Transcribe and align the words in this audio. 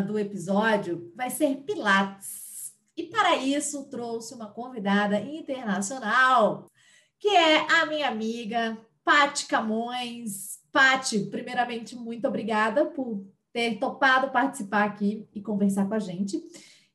Do 0.00 0.18
episódio 0.18 1.12
vai 1.14 1.30
ser 1.30 1.56
Pilates. 1.58 2.74
E 2.96 3.04
para 3.04 3.36
isso 3.36 3.88
trouxe 3.90 4.34
uma 4.34 4.50
convidada 4.50 5.20
internacional, 5.20 6.70
que 7.18 7.28
é 7.28 7.70
a 7.80 7.86
minha 7.86 8.08
amiga 8.08 8.78
Pati 9.04 9.46
Camões. 9.46 10.58
Pati, 10.72 11.20
primeiramente, 11.30 11.94
muito 11.94 12.26
obrigada 12.26 12.86
por 12.86 13.26
ter 13.52 13.78
topado 13.78 14.30
participar 14.30 14.84
aqui 14.84 15.28
e 15.34 15.40
conversar 15.40 15.86
com 15.86 15.94
a 15.94 15.98
gente. 15.98 16.42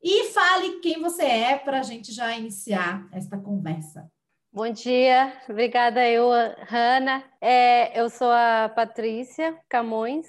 E 0.03 0.25
fale 0.25 0.79
quem 0.79 0.99
você 0.99 1.23
é 1.23 1.57
para 1.57 1.79
a 1.79 1.83
gente 1.83 2.11
já 2.11 2.35
iniciar 2.35 3.07
esta 3.11 3.37
conversa. 3.37 4.11
Bom 4.53 4.69
dia, 4.69 5.31
obrigada 5.47 6.05
eu, 6.05 6.29
Hanna. 6.67 7.23
É, 7.39 7.99
eu 7.99 8.09
sou 8.09 8.29
a 8.29 8.67
Patrícia 8.67 9.57
Camões, 9.69 10.27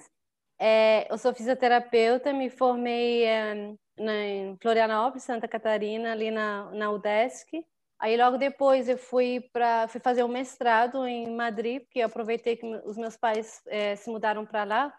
é, 0.65 1.09
eu 1.11 1.19
sou 1.19 1.35
fisioterapeuta, 1.35 2.33
me 2.33 2.49
formei 2.49 3.25
é, 3.25 3.75
na, 3.99 4.25
em 4.25 4.57
Florianópolis, 4.63 5.25
Santa 5.25 5.49
Catarina, 5.49 6.13
ali 6.13 6.31
na, 6.31 6.71
na 6.71 6.89
UDESC. 6.93 7.67
Aí 7.99 8.17
logo 8.17 8.37
depois 8.39 8.89
eu 8.89 8.97
fui 8.97 9.41
para 9.53 9.89
fui 9.89 10.01
fazer 10.01 10.23
um 10.23 10.29
mestrado 10.29 11.05
em 11.05 11.35
Madrid, 11.35 11.83
porque 11.83 11.99
eu 11.99 12.07
aproveitei 12.07 12.57
que 12.57 12.65
os 12.85 12.97
meus 12.97 13.17
pais 13.17 13.61
é, 13.67 13.97
se 13.97 14.09
mudaram 14.09 14.47
para 14.47 14.63
lá. 14.63 14.95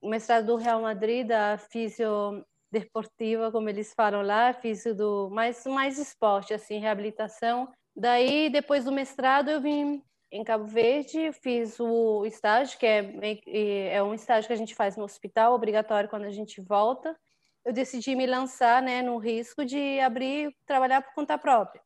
O 0.00 0.08
mestrado 0.08 0.46
do 0.46 0.56
Real 0.56 0.80
Madrid, 0.80 1.26
da 1.26 1.58
fisiodeportiva, 1.58 3.52
como 3.52 3.68
eles 3.68 3.92
falam 3.94 4.22
lá, 4.22 4.54
fisio 4.54 4.94
do 4.94 5.28
mais 5.28 5.66
mais 5.66 5.98
esporte 5.98 6.54
assim, 6.54 6.78
reabilitação. 6.78 7.70
Daí 7.94 8.48
depois 8.48 8.86
do 8.86 8.92
mestrado 8.92 9.50
eu 9.50 9.60
vim 9.60 10.02
em 10.34 10.42
Cabo 10.42 10.66
Verde, 10.66 11.30
fiz 11.32 11.78
o 11.78 12.26
estágio, 12.26 12.76
que 12.76 12.84
é, 12.84 13.94
é 13.94 14.02
um 14.02 14.12
estágio 14.12 14.48
que 14.48 14.52
a 14.52 14.56
gente 14.56 14.74
faz 14.74 14.96
no 14.96 15.04
hospital, 15.04 15.54
obrigatório 15.54 16.10
quando 16.10 16.24
a 16.24 16.30
gente 16.30 16.60
volta. 16.60 17.16
Eu 17.64 17.72
decidi 17.72 18.16
me 18.16 18.26
lançar 18.26 18.82
né, 18.82 19.00
no 19.00 19.16
risco 19.16 19.64
de 19.64 20.00
abrir, 20.00 20.52
trabalhar 20.66 21.02
por 21.02 21.14
conta 21.14 21.38
própria. 21.38 21.80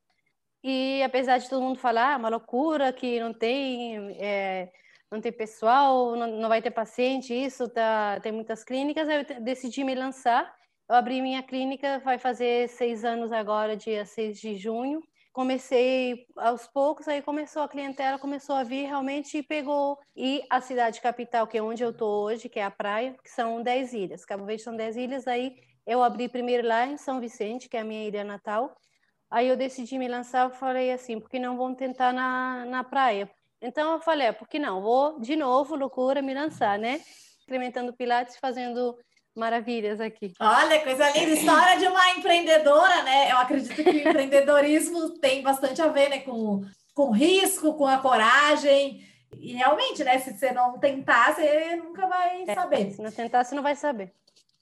E 0.64 1.02
apesar 1.02 1.36
de 1.36 1.48
todo 1.48 1.62
mundo 1.62 1.78
falar, 1.78 2.14
ah, 2.14 2.16
uma 2.16 2.30
loucura, 2.30 2.90
que 2.90 3.20
não 3.20 3.34
tem, 3.34 4.16
é, 4.18 4.72
não 5.10 5.20
tem 5.20 5.30
pessoal, 5.30 6.16
não, 6.16 6.26
não 6.26 6.48
vai 6.48 6.62
ter 6.62 6.70
paciente, 6.70 7.34
isso, 7.34 7.68
tá, 7.68 8.18
tem 8.20 8.32
muitas 8.32 8.64
clínicas, 8.64 9.06
eu 9.08 9.42
decidi 9.42 9.84
me 9.84 9.94
lançar. 9.94 10.50
Eu 10.88 10.96
abri 10.96 11.20
minha 11.20 11.42
clínica, 11.42 11.98
vai 11.98 12.16
fazer 12.16 12.66
seis 12.70 13.04
anos 13.04 13.30
agora, 13.30 13.76
dia 13.76 14.06
6 14.06 14.40
de 14.40 14.56
junho. 14.56 15.02
Comecei 15.38 16.26
aos 16.36 16.66
poucos, 16.66 17.06
aí 17.06 17.22
começou 17.22 17.62
a 17.62 17.68
clientela, 17.68 18.18
começou 18.18 18.56
a 18.56 18.64
vir 18.64 18.86
realmente 18.86 19.38
e 19.38 19.42
pegou. 19.44 19.96
E 20.16 20.42
a 20.50 20.60
cidade 20.60 21.00
capital, 21.00 21.46
que 21.46 21.56
é 21.56 21.62
onde 21.62 21.80
eu 21.80 21.90
estou 21.90 22.24
hoje, 22.24 22.48
que 22.48 22.58
é 22.58 22.64
a 22.64 22.72
praia, 22.72 23.14
que 23.22 23.30
são 23.30 23.62
10 23.62 23.92
ilhas. 23.92 24.24
Cabo 24.24 24.44
Verde 24.44 24.64
são 24.64 24.74
10 24.74 24.96
ilhas, 24.96 25.28
aí 25.28 25.54
eu 25.86 26.02
abri 26.02 26.28
primeiro 26.28 26.66
lá 26.66 26.88
em 26.88 26.96
São 26.96 27.20
Vicente, 27.20 27.68
que 27.68 27.76
é 27.76 27.82
a 27.82 27.84
minha 27.84 28.04
ilha 28.08 28.24
natal, 28.24 28.76
Aí 29.30 29.46
eu 29.46 29.56
decidi 29.56 29.96
me 29.96 30.08
lançar, 30.08 30.46
eu 30.46 30.50
falei 30.50 30.90
assim, 30.90 31.20
por 31.20 31.30
que 31.30 31.38
não 31.38 31.56
vamos 31.56 31.78
tentar 31.78 32.12
na, 32.12 32.64
na 32.64 32.82
praia? 32.82 33.30
Então 33.62 33.92
eu 33.92 34.00
falei, 34.00 34.26
é, 34.26 34.32
por 34.32 34.48
que 34.48 34.58
não? 34.58 34.82
Vou 34.82 35.20
de 35.20 35.36
novo, 35.36 35.76
loucura, 35.76 36.20
me 36.20 36.34
lançar, 36.34 36.80
né? 36.80 37.00
Experimentando 37.38 37.92
pilates, 37.92 38.36
fazendo 38.38 38.98
maravilhas 39.38 40.00
aqui. 40.00 40.32
Olha, 40.38 40.80
coisa 40.80 41.10
linda, 41.10 41.32
história 41.32 41.78
de 41.78 41.86
uma 41.86 42.10
empreendedora, 42.10 43.02
né? 43.02 43.32
Eu 43.32 43.38
acredito 43.38 43.74
que 43.74 43.88
o 43.88 44.08
empreendedorismo 44.08 45.18
tem 45.18 45.42
bastante 45.42 45.80
a 45.80 45.88
ver, 45.88 46.10
né, 46.10 46.18
com, 46.20 46.62
com 46.94 47.10
risco, 47.10 47.74
com 47.74 47.86
a 47.86 47.98
coragem. 47.98 49.00
E 49.38 49.52
realmente, 49.52 50.02
né, 50.04 50.18
se 50.18 50.36
você 50.36 50.52
não 50.52 50.78
tentar, 50.78 51.34
você 51.34 51.76
nunca 51.76 52.06
vai 52.06 52.44
é, 52.46 52.54
saber. 52.54 52.90
Se 52.90 53.02
não 53.02 53.12
tentar, 53.12 53.44
você 53.44 53.54
não 53.54 53.62
vai 53.62 53.76
saber. 53.76 54.12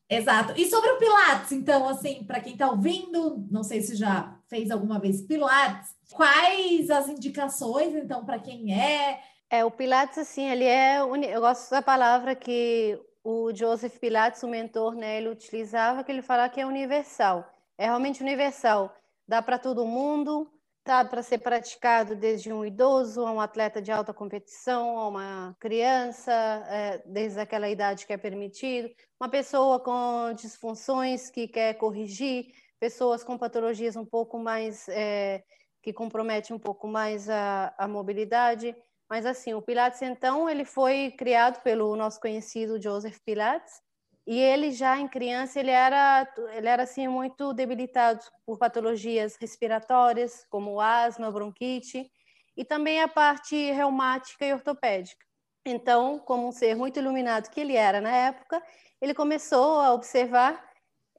Exato. 0.09 0.53
E 0.57 0.67
sobre 0.67 0.91
o 0.91 0.99
Pilates, 0.99 1.51
então, 1.51 1.89
assim, 1.89 2.23
para 2.25 2.41
quem 2.41 2.53
está 2.53 2.71
ouvindo, 2.71 3.45
não 3.51 3.65
sei 3.65 3.83
se 3.83 3.97
já 3.97 4.39
fez 4.49 4.71
alguma 4.71 5.01
vez 5.01 5.21
Pilates, 5.23 5.91
quais 6.13 6.91
as 6.91 7.09
indicações, 7.09 7.95
então, 7.95 8.25
para 8.25 8.39
quem 8.39 8.73
é? 8.73 9.21
É, 9.51 9.65
o 9.65 9.71
Pilates, 9.71 10.19
assim, 10.19 10.49
ele 10.49 10.65
é. 10.65 10.99
Eu 10.99 11.41
gosto 11.41 11.71
da 11.71 11.83
palavra 11.83 12.35
que 12.35 12.99
o 13.29 13.53
Joseph 13.53 13.99
Pilates, 13.99 14.45
o 14.45 14.49
mentor, 14.49 14.95
né, 14.95 15.17
ele 15.17 15.29
utilizava, 15.29 16.05
que 16.05 16.13
ele 16.13 16.23
fala 16.23 16.49
que 16.49 16.61
é 16.61 16.65
universal. 16.65 17.45
É 17.77 17.87
realmente 17.87 18.23
universal. 18.23 18.95
Dá 19.27 19.43
para 19.43 19.59
todo 19.59 19.85
mundo, 19.85 20.49
tá 20.85 21.05
para 21.05 21.25
ser 21.25 21.39
praticado 21.39 22.15
desde 22.15 22.53
um 22.53 22.65
idoso 22.65 23.27
a 23.27 23.33
um 23.33 23.41
atleta 23.41 23.83
de 23.83 23.91
alta 23.91 24.15
competição, 24.15 24.97
a 24.97 25.09
uma 25.09 25.57
criança, 25.59 26.33
é, 26.69 27.03
desde 27.05 27.41
aquela 27.41 27.69
idade 27.69 28.07
que 28.07 28.13
é 28.13 28.17
permitido, 28.17 28.89
uma 29.21 29.29
pessoa 29.29 29.81
com 29.81 30.33
disfunções 30.33 31.29
que 31.29 31.49
quer 31.49 31.75
corrigir, 31.75 32.53
pessoas 32.79 33.25
com 33.25 33.37
patologias 33.37 33.97
um 33.97 34.05
pouco 34.05 34.39
mais 34.39 34.89
é, 34.89 35.43
que 35.83 35.93
comprometem 35.93 36.55
um 36.55 36.61
pouco 36.61 36.87
mais 36.87 37.29
a, 37.29 37.75
a 37.77 37.89
mobilidade. 37.89 38.77
Mas 39.09 39.25
assim, 39.25 39.55
o 39.55 39.63
Pilates 39.63 40.03
então 40.03 40.49
ele 40.49 40.65
foi 40.65 41.13
criado 41.17 41.63
pelo 41.63 41.95
nosso 41.97 42.21
conhecido 42.21 42.81
Joseph 42.81 43.19
Pilates 43.25 43.81
e 44.27 44.41
ele 44.41 44.73
já 44.73 44.99
em 44.99 45.07
criança 45.07 45.61
ele 45.61 45.71
era 45.71 46.29
ele 46.53 46.67
era 46.67 46.83
assim 46.83 47.07
muito 47.07 47.53
debilitado 47.53 48.21
por 48.45 48.59
patologias 48.59 49.37
respiratórias 49.41 50.45
como 50.51 50.81
asma, 50.81 51.31
bronquite 51.31 52.11
e 52.57 52.65
também 52.65 53.01
a 53.01 53.09
parte 53.09 53.71
reumática 53.71 54.45
e 54.45 54.53
ortopédica. 54.53 55.25
Então, 55.65 56.19
como 56.21 56.49
um 56.49 56.53
ser 56.53 56.75
muito 56.77 56.99
iluminado 56.99 57.51
que 57.51 57.61
ele 57.61 57.77
era 57.77 58.01
na 58.01 58.11
época, 58.11 58.63
ele 59.01 59.13
começou 59.13 59.81
a 59.81 59.93
observar 59.93 60.65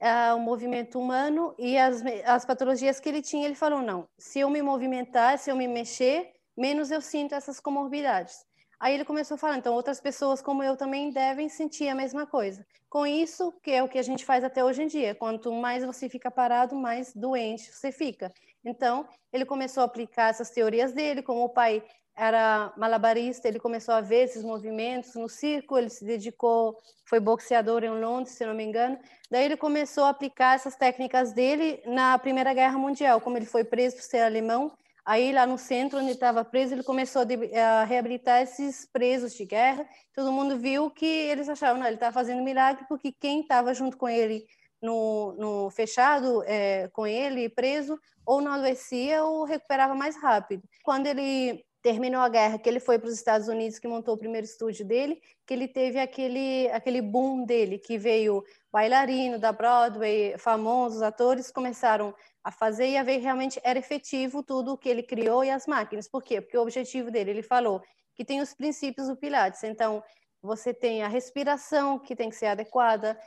uh, 0.00 0.36
o 0.36 0.40
movimento 0.40 0.98
humano 0.98 1.54
e 1.58 1.78
as, 1.78 2.02
as 2.24 2.44
patologias 2.44 2.98
que 2.98 3.08
ele 3.08 3.22
tinha. 3.22 3.46
Ele 3.46 3.54
falou: 3.54 3.82
não, 3.82 4.08
se 4.18 4.40
eu 4.40 4.50
me 4.50 4.62
movimentar, 4.62 5.38
se 5.38 5.50
eu 5.50 5.56
me 5.56 5.68
mexer, 5.68 6.32
menos 6.58 6.90
eu 6.90 7.00
sinto 7.00 7.34
essas 7.34 7.60
comorbidades. 7.60 8.44
Aí 8.80 8.94
ele 8.94 9.04
começou 9.04 9.34
a 9.34 9.38
falar, 9.38 9.58
então 9.58 9.74
outras 9.74 10.00
pessoas 10.00 10.40
como 10.40 10.62
eu 10.62 10.76
também 10.76 11.10
devem 11.10 11.48
sentir 11.48 11.88
a 11.88 11.94
mesma 11.94 12.26
coisa. 12.26 12.64
Com 12.88 13.06
isso, 13.06 13.52
que 13.62 13.72
é 13.72 13.82
o 13.82 13.88
que 13.88 13.98
a 13.98 14.02
gente 14.02 14.24
faz 14.24 14.44
até 14.44 14.64
hoje 14.64 14.82
em 14.82 14.86
dia, 14.86 15.14
quanto 15.14 15.52
mais 15.52 15.84
você 15.84 16.08
fica 16.08 16.30
parado, 16.30 16.76
mais 16.76 17.12
doente 17.14 17.72
você 17.72 17.90
fica. 17.90 18.32
Então, 18.64 19.08
ele 19.32 19.44
começou 19.44 19.82
a 19.82 19.86
aplicar 19.86 20.30
essas 20.30 20.50
teorias 20.50 20.92
dele, 20.92 21.22
como 21.22 21.42
o 21.44 21.48
pai 21.48 21.82
era 22.16 22.72
malabarista, 22.76 23.46
ele 23.46 23.60
começou 23.60 23.94
a 23.94 24.00
ver 24.00 24.24
esses 24.24 24.42
movimentos 24.42 25.14
no 25.14 25.28
circo, 25.28 25.78
ele 25.78 25.88
se 25.88 26.04
dedicou, 26.04 26.76
foi 27.04 27.20
boxeador 27.20 27.84
em 27.84 28.00
Londres, 28.00 28.34
se 28.34 28.44
não 28.44 28.54
me 28.54 28.64
engano. 28.64 28.98
Daí 29.30 29.44
ele 29.44 29.56
começou 29.56 30.04
a 30.04 30.08
aplicar 30.08 30.56
essas 30.56 30.74
técnicas 30.74 31.32
dele 31.32 31.80
na 31.86 32.18
Primeira 32.18 32.52
Guerra 32.52 32.76
Mundial, 32.76 33.20
como 33.20 33.36
ele 33.36 33.46
foi 33.46 33.62
preso 33.62 33.96
por 33.96 34.02
ser 34.02 34.20
alemão, 34.20 34.72
Aí, 35.08 35.32
lá 35.32 35.46
no 35.46 35.56
centro 35.56 36.00
onde 36.00 36.10
estava 36.10 36.44
preso, 36.44 36.74
ele 36.74 36.82
começou 36.82 37.22
a, 37.22 37.82
reabilitar 37.84 38.42
esses 38.42 38.84
presos 38.92 39.32
de 39.32 39.46
guerra. 39.46 39.88
Todo 40.14 40.30
mundo 40.30 40.58
viu 40.58 40.90
que 40.90 41.06
eles 41.06 41.48
achavam, 41.48 41.80
não, 41.80 41.86
ele 41.86 41.94
estava 41.94 42.12
fazendo 42.12 42.42
milagre 42.42 42.84
porque 42.86 43.10
quem 43.10 43.40
estava 43.40 43.72
junto 43.72 43.96
com 43.96 44.06
ele 44.06 44.44
no, 44.82 45.32
no 45.38 45.70
fechado, 45.70 46.44
é, 46.44 46.88
com 46.88 47.06
ele 47.06 47.48
preso, 47.48 47.98
ou 48.26 48.42
não 48.42 48.52
adoecia 48.52 49.24
ou 49.24 49.44
recuperava 49.44 49.94
mais 49.94 50.14
rápido. 50.14 50.62
Quando 50.84 51.06
ele 51.06 51.64
terminou 51.88 52.20
a 52.20 52.28
guerra, 52.28 52.58
que 52.58 52.68
ele 52.68 52.80
foi 52.80 52.98
para 52.98 53.08
os 53.08 53.14
Estados 53.14 53.48
Unidos, 53.48 53.78
que 53.78 53.88
montou 53.88 54.12
o 54.12 54.18
primeiro 54.18 54.44
estúdio 54.44 54.84
dele, 54.84 55.22
que 55.46 55.54
ele 55.54 55.66
teve 55.66 55.98
aquele, 55.98 56.68
aquele 56.70 57.00
boom 57.00 57.46
dele, 57.46 57.78
que 57.78 57.96
veio 57.96 58.44
bailarino 58.70 59.38
da 59.38 59.52
Broadway, 59.52 60.36
famosos 60.36 61.00
atores 61.00 61.50
começaram 61.50 62.14
a 62.44 62.52
fazer 62.52 62.90
e 62.90 62.98
a 62.98 63.02
ver 63.02 63.20
realmente 63.20 63.58
era 63.64 63.78
efetivo 63.78 64.42
tudo 64.42 64.74
o 64.74 64.76
que 64.76 64.86
ele 64.86 65.02
criou 65.02 65.42
e 65.42 65.48
as 65.48 65.66
máquinas. 65.66 66.06
Por 66.06 66.22
quê? 66.22 66.42
Porque 66.42 66.58
o 66.58 66.60
objetivo 66.60 67.10
dele, 67.10 67.30
ele 67.30 67.42
falou 67.42 67.80
que 68.14 68.22
tem 68.22 68.42
os 68.42 68.52
princípios 68.52 69.08
do 69.08 69.16
Pilates. 69.16 69.64
Então, 69.64 70.04
você 70.42 70.74
tem 70.74 71.02
a 71.02 71.08
respiração, 71.08 71.98
que 71.98 72.14
tem 72.14 72.28
que 72.28 72.36
ser 72.36 72.48
adequada, 72.48 73.18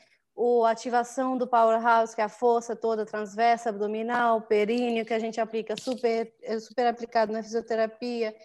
a 0.66 0.72
ativação 0.72 1.38
do 1.38 1.48
powerhouse, 1.48 2.16
que 2.16 2.22
é 2.22 2.24
a 2.24 2.30
força 2.30 2.76
toda 2.76 3.06
transversa, 3.06 3.70
abdominal, 3.70 4.42
períneo, 4.42 5.06
que 5.06 5.14
a 5.14 5.20
gente 5.20 5.40
aplica 5.40 5.76
super, 5.76 6.34
é 6.42 6.60
super 6.60 6.88
aplicado 6.88 7.32
na 7.32 7.44
fisioterapia. 7.44 8.36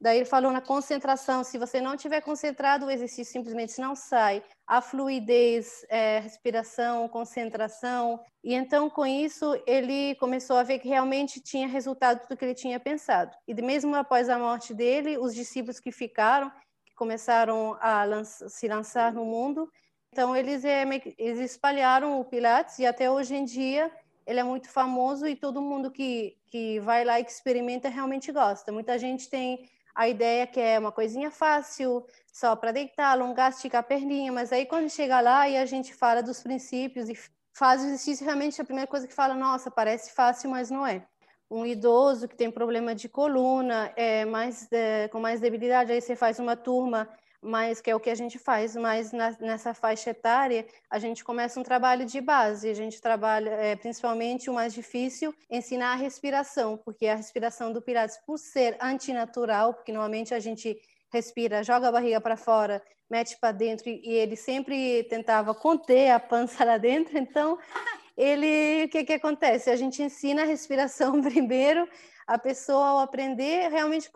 Daí 0.00 0.18
ele 0.18 0.26
falou 0.26 0.52
na 0.52 0.60
concentração, 0.60 1.42
se 1.42 1.56
você 1.56 1.80
não 1.80 1.96
tiver 1.96 2.20
concentrado, 2.20 2.84
o 2.84 2.90
exercício 2.90 3.32
simplesmente 3.32 3.80
não 3.80 3.94
sai. 3.94 4.42
A 4.66 4.82
fluidez, 4.82 5.86
é, 5.88 6.18
respiração, 6.18 7.08
concentração. 7.08 8.20
E 8.42 8.52
então, 8.52 8.90
com 8.90 9.06
isso, 9.06 9.58
ele 9.66 10.14
começou 10.16 10.56
a 10.56 10.62
ver 10.62 10.78
que 10.78 10.88
realmente 10.88 11.40
tinha 11.40 11.66
resultado 11.66 12.26
do 12.28 12.36
que 12.36 12.44
ele 12.44 12.54
tinha 12.54 12.78
pensado. 12.78 13.34
E 13.48 13.54
mesmo 13.54 13.94
após 13.94 14.28
a 14.28 14.38
morte 14.38 14.74
dele, 14.74 15.16
os 15.16 15.34
discípulos 15.34 15.80
que 15.80 15.92
ficaram, 15.92 16.50
que 16.84 16.94
começaram 16.94 17.74
a 17.80 18.04
lança, 18.04 18.48
se 18.48 18.68
lançar 18.68 19.12
no 19.12 19.24
mundo, 19.24 19.70
então 20.14 20.36
eles, 20.36 20.64
é, 20.64 20.84
eles 21.18 21.40
espalharam 21.40 22.20
o 22.20 22.24
Pilates 22.24 22.78
e 22.78 22.86
até 22.86 23.10
hoje 23.10 23.34
em 23.34 23.44
dia 23.44 23.90
ele 24.24 24.38
é 24.38 24.44
muito 24.44 24.68
famoso 24.68 25.26
e 25.26 25.34
todo 25.34 25.60
mundo 25.60 25.90
que, 25.90 26.36
que 26.46 26.78
vai 26.78 27.04
lá 27.04 27.18
e 27.18 27.24
experimenta 27.24 27.88
realmente 27.88 28.30
gosta. 28.30 28.70
Muita 28.70 28.96
gente 28.96 29.28
tem 29.28 29.68
a 29.92 30.08
ideia 30.08 30.46
que 30.46 30.60
é 30.60 30.78
uma 30.78 30.92
coisinha 30.92 31.32
fácil, 31.32 32.06
só 32.32 32.54
para 32.54 32.70
deitar, 32.70 33.10
alongar, 33.10 33.50
esticar 33.50 33.80
a 33.80 33.82
perninha, 33.82 34.30
mas 34.30 34.52
aí 34.52 34.66
quando 34.66 34.88
chega 34.88 35.20
lá 35.20 35.48
e 35.48 35.56
a 35.56 35.66
gente 35.66 35.92
fala 35.92 36.22
dos 36.22 36.40
princípios 36.40 37.08
e 37.08 37.18
faz 37.52 37.82
o 37.82 37.86
exercício, 37.86 38.24
realmente 38.24 38.62
a 38.62 38.64
primeira 38.64 38.88
coisa 38.88 39.08
que 39.08 39.14
fala, 39.14 39.34
nossa, 39.34 39.68
parece 39.68 40.12
fácil, 40.14 40.48
mas 40.48 40.70
não 40.70 40.86
é. 40.86 41.04
Um 41.50 41.66
idoso 41.66 42.28
que 42.28 42.36
tem 42.36 42.52
problema 42.52 42.94
de 42.94 43.08
coluna, 43.08 43.92
é 43.96 44.24
mais 44.24 44.68
é, 44.70 45.08
com 45.08 45.18
mais 45.18 45.40
debilidade, 45.40 45.90
aí 45.90 46.00
você 46.00 46.14
faz 46.14 46.38
uma 46.38 46.54
turma 46.54 47.08
mas 47.44 47.80
que 47.80 47.90
é 47.90 47.94
o 47.94 48.00
que 48.00 48.08
a 48.08 48.14
gente 48.14 48.38
faz, 48.38 48.74
mas 48.74 49.12
na, 49.12 49.36
nessa 49.38 49.74
faixa 49.74 50.10
etária 50.10 50.66
a 50.90 50.98
gente 50.98 51.22
começa 51.22 51.60
um 51.60 51.62
trabalho 51.62 52.06
de 52.06 52.20
base, 52.20 52.68
a 52.68 52.74
gente 52.74 53.00
trabalha 53.00 53.50
é, 53.50 53.76
principalmente 53.76 54.48
o 54.48 54.54
mais 54.54 54.72
difícil, 54.72 55.34
ensinar 55.50 55.92
a 55.92 55.96
respiração, 55.96 56.76
porque 56.76 57.06
a 57.06 57.14
respiração 57.14 57.72
do 57.72 57.82
Pilates, 57.82 58.18
por 58.26 58.38
ser 58.38 58.76
antinatural, 58.80 59.74
porque 59.74 59.92
normalmente 59.92 60.32
a 60.32 60.40
gente 60.40 60.80
respira, 61.12 61.62
joga 61.62 61.88
a 61.88 61.92
barriga 61.92 62.20
para 62.20 62.36
fora, 62.36 62.82
mete 63.10 63.36
para 63.38 63.52
dentro 63.52 63.88
e, 63.88 64.00
e 64.02 64.12
ele 64.14 64.36
sempre 64.36 65.04
tentava 65.04 65.54
conter 65.54 66.10
a 66.10 66.18
pança 66.18 66.64
lá 66.64 66.78
dentro, 66.78 67.18
então 67.18 67.58
ele, 68.16 68.84
o 68.84 68.88
que 68.88 69.04
que 69.04 69.12
acontece? 69.12 69.70
A 69.70 69.76
gente 69.76 70.02
ensina 70.02 70.42
a 70.42 70.46
respiração 70.46 71.20
primeiro, 71.22 71.88
a 72.26 72.38
pessoa 72.38 72.86
ao 72.86 72.98
aprender, 72.98 73.68
realmente 73.70 74.10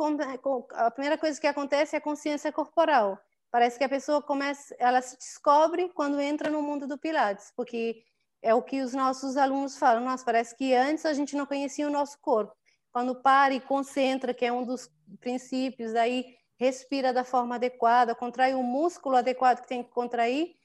a 0.72 0.90
primeira 0.90 1.18
coisa 1.18 1.40
que 1.40 1.46
acontece 1.46 1.94
é 1.94 1.98
a 1.98 2.02
consciência 2.02 2.50
corporal. 2.50 3.18
Parece 3.50 3.78
que 3.78 3.84
a 3.84 3.88
pessoa 3.88 4.22
começa, 4.22 4.74
ela 4.78 5.00
se 5.00 5.16
descobre 5.16 5.88
quando 5.94 6.20
entra 6.20 6.50
no 6.50 6.62
mundo 6.62 6.86
do 6.86 6.98
Pilates, 6.98 7.52
porque 7.56 8.02
é 8.42 8.54
o 8.54 8.62
que 8.62 8.82
os 8.82 8.92
nossos 8.92 9.36
alunos 9.36 9.78
falam. 9.78 10.04
Nossa, 10.04 10.24
parece 10.24 10.54
que 10.56 10.74
antes 10.74 11.06
a 11.06 11.12
gente 11.12 11.36
não 11.36 11.46
conhecia 11.46 11.86
o 11.86 11.90
nosso 11.90 12.18
corpo. 12.20 12.54
Quando 12.92 13.14
para 13.14 13.54
e 13.54 13.60
concentra, 13.60 14.34
que 14.34 14.44
é 14.44 14.52
um 14.52 14.64
dos 14.64 14.90
princípios, 15.20 15.94
aí 15.94 16.36
respira 16.58 17.12
da 17.12 17.24
forma 17.24 17.54
adequada, 17.54 18.14
contrai 18.14 18.54
o 18.54 18.62
músculo 18.62 19.16
adequado 19.16 19.60
que 19.60 19.68
tem 19.68 19.82
que 19.82 19.90
contrair, 19.90 20.56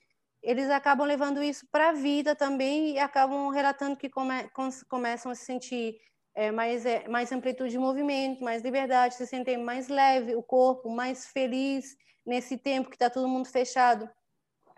eles 0.41 0.69
acabam 0.69 1.07
levando 1.07 1.41
isso 1.41 1.65
para 1.71 1.89
a 1.89 1.93
vida 1.93 2.35
também 2.35 2.91
e 2.91 2.99
acabam 2.99 3.49
relatando 3.49 3.95
que 3.95 4.09
come, 4.09 4.49
começam 4.89 5.31
a 5.31 5.35
se 5.35 5.45
sentir 5.45 5.95
é, 6.35 6.51
mais, 6.51 6.85
é, 6.85 7.07
mais 7.07 7.31
amplitude 7.31 7.71
de 7.71 7.77
movimento, 7.77 8.43
mais 8.43 8.61
liberdade, 8.61 9.15
se 9.15 9.27
sentem 9.27 9.57
mais 9.57 9.87
leve, 9.87 10.35
o 10.35 10.43
corpo 10.43 10.89
mais 10.89 11.27
feliz 11.27 11.95
nesse 12.25 12.57
tempo 12.57 12.89
que 12.89 12.95
está 12.95 13.09
todo 13.09 13.27
mundo 13.27 13.47
fechado. 13.47 14.09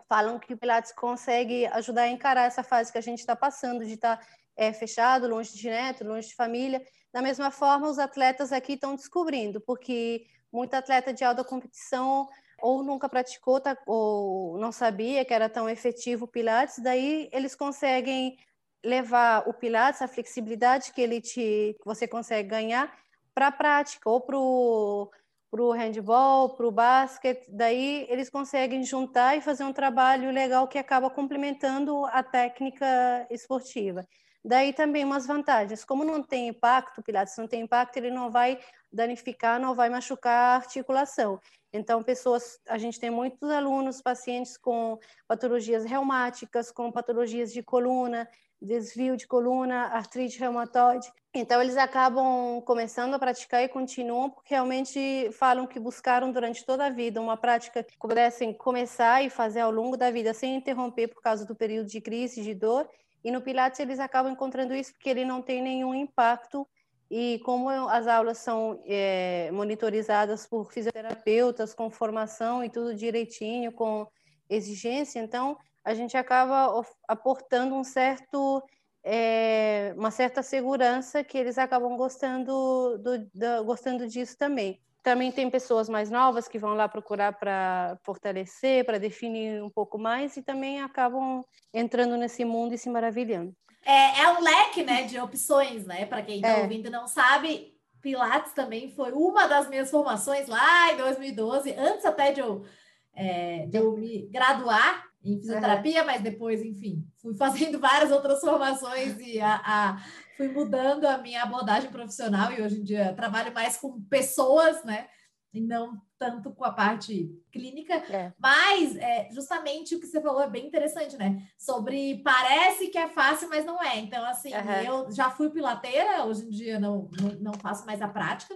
Falam 0.08 0.38
que 0.38 0.54
o 0.54 0.58
Pilates 0.58 0.92
consegue 0.92 1.66
ajudar 1.68 2.04
a 2.04 2.10
encarar 2.10 2.46
essa 2.46 2.64
fase 2.64 2.92
que 2.92 2.98
a 2.98 3.02
gente 3.02 3.20
está 3.20 3.36
passando, 3.36 3.86
de 3.86 3.94
estar 3.94 4.18
tá, 4.18 4.28
é, 4.56 4.72
fechado, 4.74 5.28
longe 5.28 5.54
de 5.54 5.70
neto, 5.70 6.04
longe 6.04 6.28
de 6.28 6.36
família. 6.36 6.84
Da 7.12 7.22
mesma 7.22 7.50
forma, 7.50 7.90
os 7.90 7.98
atletas 7.98 8.52
aqui 8.52 8.74
estão 8.74 8.96
descobrindo, 8.96 9.62
porque 9.62 10.26
muito 10.52 10.74
atleta 10.74 11.14
de 11.14 11.24
alta 11.24 11.44
competição 11.44 12.30
ou 12.62 12.84
nunca 12.84 13.10
praticou 13.10 13.60
tá, 13.60 13.78
ou 13.86 14.58
não 14.58 14.72
sabia 14.72 15.26
que 15.26 15.34
era 15.34 15.50
tão 15.50 15.70
efetivo 15.70 16.26
o 16.26 16.28
Pilates, 16.28 16.80
daí 16.80 17.30
eles 17.32 17.54
conseguem 17.54 18.38
levar 18.86 19.48
o 19.48 19.54
Pilates, 19.54 20.02
a 20.02 20.08
flexibilidade 20.08 20.94
que 20.94 21.02
ele 21.02 21.20
te, 21.20 21.76
que 21.78 21.86
você 21.86 22.08
consegue 22.08 22.48
ganhar 22.48 22.94
para 23.34 23.48
a 23.48 23.52
prática, 23.52 24.10
ou 24.10 24.22
para 24.22 24.38
o 24.38 25.72
handball, 25.72 26.56
para 26.56 26.68
o 26.68 26.72
basquete, 26.72 27.46
daí 27.50 28.06
eles 28.10 28.30
conseguem 28.30 28.84
juntar 28.84 29.36
e 29.36 29.42
fazer 29.42 29.64
um 29.64 29.74
trabalho 29.74 30.32
legal 30.32 30.68
que 30.68 30.78
acaba 30.78 31.10
complementando 31.10 32.06
a 32.06 32.24
técnica 32.24 32.86
esportiva. 33.30 34.06
Daí 34.44 34.74
também 34.74 35.04
umas 35.04 35.26
vantagens, 35.26 35.84
como 35.84 36.06
não 36.06 36.22
tem 36.22 36.48
impacto, 36.48 37.00
o 37.00 37.04
Pilates 37.04 37.36
não 37.36 37.48
tem 37.48 37.64
impacto, 37.64 37.98
ele 37.98 38.12
não 38.12 38.30
vai 38.30 38.60
danificar, 38.94 39.60
não 39.60 39.74
vai 39.74 39.90
machucar 39.90 40.54
a 40.54 40.56
articulação. 40.56 41.40
Então, 41.74 42.04
pessoas, 42.04 42.60
a 42.70 42.78
gente 42.78 43.00
tem 43.00 43.10
muitos 43.10 43.50
alunos, 43.50 44.02
pacientes 44.02 44.56
com 44.56 45.00
patologias 45.28 45.84
reumáticas, 45.84 46.72
com 46.72 46.92
patologias 46.92 47.52
de 47.52 47.64
coluna, 47.64 48.30
desvio 48.62 49.18
de 49.18 49.28
coluna, 49.28 49.88
artrite 49.88 50.40
reumatoide. 50.40 51.12
Então, 51.34 51.62
eles 51.62 51.76
acabam 51.76 52.62
começando 52.62 53.14
a 53.14 53.20
praticar 53.20 53.62
e 53.64 53.68
continuam, 53.68 54.30
porque 54.30 54.54
realmente 54.54 55.30
falam 55.34 55.68
que 55.68 55.80
buscaram 55.80 56.32
durante 56.32 56.66
toda 56.66 56.86
a 56.86 56.90
vida 56.90 57.20
uma 57.20 57.36
prática 57.36 57.84
que 57.84 57.98
pudessem 57.98 58.54
começar 58.54 59.22
e 59.22 59.30
fazer 59.30 59.60
ao 59.60 59.72
longo 59.72 59.98
da 59.98 60.10
vida 60.10 60.34
sem 60.34 60.56
interromper 60.56 61.10
por 61.10 61.22
causa 61.22 61.46
do 61.46 61.56
período 61.56 61.88
de 61.88 62.00
crise, 62.00 62.42
de 62.42 62.54
dor. 62.54 62.90
E 63.24 63.32
no 63.32 63.42
Pilates 63.42 63.80
eles 63.80 64.00
acabam 64.00 64.32
encontrando 64.32 64.74
isso 64.74 64.94
porque 64.94 65.10
ele 65.10 65.26
não 65.26 65.42
tem 65.42 65.62
nenhum 65.62 65.94
impacto 65.94 66.66
e 67.10 67.40
como 67.44 67.70
as 67.70 68.08
aulas 68.08 68.38
são 68.40 68.82
é, 68.86 69.50
monitorizadas 69.52 70.48
por 70.48 70.72
fisioterapeutas 70.72 71.74
com 71.74 71.90
formação 71.90 72.64
e 72.64 72.70
tudo 72.70 72.96
direitinho, 72.96 73.72
com 73.72 74.08
exigência, 74.50 75.20
então 75.20 75.58
a 75.86 75.94
gente 75.94 76.18
acaba 76.18 76.84
aportando 77.08 77.76
um 77.76 77.84
certo, 77.84 78.62
é, 79.04 79.94
uma 79.96 80.10
certa 80.10 80.42
segurança 80.42 81.24
que 81.24 81.38
eles 81.38 81.60
acabam 81.60 81.96
gostando, 81.96 82.98
do, 82.98 83.20
do, 83.20 83.64
gostando 83.64 84.08
disso 84.08 84.36
também. 84.36 84.82
Também 85.04 85.32
tem 85.32 85.48
pessoas 85.48 85.88
mais 85.88 86.10
novas 86.10 86.48
que 86.48 86.58
vão 86.58 86.74
lá 86.74 86.90
procurar 86.90 87.34
para 87.34 87.96
fortalecer, 88.04 88.84
para 88.84 88.98
definir 88.98 89.62
um 89.62 89.70
pouco 89.70 90.00
mais 90.00 90.36
e 90.36 90.42
também 90.42 90.82
acabam 90.82 91.46
entrando 91.72 92.18
nesse 92.18 92.44
mundo 92.44 92.74
e 92.74 92.78
se 92.80 92.90
maravilhando. 92.90 93.56
É, 93.86 94.22
é 94.22 94.32
um 94.32 94.42
leque 94.42 94.84
né, 94.84 95.04
de 95.04 95.20
opções, 95.20 95.86
né? 95.86 96.08
Para 96.08 96.24
quem 96.24 96.38
está 96.38 96.50
é. 96.50 96.62
ouvindo 96.64 96.88
e 96.88 96.90
não 96.92 97.08
sabe, 97.08 97.76
Pilates 98.02 98.54
também 98.54 98.90
foi 98.90 99.12
uma 99.12 99.46
das 99.46 99.70
minhas 99.70 99.92
formações 99.92 100.48
lá 100.48 100.92
em 100.92 100.98
2012, 100.98 101.76
antes 101.78 102.04
até 102.04 102.32
de 102.32 102.40
eu, 102.40 102.66
é, 103.14 103.68
de 103.68 103.78
eu 103.78 103.96
me 103.96 104.28
graduar 104.32 105.06
em 105.26 105.40
fisioterapia, 105.40 106.02
uhum. 106.02 106.06
mas 106.06 106.22
depois, 106.22 106.62
enfim, 106.64 107.04
fui 107.18 107.36
fazendo 107.36 107.80
várias 107.82 108.12
outras 108.12 108.40
formações 108.40 109.20
e 109.20 109.42
a, 109.42 109.62
a, 109.66 109.98
fui 110.38 110.48
mudando 110.48 111.06
a 111.06 111.18
minha 111.18 111.42
abordagem 111.42 111.90
profissional 111.90 112.52
e 112.52 112.62
hoje 112.62 112.80
em 112.80 112.84
dia 112.84 113.14
trabalho 113.14 113.54
mais 113.54 113.76
com 113.76 114.00
pessoas, 114.04 114.84
né? 114.84 115.08
E 115.52 115.62
não 115.62 116.00
tanto 116.20 116.52
com 116.52 116.66
a 116.66 116.72
parte 116.72 117.30
clínica, 117.52 117.94
é. 117.94 118.34
mas 118.38 118.96
é, 118.98 119.30
justamente 119.32 119.96
o 119.96 120.00
que 120.00 120.08
você 120.08 120.22
falou 120.22 120.42
é 120.42 120.50
bem 120.50 120.68
interessante, 120.68 121.18
né? 121.18 121.48
Sobre 121.58 122.22
parece 122.24 122.88
que 122.88 122.98
é 122.98 123.08
fácil, 123.08 123.50
mas 123.50 123.66
não 123.66 123.82
é. 123.82 123.98
Então, 124.00 124.24
assim, 124.26 124.54
uhum. 124.54 125.06
eu 125.06 125.12
já 125.12 125.30
fui 125.30 125.50
pilateira, 125.50 126.26
hoje 126.26 126.46
em 126.46 126.50
dia 126.50 126.80
não, 126.80 127.10
não, 127.20 127.30
não 127.40 127.54
faço 127.54 127.86
mais 127.86 128.02
a 128.02 128.08
prática, 128.08 128.56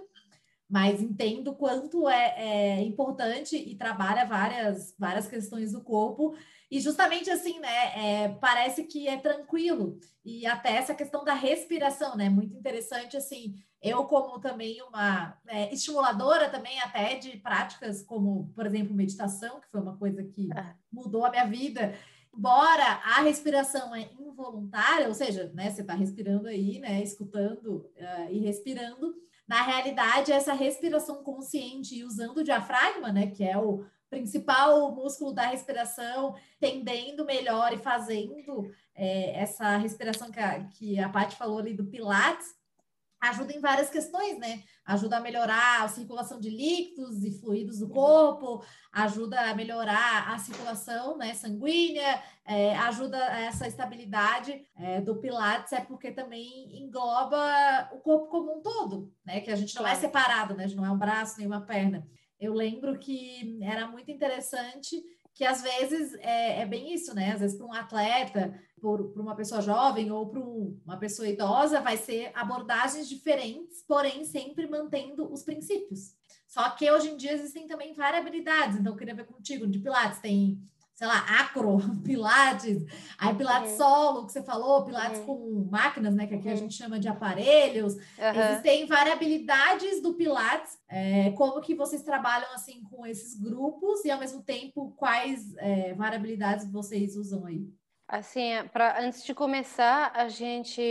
mas 0.69 1.01
entendo 1.01 1.55
quanto 1.55 2.07
é, 2.07 2.35
é, 2.37 2.81
importante 2.83 3.55
e 3.55 3.75
trabalha 3.75 4.25
várias, 4.25 4.93
várias 4.99 5.27
questões 5.27 5.71
do 5.71 5.81
corpo. 5.81 6.35
E 6.71 6.79
justamente 6.79 7.29
assim, 7.31 7.59
né? 7.59 8.23
É, 8.23 8.29
parece 8.39 8.83
que 8.83 9.07
é 9.07 9.17
tranquilo. 9.17 9.99
E 10.23 10.45
até 10.45 10.75
essa 10.75 10.93
questão 10.93 11.23
da 11.23 11.33
respiração, 11.33 12.15
né? 12.15 12.29
Muito 12.29 12.55
interessante, 12.55 13.17
assim. 13.17 13.55
Eu, 13.81 14.05
como 14.05 14.39
também 14.39 14.81
uma 14.83 15.37
é, 15.47 15.73
estimuladora 15.73 16.49
também 16.49 16.79
até 16.81 17.15
de 17.15 17.37
práticas 17.37 18.03
como, 18.03 18.51
por 18.53 18.65
exemplo, 18.65 18.93
meditação, 18.93 19.59
que 19.59 19.69
foi 19.71 19.81
uma 19.81 19.97
coisa 19.97 20.23
que 20.23 20.49
é. 20.55 20.75
mudou 20.91 21.25
a 21.25 21.31
minha 21.31 21.45
vida. 21.45 21.95
Embora 22.35 22.83
a 22.83 23.21
respiração 23.21 23.95
é 23.95 24.09
involuntária, 24.19 25.07
ou 25.07 25.13
seja, 25.13 25.51
né, 25.53 25.71
você 25.71 25.81
está 25.81 25.93
respirando 25.93 26.47
aí, 26.47 26.79
né, 26.79 27.01
escutando 27.01 27.89
uh, 27.97 28.31
e 28.31 28.39
respirando, 28.39 29.15
na 29.47 29.63
realidade, 29.63 30.31
essa 30.31 30.53
respiração 30.53 31.23
consciente 31.23 31.95
e 31.95 32.03
usando 32.03 32.37
o 32.37 32.43
diafragma, 32.43 33.11
né, 33.11 33.27
que 33.27 33.43
é 33.43 33.57
o 33.57 33.83
principal 34.09 34.93
músculo 34.93 35.33
da 35.33 35.47
respiração, 35.47 36.35
tendendo 36.59 37.25
melhor 37.25 37.73
e 37.73 37.77
fazendo 37.77 38.71
é, 38.95 39.39
essa 39.39 39.77
respiração 39.77 40.31
que 40.31 40.39
a, 40.39 40.63
que 40.65 40.99
a 40.99 41.09
Paty 41.09 41.35
falou 41.35 41.59
ali 41.59 41.73
do 41.73 41.85
Pilates, 41.85 42.59
ajuda 43.19 43.53
em 43.53 43.59
várias 43.59 43.89
questões, 43.89 44.39
né? 44.39 44.63
Ajuda 44.85 45.17
a 45.17 45.19
melhorar 45.19 45.83
a 45.83 45.87
circulação 45.89 46.39
de 46.39 46.49
líquidos 46.49 47.23
e 47.23 47.37
fluidos 47.39 47.79
do 47.79 47.89
corpo, 47.89 48.63
ajuda 48.91 49.41
a 49.41 49.53
melhorar 49.53 50.31
a 50.31 50.37
circulação 50.39 51.17
né, 51.17 51.33
sanguínea, 51.33 52.23
é, 52.45 52.75
ajuda 52.77 53.17
essa 53.17 53.67
estabilidade 53.67 54.65
é, 54.75 55.01
do 55.01 55.17
Pilates, 55.17 55.73
é 55.73 55.81
porque 55.81 56.11
também 56.11 56.81
engloba 56.81 57.89
o 57.91 57.99
corpo 57.99 58.27
como 58.27 58.57
um 58.57 58.61
todo, 58.61 59.13
né? 59.25 59.41
Que 59.41 59.51
a 59.51 59.55
gente 59.55 59.75
não 59.75 59.85
é 59.85 59.95
separado, 59.95 60.55
né? 60.55 60.63
A 60.63 60.67
gente 60.67 60.77
não 60.77 60.85
é 60.85 60.91
um 60.91 60.97
braço 60.97 61.37
nem 61.37 61.47
uma 61.47 61.61
perna. 61.61 62.07
Eu 62.39 62.53
lembro 62.53 62.97
que 62.97 63.59
era 63.61 63.87
muito 63.87 64.09
interessante 64.09 65.03
que 65.33 65.45
às 65.45 65.61
vezes 65.61 66.13
é, 66.15 66.61
é 66.61 66.65
bem 66.65 66.93
isso, 66.93 67.13
né? 67.13 67.31
Às 67.31 67.39
vezes 67.39 67.57
para 67.57 67.65
um 67.65 67.73
atleta, 67.73 68.59
para 68.81 69.21
uma 69.21 69.35
pessoa 69.35 69.61
jovem 69.61 70.11
ou 70.11 70.27
para 70.27 70.39
um, 70.39 70.79
uma 70.85 70.97
pessoa 70.97 71.27
idosa, 71.27 71.79
vai 71.79 71.97
ser 71.97 72.31
abordagens 72.33 73.07
diferentes, 73.07 73.83
porém 73.87 74.25
sempre 74.25 74.67
mantendo 74.67 75.31
os 75.31 75.43
princípios. 75.43 76.13
Só 76.47 76.69
que 76.71 76.89
hoje 76.89 77.09
em 77.09 77.15
dia 77.15 77.31
existem 77.33 77.67
também 77.67 77.93
variabilidades. 77.93 78.77
Então, 78.77 78.91
eu 78.93 78.97
queria 78.97 79.15
ver 79.15 79.27
contigo, 79.27 79.67
de 79.67 79.79
Pilates 79.79 80.19
tem 80.19 80.59
sei 80.99 81.07
lá, 81.07 81.19
acro, 81.39 81.77
pilates, 82.03 82.83
aí 83.17 83.33
pilates 83.33 83.71
uhum. 83.71 83.77
solo, 83.77 84.25
que 84.25 84.33
você 84.33 84.43
falou, 84.43 84.83
pilates 84.83 85.19
uhum. 85.19 85.25
com 85.25 85.69
máquinas, 85.71 86.13
né, 86.13 86.27
que 86.27 86.35
aqui 86.35 86.47
uhum. 86.49 86.53
a 86.53 86.57
gente 86.57 86.73
chama 86.73 86.99
de 86.99 87.07
aparelhos. 87.07 87.95
Existem 88.17 88.85
variabilidades 88.85 90.01
do 90.01 90.15
pilates, 90.15 90.77
é, 90.89 91.31
como 91.31 91.61
que 91.61 91.73
vocês 91.73 92.03
trabalham, 92.03 92.53
assim, 92.53 92.83
com 92.83 93.07
esses 93.07 93.39
grupos 93.39 94.03
e, 94.03 94.11
ao 94.11 94.19
mesmo 94.19 94.43
tempo, 94.43 94.93
quais 94.97 95.55
é, 95.59 95.93
variabilidades 95.93 96.69
vocês 96.69 97.15
usam 97.15 97.45
aí? 97.45 97.65
Assim, 98.05 98.51
é, 98.51 98.63
pra, 98.63 99.01
antes 99.01 99.23
de 99.23 99.33
começar, 99.33 100.11
a 100.13 100.27
gente, 100.27 100.81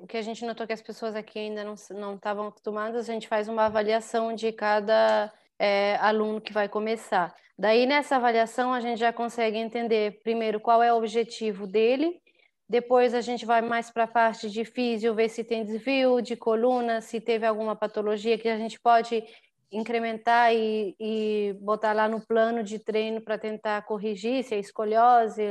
o 0.00 0.06
que 0.06 0.16
a 0.16 0.22
gente 0.22 0.46
notou 0.46 0.64
que 0.64 0.74
as 0.74 0.82
pessoas 0.82 1.16
aqui 1.16 1.40
ainda 1.40 1.64
não 1.64 1.74
não 1.90 2.14
estavam 2.14 2.46
acostumadas, 2.46 3.10
a 3.10 3.12
gente 3.12 3.26
faz 3.26 3.48
uma 3.48 3.64
avaliação 3.64 4.32
de 4.32 4.52
cada 4.52 5.32
é, 5.58 5.96
aluno 5.96 6.40
que 6.40 6.52
vai 6.52 6.68
começar. 6.68 7.34
Daí, 7.58 7.86
nessa 7.86 8.16
avaliação, 8.16 8.72
a 8.72 8.80
gente 8.80 8.98
já 8.98 9.12
consegue 9.12 9.56
entender, 9.56 10.20
primeiro, 10.22 10.60
qual 10.60 10.82
é 10.82 10.92
o 10.92 10.96
objetivo 10.96 11.66
dele, 11.66 12.20
depois 12.68 13.14
a 13.14 13.20
gente 13.20 13.46
vai 13.46 13.62
mais 13.62 13.90
para 13.90 14.04
a 14.04 14.08
parte 14.08 14.50
de 14.50 14.64
físio, 14.64 15.14
ver 15.14 15.28
se 15.28 15.44
tem 15.44 15.64
desvio 15.64 16.20
de 16.20 16.36
coluna, 16.36 17.00
se 17.00 17.20
teve 17.20 17.46
alguma 17.46 17.76
patologia 17.76 18.36
que 18.36 18.48
a 18.48 18.58
gente 18.58 18.78
pode 18.80 19.22
incrementar 19.70 20.52
e, 20.52 20.94
e 20.98 21.56
botar 21.60 21.92
lá 21.92 22.08
no 22.08 22.24
plano 22.26 22.62
de 22.62 22.78
treino 22.78 23.20
para 23.20 23.38
tentar 23.38 23.82
corrigir, 23.82 24.42
se 24.44 24.54
é 24.54 24.58
escoliose. 24.58 25.42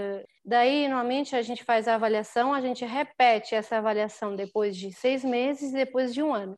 Daí, 0.44 0.88
normalmente, 0.88 1.36
a 1.36 1.42
gente 1.42 1.64
faz 1.64 1.88
a 1.88 1.96
avaliação, 1.96 2.54
a 2.54 2.62
gente 2.62 2.86
repete 2.86 3.56
essa 3.56 3.78
avaliação 3.78 4.36
depois 4.36 4.76
de 4.76 4.92
seis 4.94 5.24
meses 5.24 5.72
depois 5.72 6.14
de 6.14 6.22
um 6.22 6.34
ano 6.34 6.58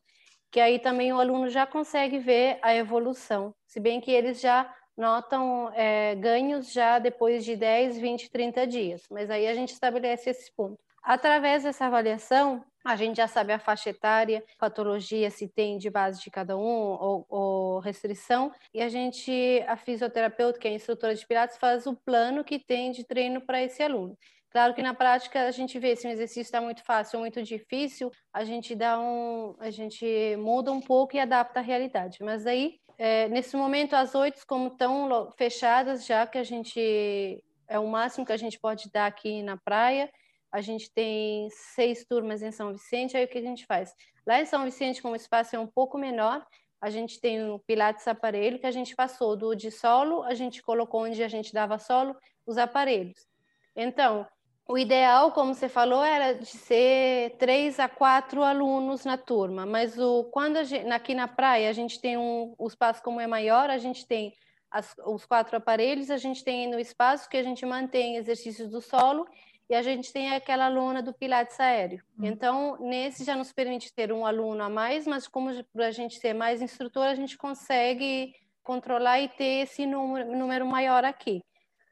que 0.58 0.62
aí 0.62 0.80
também 0.80 1.14
o 1.14 1.20
aluno 1.20 1.50
já 1.50 1.68
consegue 1.68 2.18
ver 2.18 2.58
a 2.64 2.74
evolução, 2.74 3.54
se 3.68 3.80
bem 3.80 4.02
que 4.02 4.10
eles 4.10 4.42
já 4.42 4.68
notam 4.98 5.72
é, 5.76 6.16
ganhos 6.16 6.74
já 6.74 6.98
depois 6.98 7.46
de 7.46 7.56
10, 7.56 8.00
20, 8.00 8.32
30 8.32 8.66
dias, 8.66 9.04
mas 9.12 9.30
aí 9.30 9.48
a 9.48 9.54
gente 9.54 9.72
estabelece 9.72 10.32
esse 10.32 10.52
ponto. 10.52 10.80
Através 11.04 11.62
dessa 11.62 11.86
avaliação, 11.86 12.66
a 12.84 12.96
gente 12.96 13.18
já 13.18 13.28
sabe 13.28 13.54
a 13.54 13.60
faixa 13.60 13.92
etária, 13.92 14.44
patologia, 14.58 15.30
se 15.30 15.48
tem 15.48 15.78
de 15.78 15.92
base 15.92 16.24
de 16.24 16.32
cada 16.32 16.58
um 16.58 16.64
ou, 16.64 17.26
ou, 17.30 17.80
restrição, 17.80 18.52
e 18.74 18.82
a 18.82 18.90
gente, 18.90 19.64
a 19.68 19.78
fisioterapeuta, 19.78 20.58
que 20.58 20.68
é 20.68 20.72
a 20.72 20.74
instrutora 20.74 21.14
de 21.14 21.28
Pilates, 21.28 21.58
faz 21.58 21.86
o 21.86 21.96
plano 21.96 22.44
que 22.44 22.58
tem 22.58 22.92
de 22.92 23.04
treino 23.04 23.42
para 23.42 23.62
esse 23.62 23.84
aluno. 23.84 24.18
Claro 24.58 24.74
que 24.74 24.82
na 24.82 24.96
prática 24.96 25.46
a 25.46 25.52
gente 25.52 25.78
vê 25.78 25.96
se 25.96 26.08
um 26.08 26.10
exercício 26.10 26.42
está 26.42 26.60
muito 26.60 26.84
fácil 26.84 27.18
ou 27.18 27.22
muito 27.22 27.44
difícil, 27.44 28.10
a 28.34 28.44
gente 28.44 28.74
dá 28.74 29.00
um, 29.00 29.56
a 29.60 29.70
gente 29.70 30.36
muda 30.38 30.72
um 30.72 30.82
pouco 30.82 31.16
e 31.16 31.20
adapta 31.20 31.60
à 31.60 31.62
realidade. 31.62 32.18
Mas 32.22 32.48
aí, 32.48 32.80
é, 32.98 33.30
nesse 33.30 33.56
momento, 33.56 33.94
as 33.94 34.16
oito 34.16 34.42
como 34.48 34.70
estão 34.70 35.32
fechadas, 35.38 36.08
já 36.08 36.26
que 36.26 36.40
a 36.40 36.44
gente 36.44 37.40
é 37.68 37.78
o 37.78 37.88
máximo 37.88 38.26
que 38.26 38.32
a 38.32 38.38
gente 38.38 38.60
pode 38.60 38.90
dar 38.92 39.06
aqui 39.06 39.44
na 39.44 39.58
praia. 39.58 40.12
A 40.52 40.60
gente 40.60 40.92
tem 40.92 41.48
seis 41.52 42.04
turmas 42.04 42.42
em 42.42 42.52
São 42.52 42.74
Vicente. 42.74 43.16
Aí 43.16 43.26
o 43.26 43.28
que 43.28 43.38
a 43.38 43.44
gente 43.44 43.64
faz? 43.68 43.94
Lá 44.26 44.42
em 44.42 44.46
São 44.48 44.66
Vicente, 44.66 45.04
como 45.04 45.14
o 45.14 45.18
espaço 45.18 45.56
é 45.56 45.60
um 45.60 45.68
pouco 45.68 46.00
menor, 46.00 46.44
a 46.82 46.90
gente 46.90 47.22
tem 47.22 47.48
o 47.48 47.60
Pilates 47.60 48.08
aparelho 48.08 48.58
que 48.58 48.66
a 48.66 48.72
gente 48.72 48.96
passou 48.96 49.38
do 49.38 49.54
de 49.54 49.70
solo, 49.70 50.24
a 50.24 50.34
gente 50.34 50.64
colocou 50.64 51.04
onde 51.04 51.22
a 51.22 51.28
gente 51.28 51.54
dava 51.54 51.78
solo 51.78 52.18
os 52.44 52.58
aparelhos. 52.58 53.28
Então, 53.76 54.26
o 54.68 54.78
ideal, 54.78 55.32
como 55.32 55.54
você 55.54 55.70
falou, 55.70 56.04
era 56.04 56.34
de 56.34 56.46
ser 56.46 57.36
três 57.38 57.80
a 57.80 57.88
quatro 57.88 58.44
alunos 58.44 59.06
na 59.06 59.18
turma, 59.18 59.66
mas 59.66 59.98
o, 59.98 60.26
quando 60.26 60.62
gente, 60.66 60.92
aqui 60.92 61.16
na 61.16 61.28
praia 61.28 61.70
a 61.70 61.74
gente 61.74 62.02
tem 62.02 62.18
um, 62.18 62.54
o 62.58 62.68
espaço 62.68 63.02
como 63.02 63.22
é 63.22 63.28
maior, 63.28 63.70
a 63.70 63.78
gente 63.78 64.06
tem 64.06 64.34
as, 64.70 64.94
os 65.06 65.26
quatro 65.26 65.56
aparelhos, 65.56 66.12
a 66.12 66.18
gente 66.18 66.44
tem 66.44 66.70
no 66.70 66.78
espaço 66.78 67.30
que 67.30 67.38
a 67.38 67.44
gente 67.44 67.66
mantém 67.66 68.18
exercícios 68.18 68.70
do 68.70 68.82
solo 68.82 69.26
e 69.70 69.76
a 69.76 69.82
gente 69.82 70.12
tem 70.12 70.32
aquela 70.34 70.66
aluna 70.66 71.02
do 71.02 71.14
Pilates 71.14 71.60
aéreo. 71.60 72.04
Hum. 72.20 72.26
Então, 72.26 72.78
nesse 72.82 73.24
já 73.24 73.36
nos 73.36 73.54
permite 73.54 73.94
ter 73.94 74.12
um 74.12 74.26
aluno 74.26 74.62
a 74.64 74.70
mais, 74.70 75.08
mas 75.08 75.30
como 75.30 75.52
para 75.74 75.88
a 75.88 75.92
gente 75.92 76.20
ser 76.20 76.34
mais 76.34 76.62
instrutor, 76.62 77.04
a 77.04 77.16
gente 77.16 77.38
consegue 77.38 78.34
controlar 78.64 79.22
e 79.22 79.30
ter 79.30 79.64
esse 79.64 79.86
número, 79.86 80.30
número 80.38 80.66
maior 80.66 81.06
aqui. 81.06 81.42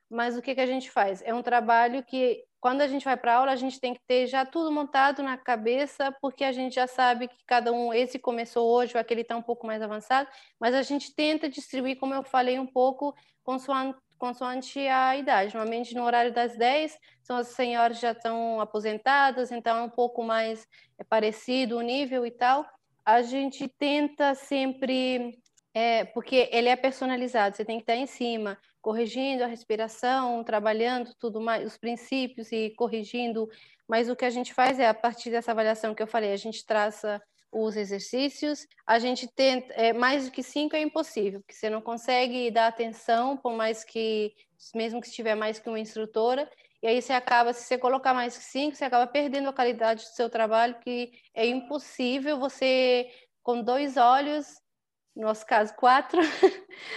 Mas 0.10 0.38
o 0.38 0.42
que, 0.42 0.56
que 0.56 0.62
a 0.62 0.66
gente 0.66 0.90
faz? 0.92 1.22
É 1.24 1.34
um 1.34 1.42
trabalho 1.42 2.04
que 2.04 2.44
quando 2.66 2.82
a 2.82 2.88
gente 2.88 3.06
vai 3.06 3.16
para 3.16 3.36
aula, 3.36 3.52
a 3.52 3.56
gente 3.56 3.80
tem 3.80 3.94
que 3.94 4.02
ter 4.08 4.26
já 4.26 4.44
tudo 4.44 4.72
montado 4.72 5.22
na 5.22 5.38
cabeça, 5.38 6.12
porque 6.20 6.44
a 6.44 6.52
gente 6.52 6.74
já 6.74 6.88
sabe 6.88 7.28
que 7.28 7.38
cada 7.46 7.72
um, 7.72 7.94
esse 7.94 8.18
começou 8.18 8.68
hoje, 8.68 8.94
ou 8.96 9.00
aquele 9.00 9.22
está 9.22 9.38
um 9.38 9.42
pouco 9.42 9.68
mais 9.68 9.84
avançado, 9.84 10.28
mas 10.60 10.74
a 10.74 10.82
gente 10.82 11.14
tenta 11.14 11.48
distribuir, 11.48 12.00
como 12.00 12.16
eu 12.16 12.24
falei, 12.24 12.58
um 12.58 12.66
pouco 12.66 13.16
consoante, 13.44 14.00
consoante 14.18 14.80
a 14.80 15.16
idade. 15.16 15.54
Normalmente, 15.54 15.94
no 15.94 16.04
horário 16.04 16.34
das 16.34 16.58
10, 16.58 16.98
são 17.22 17.38
as 17.38 17.50
senhoras 17.50 18.00
já 18.00 18.14
estão 18.14 18.60
aposentadas, 18.60 19.52
então 19.52 19.78
é 19.78 19.82
um 19.84 19.90
pouco 19.90 20.24
mais 20.24 20.68
é 20.98 21.04
parecido 21.04 21.78
o 21.78 21.82
nível 21.82 22.26
e 22.26 22.32
tal. 22.32 22.66
A 23.06 23.22
gente 23.22 23.68
tenta 23.68 24.34
sempre 24.34 25.38
é, 25.72 26.06
porque 26.06 26.50
ele 26.52 26.70
é 26.70 26.76
personalizado, 26.76 27.56
você 27.56 27.64
tem 27.64 27.78
que 27.78 27.84
estar 27.84 27.96
em 27.96 28.08
cima, 28.08 28.58
corrigindo 28.86 29.44
a 29.44 29.48
respiração, 29.48 30.44
trabalhando 30.44 31.12
tudo 31.16 31.42
mais, 31.42 31.66
os 31.66 31.76
princípios 31.76 32.52
e 32.52 32.70
corrigindo. 32.78 33.50
Mas 33.88 34.08
o 34.12 34.16
que 34.16 34.24
a 34.24 34.30
gente 34.30 34.54
faz 34.54 34.80
é, 34.80 34.88
a 34.88 34.94
partir 34.94 35.32
dessa 35.32 35.50
avaliação 35.50 35.96
que 35.96 36.04
eu 36.04 36.08
falei, 36.08 36.32
a 36.32 36.38
gente 36.38 36.64
traça 36.64 37.20
os 37.52 37.76
exercícios, 37.76 38.68
a 38.86 39.00
gente 39.00 39.28
tenta, 39.28 39.74
é, 39.74 39.92
mais 39.92 40.26
do 40.26 40.32
que 40.32 40.44
cinco 40.44 40.76
é 40.76 40.82
impossível, 40.82 41.40
porque 41.40 41.56
você 41.56 41.68
não 41.68 41.82
consegue 41.82 42.52
dar 42.52 42.68
atenção, 42.68 43.36
por 43.36 43.54
mais 43.54 43.84
que, 43.84 44.36
mesmo 44.76 45.02
que 45.02 45.08
estiver 45.08 45.34
mais 45.34 45.58
que 45.58 45.68
uma 45.68 45.80
instrutora, 45.80 46.48
e 46.84 46.86
aí 46.86 47.02
você 47.02 47.14
acaba, 47.14 47.54
se 47.54 47.64
você 47.64 47.80
colocar 47.80 48.14
mais 48.14 48.38
que 48.38 48.44
cinco, 48.44 48.76
você 48.76 48.86
acaba 48.86 49.08
perdendo 49.08 49.50
a 49.50 49.54
qualidade 49.54 50.04
do 50.04 50.14
seu 50.14 50.30
trabalho, 50.30 50.78
que 50.84 51.12
é 51.34 51.48
impossível 51.48 52.38
você, 52.38 53.10
com 53.42 53.64
dois 53.64 53.98
olhos, 53.98 54.46
no 55.16 55.24
nosso 55.24 55.46
caso, 55.46 55.74
quatro, 55.76 56.20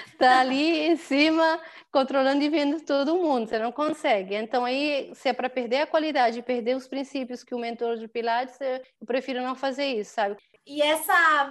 está 0.07 0.41
ali 0.41 0.89
em 0.89 0.97
cima, 0.97 1.61
controlando 1.93 2.43
e 2.43 2.49
vendo 2.49 2.81
todo 2.85 3.17
mundo, 3.17 3.49
você 3.49 3.59
não 3.59 3.71
consegue. 3.71 4.35
Então, 4.35 4.65
aí, 4.65 5.11
se 5.15 5.29
é 5.29 5.33
para 5.33 5.49
perder 5.49 5.83
a 5.83 5.87
qualidade, 5.87 6.43
perder 6.43 6.77
os 6.77 6.89
princípios 6.89 7.45
que 7.45 7.55
o 7.55 7.59
mentor 7.59 7.97
de 7.97 8.09
Pilates, 8.09 8.59
eu 8.61 9.07
prefiro 9.07 9.43
não 9.43 9.55
fazer 9.55 9.87
isso, 9.87 10.13
sabe? 10.15 10.37
E 10.69 10.83
essa 10.83 11.51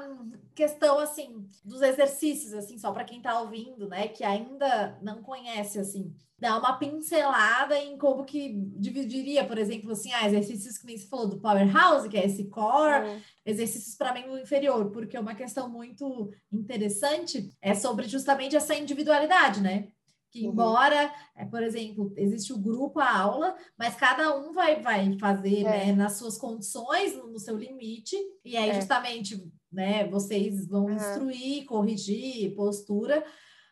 questão, 0.54 1.00
assim, 1.00 1.50
dos 1.66 1.82
exercícios, 1.82 2.54
assim, 2.54 2.78
só 2.78 2.92
para 2.92 3.04
quem 3.04 3.18
está 3.18 3.40
ouvindo, 3.42 3.88
né, 3.88 4.08
que 4.08 4.24
ainda 4.24 4.98
não 5.02 5.24
conhece, 5.24 5.80
assim, 5.80 6.16
dá 6.40 6.58
uma 6.58 6.78
pincelada 6.78 7.78
em 7.78 7.98
como 7.98 8.24
que 8.24 8.54
dividiria, 8.76 9.46
por 9.46 9.58
exemplo, 9.58 9.92
assim, 9.92 10.14
ah, 10.14 10.28
exercícios 10.28 10.78
que 10.78 10.86
nem 10.86 10.98
se 10.98 11.08
falou 11.10 11.28
do 11.28 11.40
powerhouse, 11.40 12.08
que 12.08 12.18
é 12.18 12.26
esse 12.26 12.46
core, 12.46 13.08
uhum. 13.08 13.22
exercícios 13.44 13.96
para 13.96 14.14
membro 14.14 14.38
inferior, 14.38 14.92
porque 14.92 15.18
uma 15.18 15.34
questão 15.34 15.68
muito 15.68 16.32
interessante 16.52 17.50
é 17.60 17.74
sobre 17.74 18.08
justamente 18.08 18.56
essa 18.56 18.76
individualidade, 18.76 19.62
né? 19.62 19.90
Que 20.32 20.46
uhum. 20.46 20.52
embora, 20.52 21.14
é, 21.36 21.46
por 21.46 21.64
exemplo, 21.64 22.14
existe 22.18 22.52
o 22.52 22.58
grupo, 22.58 23.00
a 23.00 23.18
aula, 23.18 23.56
mas 23.78 23.96
cada 23.96 24.36
um 24.38 24.54
vai, 24.54 24.82
vai 24.82 25.18
fazer 25.18 25.62
é. 25.62 25.64
né, 25.64 25.92
nas 25.94 26.18
suas 26.18 26.38
condições, 26.38 27.16
no, 27.16 27.28
no 27.28 27.40
seu 27.40 27.58
limite, 27.58 28.16
e 28.44 28.58
aí 28.58 28.70
é. 28.70 28.76
justamente 28.76 29.42
né, 29.72 30.08
vocês 30.08 30.68
vão 30.68 30.86
uhum. 30.86 30.96
instruir, 30.96 31.66
corrigir, 31.66 32.56
postura, 32.56 33.24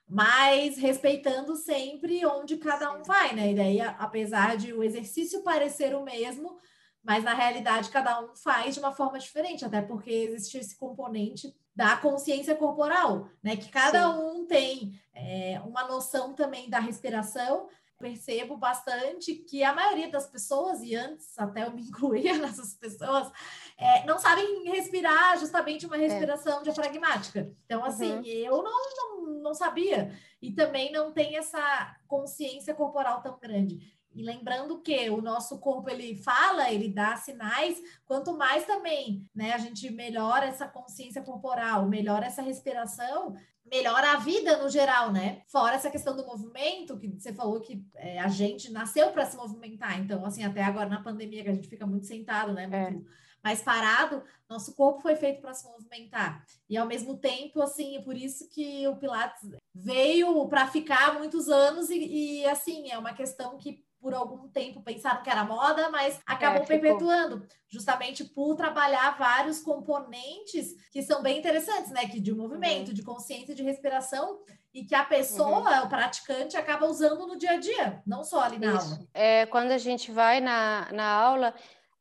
mas 0.08 0.78
respeitando 0.78 1.56
sempre 1.56 2.26
onde 2.26 2.58
cada 2.58 2.94
um 2.94 3.04
vai, 3.04 3.36
né? 3.36 3.52
E 3.52 3.56
daí, 3.56 3.82
apesar 3.82 4.56
de 4.56 4.72
o 4.72 4.84
exercício 4.84 5.44
parecer 5.44 5.96
o 5.96 6.04
mesmo, 6.04 6.58
mas 7.06 7.24
na 7.24 7.36
realidade 7.36 7.90
cada 7.90 8.20
um 8.20 8.36
faz 8.36 8.74
de 8.74 8.80
uma 8.80 8.92
forma 8.92 9.20
diferente, 9.20 9.64
até 9.64 9.80
porque 9.80 10.10
existe 10.10 10.58
esse 10.58 10.76
componente 10.76 11.56
da 11.76 11.96
consciência 11.98 12.56
corporal, 12.56 13.30
né? 13.44 13.56
Que 13.56 13.70
cada 13.70 14.12
Sim. 14.12 14.20
um 14.20 14.46
tem 14.48 15.00
é, 15.14 15.62
uma 15.64 15.88
noção 15.88 16.34
também 16.34 16.68
da 16.68 16.80
respiração, 16.80 17.68
percebo 18.00 18.58
bastante 18.58 19.36
que 19.36 19.64
a 19.64 19.74
maioria 19.74 20.10
das 20.10 20.26
pessoas, 20.26 20.82
e 20.82 20.96
antes 20.96 21.38
até 21.38 21.64
eu 21.64 21.72
me 21.72 21.84
incluía 21.88 22.38
nessas 22.40 22.74
pessoas, 22.74 23.32
é, 23.78 24.04
não 24.06 24.18
sabem 24.18 24.64
respirar 24.70 25.38
justamente 25.38 25.86
uma 25.86 25.98
é. 25.98 26.00
respiração 26.00 26.62
é. 26.62 26.64
diafragmática. 26.64 27.52
Então, 27.66 27.86
assim, 27.86 28.14
uhum. 28.14 28.24
eu 28.24 28.64
não, 28.64 28.72
não, 28.98 29.44
não 29.44 29.54
sabia. 29.54 30.12
E 30.42 30.52
também 30.54 30.92
não 30.92 31.12
tem 31.12 31.38
essa 31.38 31.96
consciência 32.08 32.74
corporal 32.74 33.22
tão 33.22 33.38
grande. 33.38 33.96
E 34.16 34.24
lembrando 34.24 34.82
que 34.82 35.10
o 35.10 35.22
nosso 35.22 35.60
corpo 35.60 35.90
ele 35.90 36.16
fala, 36.16 36.72
ele 36.72 36.88
dá 36.88 37.18
sinais, 37.18 37.78
quanto 38.06 38.36
mais 38.38 38.66
também, 38.66 39.30
né, 39.36 39.52
a 39.52 39.58
gente 39.58 39.90
melhora 39.92 40.46
essa 40.46 40.68
consciência 40.68 41.22
corporal, 41.22 41.86
melhora 41.88 42.26
essa 42.26 42.42
respiração, 42.42 43.36
melhora 43.70 44.14
a 44.14 44.18
vida 44.18 44.58
no 44.58 44.70
geral, 44.70 45.12
né? 45.12 45.42
Fora 45.48 45.76
essa 45.76 45.92
questão 45.92 46.16
do 46.16 46.26
movimento, 46.26 46.98
que 46.98 47.10
você 47.10 47.34
falou 47.34 47.60
que 47.60 47.86
é, 47.96 48.20
a 48.20 48.30
gente 48.30 48.72
nasceu 48.72 49.12
para 49.12 49.26
se 49.26 49.36
movimentar, 49.36 50.00
então 50.00 50.26
assim, 50.26 50.46
até 50.46 50.64
agora 50.64 50.88
na 50.88 51.04
pandemia 51.04 51.44
que 51.44 51.50
a 51.50 51.54
gente 51.54 51.68
fica 51.68 51.86
muito 51.86 52.06
sentado, 52.06 52.54
né, 52.54 52.68
muito 52.68 53.06
é 53.06 53.26
mais 53.46 53.62
parado, 53.62 54.24
nosso 54.50 54.74
corpo 54.74 55.04
foi 55.04 55.16
feito 55.16 55.40
para 55.40 55.54
se 55.54 55.68
movimentar. 55.70 56.44
E 56.68 56.76
ao 56.76 56.88
mesmo 56.88 57.16
tempo, 57.16 57.62
assim, 57.62 57.96
é 57.96 58.02
por 58.02 58.18
isso 58.18 58.50
que 58.50 58.88
o 58.88 58.96
Pilates 58.96 59.52
veio 59.72 60.48
para 60.48 60.66
ficar 60.66 61.14
muitos 61.14 61.48
anos 61.48 61.92
e, 61.92 62.40
e, 62.40 62.46
assim, 62.48 62.90
é 62.90 62.98
uma 62.98 63.14
questão 63.14 63.56
que 63.56 63.85
por 64.06 64.14
algum 64.14 64.48
tempo 64.50 64.84
pensaram 64.84 65.24
que 65.24 65.30
era 65.32 65.44
moda, 65.44 65.90
mas 65.90 66.22
acabou 66.28 66.62
é, 66.62 66.66
perpetuando, 66.68 67.44
justamente 67.68 68.24
por 68.24 68.56
trabalhar 68.56 69.18
vários 69.18 69.62
componentes 69.62 70.76
que 70.92 71.02
são 71.02 71.24
bem 71.24 71.40
interessantes, 71.40 71.90
né? 71.90 72.06
Que 72.06 72.20
de 72.20 72.32
movimento, 72.32 72.90
uhum. 72.90 72.94
de 72.94 73.02
consciência, 73.02 73.56
de 73.56 73.64
respiração, 73.64 74.42
e 74.72 74.86
que 74.86 74.94
a 74.94 75.04
pessoa, 75.04 75.80
uhum. 75.80 75.86
o 75.86 75.90
praticante, 75.90 76.56
acaba 76.56 76.86
usando 76.86 77.26
no 77.26 77.36
dia 77.36 77.54
a 77.54 77.58
dia, 77.58 78.04
não 78.06 78.24
só 78.24 78.42
ali 78.42 78.60
na 78.60 78.76
Isso. 78.76 78.94
aula. 78.94 79.08
É, 79.12 79.48
quando 79.48 79.72
a 79.72 79.80
gente 79.80 80.12
vai 80.12 80.40
na, 80.40 80.88
na 80.92 81.08
aula, 81.08 81.56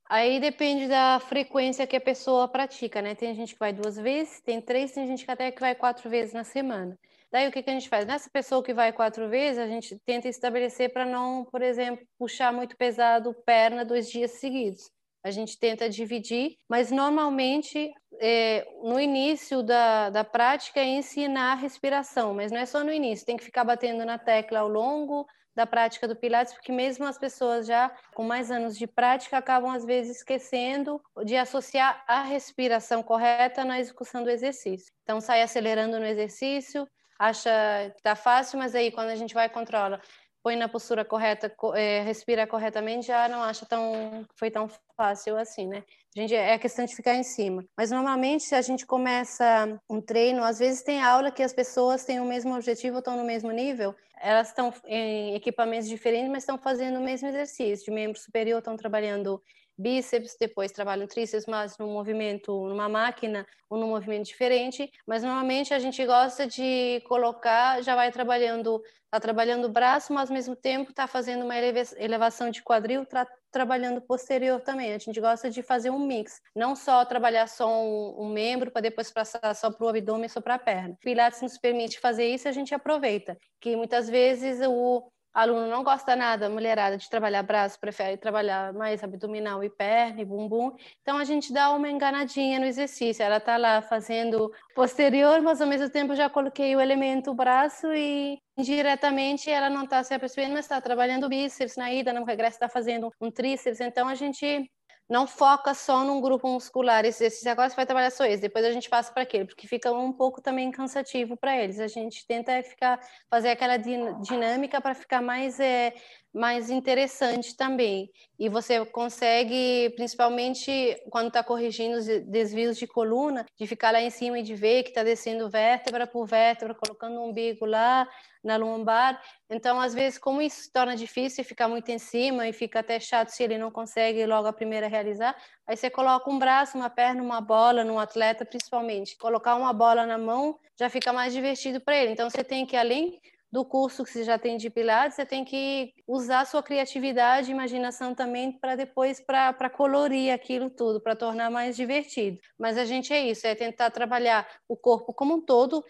Aí 0.07 0.39
depende 0.39 0.87
da 0.87 1.19
frequência 1.19 1.87
que 1.87 1.97
a 1.97 2.01
pessoa 2.01 2.47
pratica, 2.47 3.01
né? 3.01 3.15
Tem 3.15 3.35
gente 3.35 3.55
que 3.55 3.59
vai 3.59 3.73
duas 3.73 3.97
vezes, 3.97 4.39
tem 4.43 4.61
três, 4.61 4.93
tem 4.93 5.07
gente 5.07 5.25
que 5.25 5.31
até 5.31 5.51
que 5.51 5.63
vai 5.63 5.75
quatro 5.75 6.11
vezes 6.11 6.35
na 6.35 6.45
semana. 6.45 6.99
Daí 7.35 7.49
o 7.49 7.51
que, 7.51 7.65
que 7.65 7.71
a 7.71 7.73
gente 7.73 7.89
faz? 7.89 8.07
Nessa 8.07 8.31
pessoa 8.31 8.63
que 8.63 8.73
vai 8.73 8.93
quatro 8.93 9.29
vezes, 9.29 9.59
a 9.59 9.67
gente 9.67 9.99
tenta 10.07 10.29
estabelecer 10.29 10.93
para 10.93 11.05
não, 11.05 11.45
por 11.45 11.63
exemplo, 11.63 12.07
puxar 12.17 12.53
muito 12.53 12.77
pesado 12.77 13.35
perna 13.45 13.85
dois 13.85 14.09
dias 14.09 14.31
seguidos. 14.39 14.89
A 15.21 15.33
gente 15.33 15.59
tenta 15.59 15.91
dividir, 15.91 16.55
mas 16.69 16.93
normalmente 16.93 17.93
é, 18.21 18.65
no 18.85 19.01
início 19.01 19.65
da, 19.65 20.11
da 20.11 20.23
prática 20.23 20.79
é 20.79 20.85
ensinar 20.85 21.55
a 21.55 21.57
respiração, 21.57 22.35
mas 22.35 22.53
não 22.53 22.61
é 22.61 22.67
só 22.67 22.85
no 22.85 22.93
início, 22.93 23.27
tem 23.27 23.37
que 23.37 23.43
ficar 23.43 23.65
batendo 23.65 24.05
na 24.05 24.17
tecla 24.17 24.61
ao 24.61 24.69
longo 24.69 25.27
da 25.57 25.67
prática 25.67 26.07
do 26.07 26.15
Pilates, 26.15 26.53
porque 26.53 26.71
mesmo 26.71 27.05
as 27.05 27.19
pessoas 27.19 27.67
já 27.67 27.91
com 28.15 28.23
mais 28.23 28.49
anos 28.49 28.79
de 28.79 28.87
prática 28.87 29.39
acabam 29.39 29.73
às 29.73 29.85
vezes 29.85 30.19
esquecendo 30.19 31.01
de 31.25 31.37
associar 31.37 32.05
a 32.07 32.23
respiração 32.23 33.03
correta 33.03 33.65
na 33.65 33.81
execução 33.81 34.23
do 34.23 34.31
exercício. 34.31 34.93
Então 35.03 35.21
sai 35.21 35.43
acelerando 35.43 35.99
no 35.99 36.07
exercício, 36.07 36.87
acha 37.19 37.51
que 37.93 37.99
está 37.99 38.17
fácil, 38.17 38.59
mas 38.59 38.75
aí 38.75 38.91
quando 38.91 39.09
a 39.09 39.17
gente 39.17 39.35
vai 39.35 39.49
controla 39.49 40.01
põe 40.45 40.57
na 40.57 40.69
postura 40.69 41.07
correta, 41.07 41.51
é, 41.75 42.03
respira 42.03 42.47
corretamente, 42.47 43.07
já 43.07 43.27
não 43.29 43.43
acha 43.43 43.65
tão 43.65 44.27
foi 44.37 44.51
tão 44.51 44.69
fácil 44.95 45.39
assim, 45.39 45.67
né? 45.67 45.83
A 46.15 46.21
gente 46.21 46.35
é 46.35 46.59
questão 46.59 46.85
de 46.85 46.95
ficar 46.95 47.15
em 47.15 47.23
cima. 47.23 47.65
Mas 47.75 47.91
normalmente 47.91 48.45
se 48.45 48.55
a 48.55 48.61
gente 48.61 48.85
começa 48.85 49.81
um 49.89 50.03
treino, 50.03 50.45
às 50.45 50.59
vezes 50.59 50.83
tem 50.83 51.03
aula 51.03 51.31
que 51.31 51.43
as 51.43 51.55
pessoas 51.55 52.05
têm 52.05 52.21
o 52.21 52.27
mesmo 52.27 52.55
objetivo, 52.55 52.99
estão 52.99 53.17
no 53.17 53.25
mesmo 53.25 53.51
nível, 53.51 53.97
elas 54.21 54.49
estão 54.49 54.73
em 54.85 55.35
equipamentos 55.35 55.89
diferentes, 55.89 56.31
mas 56.31 56.43
estão 56.43 56.59
fazendo 56.59 56.99
o 56.99 57.03
mesmo 57.03 57.27
exercício. 57.27 57.87
De 57.87 57.91
membro 57.91 58.21
superior 58.21 58.59
estão 58.59 58.77
trabalhando 58.77 59.43
bíceps, 59.77 60.37
depois 60.39 60.73
trabalham 60.73 61.07
tríceps, 61.07 61.47
mas 61.47 61.77
num 61.79 61.93
movimento, 61.93 62.67
numa 62.69 62.89
máquina 62.89 63.47
ou 63.69 63.79
num 63.79 63.89
movimento 63.89 64.27
diferente. 64.27 64.91
Mas 65.07 65.23
normalmente 65.23 65.75
a 65.75 65.79
gente 65.79 66.05
gosta 66.07 66.47
de 66.47 67.03
colocar, 67.07 67.83
já 67.83 67.95
vai 67.95 68.11
trabalhando, 68.13 68.83
está 69.05 69.21
trabalhando 69.21 69.67
o 69.67 69.69
braço, 69.69 70.13
mas 70.13 70.31
ao 70.31 70.35
mesmo 70.35 70.57
tempo 70.57 70.91
está 70.91 71.07
fazendo 71.07 71.45
uma 71.45 71.55
elevação 71.57 72.51
de 72.51 72.63
quadril, 72.63 73.05
tra 73.07 73.27
trabalhando 73.51 74.01
posterior 74.01 74.61
também. 74.61 74.93
A 74.93 74.99
gente 74.99 75.21
gosta 75.21 75.49
de 75.49 75.63
fazer 75.63 75.89
um 75.89 76.05
mix, 76.05 76.41
não 76.57 76.75
só 76.75 77.05
trabalhar 77.05 77.47
só 77.47 77.69
um, 77.69 78.25
um 78.25 78.29
membro 78.29 78.73
para 78.73 78.83
depois 78.83 79.13
passar 79.13 79.55
só 79.55 79.71
para 79.71 79.87
o 79.87 79.89
abdômen, 79.89 80.29
só 80.29 80.41
para 80.41 80.57
a 80.57 80.59
perna. 80.59 80.97
Pilates 81.01 81.41
nos 81.41 81.57
permite 81.57 82.01
fazer 82.01 82.27
isso, 82.27 82.49
a 82.49 82.53
gente 82.53 82.75
aproveita. 82.75 83.39
Que 83.61 83.77
muitas 83.77 84.11
vezes 84.11 84.61
o 84.67 85.09
aluno 85.35 85.67
não 85.67 85.83
gosta 85.83 86.15
nada, 86.15 86.49
mulherada, 86.49 86.97
de 86.97 87.11
trabalhar 87.11 87.43
braço, 87.43 87.79
prefere 87.81 88.17
trabalhar 88.17 88.73
mais 88.73 89.03
abdominal 89.03 89.65
e 89.65 89.69
perna 89.69 90.23
e 90.23 90.25
bumbum. 90.25 90.73
Então 91.03 91.19
a 91.19 91.25
gente 91.25 91.53
dá 91.53 91.73
uma 91.73 91.91
enganadinha 91.91 92.61
no 92.61 92.67
exercício. 92.67 93.23
Ela 93.23 93.39
está 93.39 93.57
lá 93.57 93.83
fazendo 93.83 94.51
posterior, 94.75 95.43
mas 95.43 95.61
ao 95.61 95.67
mesmo 95.67 95.91
tempo 95.91 96.15
já 96.15 96.31
coloquei 96.31 96.77
o 96.77 96.81
elemento 96.81 97.35
braço 97.35 97.93
e 97.93 98.39
indiretamente 98.57 99.51
ela 99.51 99.69
não 99.69 99.85
está 99.85 100.03
se 100.05 100.15
apercebendo, 100.15 100.55
mas 100.55 100.65
está 100.65 100.81
trabalhando 100.81 101.29
bíceps 101.29 101.77
na 101.77 101.93
ida, 101.93 102.13
no 102.13 102.25
regresso 102.25 102.57
está 102.57 102.69
fazendo 102.69 103.11
um 103.21 103.31
tríceps. 103.31 103.81
Então 103.81 104.09
a 104.09 104.15
gente 104.15 104.71
não 105.09 105.27
foca 105.27 105.75
só 105.75 106.05
num 106.05 106.21
grupo 106.21 106.49
muscular. 106.49 107.05
Esse 107.05 107.25
exercício 107.25 107.51
agora 107.51 107.69
você 107.69 107.77
vai 107.77 107.87
trabalhar 107.87 108.11
só 108.11 108.25
esse, 108.25 108.43
depois 108.43 108.65
a 108.65 108.73
gente 108.73 108.89
passa 108.89 109.13
para 109.13 109.23
aquele, 109.23 109.45
porque 109.45 109.67
fica 109.69 109.93
um 109.93 110.13
pouco 110.13 110.41
também 110.41 110.71
cansativo 110.71 111.37
para 111.37 111.57
eles. 111.57 111.79
A 111.79 111.89
gente 111.89 112.27
tenta 112.27 112.63
ficar 112.63 113.01
fazer 113.31 113.51
aquela 113.51 113.77
dinâmica 113.77 114.81
para 114.81 114.95
ficar 114.95 115.21
mais 115.21 115.61
é, 115.61 115.95
mais 116.35 116.69
interessante 116.69 117.57
também. 117.57 118.11
E 118.37 118.49
você 118.49 118.85
consegue, 118.85 119.91
principalmente 119.95 121.01
quando 121.09 121.29
está 121.29 121.45
corrigindo 121.45 121.97
os 121.97 122.07
desvios 122.27 122.77
de 122.77 122.89
coluna, 122.89 123.47
de 123.57 123.67
ficar 123.69 123.93
lá 123.93 124.03
em 124.03 124.11
cima 124.11 124.41
e 124.41 124.43
de 124.43 124.57
ver 124.57 124.83
que 124.83 124.89
está 124.89 125.05
descendo 125.05 125.49
vértebra 125.49 126.09
por 126.09 126.27
vértebra, 126.27 126.75
colocando 126.75 127.21
o 127.21 127.29
umbigo 127.29 127.65
lá 127.65 128.09
na 128.43 128.57
lombar. 128.57 129.23
Então, 129.49 129.81
às 129.81 129.95
vezes, 129.95 130.19
como 130.19 130.43
isso 130.43 130.71
torna 130.73 130.97
difícil, 130.97 131.45
ficar 131.45 131.69
muito 131.69 131.89
em 131.91 131.99
cima 131.99 132.49
e 132.49 132.53
fica 132.53 132.81
até 132.81 132.99
chato 132.99 133.29
se 133.29 133.43
ele 133.45 133.57
não 133.57 133.71
consegue 133.71 134.27
logo 134.27 134.49
a 134.49 134.53
primeira 134.53 134.89
realizar, 134.89 135.37
aí 135.67 135.77
você 135.77 135.89
coloca 135.89 136.29
um 136.29 136.39
braço, 136.39 136.77
uma 136.77 136.91
perna, 136.91 137.23
uma 137.23 137.41
bola 137.41 137.85
no 137.85 137.99
atleta, 137.99 138.45
principalmente. 138.45 139.17
Colocar 139.17 139.55
uma 139.55 139.73
bola 139.73 140.05
na 140.05 140.19
mão 140.19 140.59
já 140.77 140.91
fica 140.91 141.13
mais 141.13 141.33
divertido 141.33 141.81
para 141.81 141.97
ele. 141.97 142.13
Então, 142.13 142.29
você 142.29 142.43
tem 142.43 142.67
que, 142.67 142.77
além 142.77 143.21
do 143.55 143.65
curso 143.65 144.03
que 144.03 144.11
você 144.11 144.25
já 144.25 144.37
tem 144.37 144.57
de 144.57 144.69
Pilates, 144.69 145.15
você 145.15 145.25
tem 145.25 145.45
que 145.45 145.95
usar 146.09 146.45
sua 146.45 146.61
criatividade 146.61 147.49
e 147.49 147.53
imaginação 147.53 148.13
também 148.13 148.51
para 148.51 148.75
depois 148.75 149.21
para 149.21 149.71
colorir 149.71 150.35
aquilo 150.35 150.69
tudo, 150.69 151.01
para 151.01 151.15
tornar 151.15 151.53
mais 151.53 151.77
divertido. 151.77 152.37
Mas 152.59 152.77
a 152.77 152.85
gente 152.85 153.13
é 153.13 153.31
isso, 153.31 153.47
é 153.47 153.55
tentar 153.55 153.93
trabalhar 153.93 154.45
o 154.69 154.77
corpo 154.77 155.15
como 155.15 155.37
um 155.37 155.41
todo, 155.41 155.85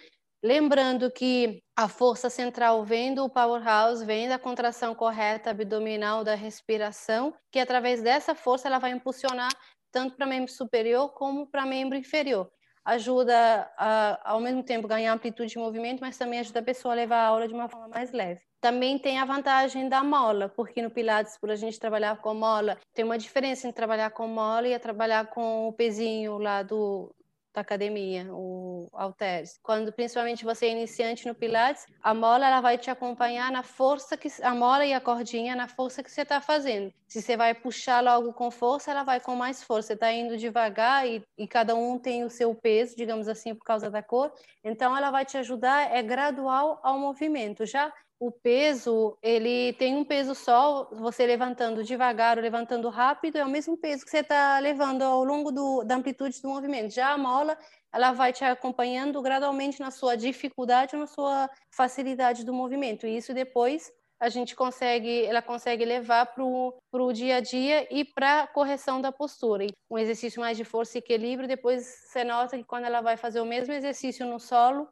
lembrando 0.45 1.11
que 1.11 1.63
a 1.75 1.89
força 1.89 2.29
central 2.29 2.85
vem 2.85 3.15
do 3.15 3.31
powerhouse, 3.31 4.05
vem 4.05 4.29
da 4.29 4.39
contração 4.39 4.95
correta 4.95 5.49
abdominal 5.49 6.23
da 6.23 6.35
respiração, 6.35 7.35
que 7.51 7.59
através 7.59 8.03
dessa 8.03 8.35
força 8.35 8.69
ela 8.69 8.79
vai 8.79 8.91
impulsionar 8.91 9.51
tanto 9.91 10.17
para 10.17 10.27
membro 10.27 10.53
superior 10.53 11.15
como 11.15 11.47
para 11.47 11.65
membro 11.65 11.97
inferior 11.97 12.51
ajuda 12.85 13.71
a, 13.77 14.33
ao 14.33 14.41
mesmo 14.41 14.63
tempo, 14.63 14.87
ganhar 14.87 15.13
amplitude 15.13 15.53
de 15.53 15.59
movimento, 15.59 16.01
mas 16.01 16.19
também 16.19 16.41
ajuda 16.41 16.61
a 16.61 16.63
pessoa 16.63 16.93
a 16.93 16.97
levar 16.97 17.19
a 17.19 17.27
aula 17.27 17.49
de 17.49 17.55
uma 17.55 17.69
forma 17.69 17.89
mais 17.89 18.13
leve. 18.13 18.41
Também 18.61 18.99
tem 18.99 19.19
a 19.19 19.25
vantagem 19.25 19.89
da 19.89 20.03
mola, 20.03 20.49
porque 20.49 20.81
no 20.81 20.91
Pilates, 20.91 21.37
por 21.39 21.51
a 21.51 21.57
gente 21.57 21.79
trabalhar 21.79 22.17
com 22.19 22.35
mola, 22.35 22.79
tem 22.95 23.05
uma 23.05 23.19
diferença 23.19 23.67
entre 23.67 23.77
trabalhar 23.77 24.11
com 24.11 24.27
mola 24.27 24.69
e 24.69 24.79
trabalhar 24.79 25.27
com 25.27 25.69
o 25.69 25.73
pezinho 25.73 26.39
lá 26.39 26.63
do, 26.63 27.15
da 27.55 27.61
academia, 27.61 28.27
o 28.31 28.89
halteres. 28.93 29.61
Quando 29.63 29.93
principalmente 29.93 30.45
você 30.45 30.67
é 30.67 30.71
iniciante 30.71 31.27
no 31.27 31.35
Pilates, 31.35 31.87
a 32.03 32.13
mola 32.13 32.47
ela 32.47 32.61
vai 32.61 32.77
te 32.77 32.91
acompanhar 32.91 33.53
na 33.53 33.63
força 33.63 34.17
que 34.17 34.29
a 34.43 34.53
mola 34.53 34.85
e 34.85 34.93
a 34.93 35.01
cordinha 35.01 35.55
na 35.55 35.69
força 35.69 36.03
que 36.03 36.11
você 36.11 36.23
está 36.23 36.41
fazendo. 36.41 36.93
Se 37.07 37.23
você 37.23 37.37
vai 37.37 37.55
puxar 37.55 38.03
logo 38.03 38.33
com 38.33 38.51
força, 38.51 38.91
ela 38.91 39.05
vai 39.05 39.21
com 39.21 39.37
mais 39.37 39.63
força. 39.63 39.89
Você 39.89 39.93
está 39.93 40.13
indo 40.13 40.37
devagar 40.37 41.07
e, 41.07 41.23
e 41.39 41.47
cada 41.47 41.77
um 41.77 41.97
tem 41.97 42.25
o 42.25 42.31
seu 42.31 42.53
peso, 42.57 42.97
digamos 42.97 43.29
assim, 43.29 43.55
por 43.55 43.65
causa 43.65 43.89
da 43.89 44.03
cor. 44.03 44.33
Então 44.65 44.97
ela 44.97 45.13
vai 45.13 45.25
te 45.25 45.39
ajudar 45.39 45.95
é 45.95 46.03
gradual 46.03 46.81
ao 46.83 46.99
movimento. 46.99 47.65
Já 47.65 47.93
o 48.27 48.33
peso, 48.33 49.19
ele 49.23 49.75
tem 49.75 49.95
um 49.95 50.05
peso 50.05 50.35
só, 50.35 50.89
você 50.93 51.27
levantando 51.27 51.85
devagar 51.85 52.39
ou 52.39 52.43
levantando 52.43 52.89
rápido, 52.89 53.37
é 53.37 53.45
o 53.45 53.49
mesmo 53.49 53.77
peso 53.77 54.05
que 54.05 54.11
você 54.11 54.19
está 54.19 54.59
levando 54.59 55.03
ao 55.03 55.23
longo 55.23 55.53
do, 55.53 55.85
da 55.85 55.97
amplitude 55.97 56.41
do 56.41 56.49
movimento. 56.49 56.95
Já 56.95 57.13
a 57.13 57.19
mola, 57.19 57.59
ela 57.93 58.13
vai 58.13 58.33
te 58.33 58.43
acompanhando 58.43 59.21
gradualmente 59.21 59.79
na 59.79 59.91
sua 59.91 60.17
dificuldade 60.17 60.97
ou 60.97 61.01
na 61.01 61.07
sua 61.07 61.51
facilidade 61.71 62.45
do 62.45 62.55
movimento. 62.55 63.07
E 63.07 63.17
isso 63.17 63.35
depois 63.35 63.93
a 64.19 64.31
gente 64.31 64.57
consegue, 64.57 65.27
ela 65.27 65.43
consegue 65.43 65.85
levar 65.85 66.27
para 66.27 66.43
o 66.43 67.13
dia 67.13 67.37
a 67.37 67.41
dia 67.41 67.87
e 67.91 68.07
para 68.07 68.45
a 68.45 68.47
correção 68.47 69.03
da 69.03 69.13
postura. 69.13 69.67
Um 69.91 69.99
exercício 69.99 70.41
mais 70.41 70.57
de 70.57 70.65
força 70.65 70.97
e 70.97 71.01
equilíbrio, 71.01 71.47
depois 71.47 71.85
você 71.85 72.25
nota 72.25 72.57
que 72.57 72.65
quando 72.65 72.87
ela 72.87 73.03
vai 73.03 73.19
fazer 73.19 73.41
o 73.41 73.45
mesmo 73.45 73.75
exercício 73.75 74.25
no 74.25 74.41
solo, 74.41 74.89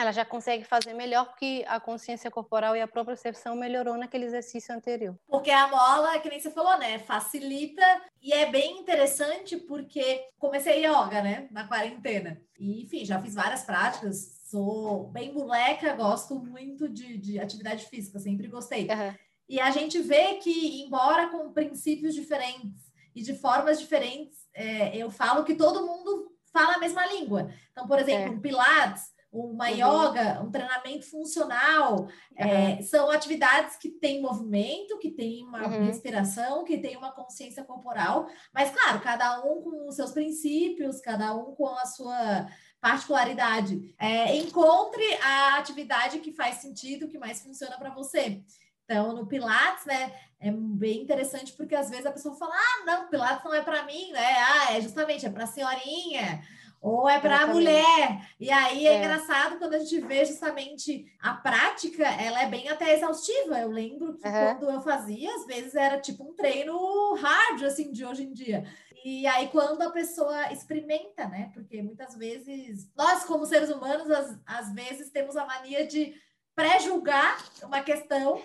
ela 0.00 0.12
já 0.12 0.24
consegue 0.24 0.64
fazer 0.64 0.92
melhor 0.92 1.26
porque 1.26 1.64
a 1.66 1.80
consciência 1.80 2.30
corporal 2.30 2.76
e 2.76 2.80
a 2.80 2.86
própria 2.86 3.16
percepção 3.16 3.56
melhorou 3.56 3.96
naquele 3.96 4.26
exercício 4.26 4.74
anterior. 4.74 5.18
Porque 5.26 5.50
a 5.50 5.68
mola, 5.68 6.18
que 6.18 6.28
nem 6.28 6.38
você 6.38 6.50
falou, 6.50 6.78
né, 6.78 6.98
facilita 6.98 7.82
e 8.20 8.32
é 8.32 8.50
bem 8.50 8.78
interessante 8.78 9.56
porque 9.56 10.24
comecei 10.38 10.84
yoga, 10.86 11.22
né, 11.22 11.48
na 11.50 11.66
quarentena. 11.66 12.40
E, 12.58 12.82
enfim, 12.82 13.04
já 13.04 13.20
fiz 13.20 13.34
várias 13.34 13.62
práticas, 13.62 14.42
sou 14.50 15.08
bem 15.08 15.32
moleca, 15.32 15.94
gosto 15.94 16.34
muito 16.34 16.88
de, 16.88 17.16
de 17.16 17.38
atividade 17.38 17.86
física, 17.86 18.18
sempre 18.18 18.48
gostei. 18.48 18.88
Uhum. 18.88 19.14
E 19.48 19.60
a 19.60 19.70
gente 19.70 20.00
vê 20.00 20.34
que, 20.34 20.82
embora 20.82 21.28
com 21.28 21.52
princípios 21.52 22.14
diferentes 22.14 22.92
e 23.14 23.22
de 23.22 23.34
formas 23.34 23.80
diferentes, 23.80 24.46
é, 24.52 24.96
eu 24.96 25.10
falo 25.10 25.44
que 25.44 25.54
todo 25.54 25.86
mundo 25.86 26.32
fala 26.52 26.74
a 26.74 26.78
mesma 26.78 27.06
língua. 27.06 27.52
Então, 27.70 27.86
por 27.86 27.98
exemplo, 27.98 28.32
é. 28.32 28.36
um 28.36 28.40
Pilates 28.40 29.15
uma 29.32 29.68
uhum. 29.68 29.74
yoga, 29.74 30.42
um 30.42 30.50
treinamento 30.50 31.08
funcional, 31.10 32.08
é, 32.34 32.80
são 32.82 33.10
atividades 33.10 33.76
que 33.76 33.90
têm 33.90 34.22
movimento, 34.22 34.98
que 34.98 35.10
têm 35.10 35.44
uma 35.44 35.66
uhum. 35.66 35.86
respiração, 35.86 36.64
que 36.64 36.78
têm 36.78 36.96
uma 36.96 37.12
consciência 37.12 37.64
corporal, 37.64 38.26
mas 38.52 38.70
claro, 38.70 39.00
cada 39.00 39.40
um 39.44 39.62
com 39.62 39.88
os 39.88 39.96
seus 39.96 40.12
princípios, 40.12 41.00
cada 41.00 41.34
um 41.34 41.54
com 41.54 41.68
a 41.68 41.84
sua 41.86 42.46
particularidade. 42.80 43.94
É, 43.98 44.36
encontre 44.36 45.02
a 45.22 45.58
atividade 45.58 46.20
que 46.20 46.32
faz 46.32 46.56
sentido, 46.56 47.08
que 47.08 47.18
mais 47.18 47.42
funciona 47.42 47.76
para 47.76 47.90
você. 47.90 48.42
Então, 48.84 49.12
no 49.12 49.26
Pilates, 49.26 49.84
né, 49.84 50.12
é 50.38 50.50
bem 50.50 51.02
interessante 51.02 51.52
porque 51.52 51.74
às 51.74 51.90
vezes 51.90 52.06
a 52.06 52.12
pessoa 52.12 52.36
fala: 52.36 52.54
ah, 52.54 52.84
não, 52.86 53.08
Pilates 53.08 53.44
não 53.44 53.52
é 53.52 53.60
para 53.60 53.82
mim, 53.82 54.12
né? 54.12 54.36
Ah, 54.38 54.74
é 54.74 54.80
justamente 54.80 55.26
é 55.26 55.30
para 55.30 55.46
senhorinha 55.46 56.42
ou 56.80 57.08
é 57.08 57.18
para 57.18 57.40
a 57.42 57.46
mulher. 57.46 58.28
E 58.38 58.50
aí 58.50 58.86
é, 58.86 58.94
é, 58.94 58.98
engraçado 58.98 59.58
quando 59.58 59.74
a 59.74 59.78
gente 59.78 60.00
vê 60.00 60.24
justamente 60.24 61.06
a 61.20 61.34
prática, 61.34 62.04
ela 62.04 62.42
é 62.42 62.46
bem 62.46 62.68
até 62.68 62.94
exaustiva. 62.94 63.58
Eu 63.58 63.70
lembro 63.70 64.14
que 64.14 64.26
uhum. 64.26 64.32
quando 64.32 64.70
eu 64.70 64.80
fazia, 64.80 65.34
às 65.34 65.46
vezes 65.46 65.74
era 65.74 66.00
tipo 66.00 66.24
um 66.24 66.34
treino 66.34 67.14
hard, 67.14 67.62
assim, 67.64 67.90
de 67.90 68.04
hoje 68.04 68.24
em 68.24 68.32
dia. 68.32 68.64
E 69.04 69.24
aí, 69.26 69.48
quando 69.48 69.82
a 69.82 69.90
pessoa 69.90 70.52
experimenta, 70.52 71.28
né? 71.28 71.50
Porque 71.54 71.80
muitas 71.80 72.16
vezes, 72.16 72.90
nós, 72.96 73.24
como 73.24 73.46
seres 73.46 73.70
humanos, 73.70 74.10
às, 74.10 74.36
às 74.44 74.72
vezes 74.72 75.10
temos 75.10 75.36
a 75.36 75.46
mania 75.46 75.86
de 75.86 76.12
pré-julgar 76.56 77.38
uma 77.62 77.82
questão 77.82 78.42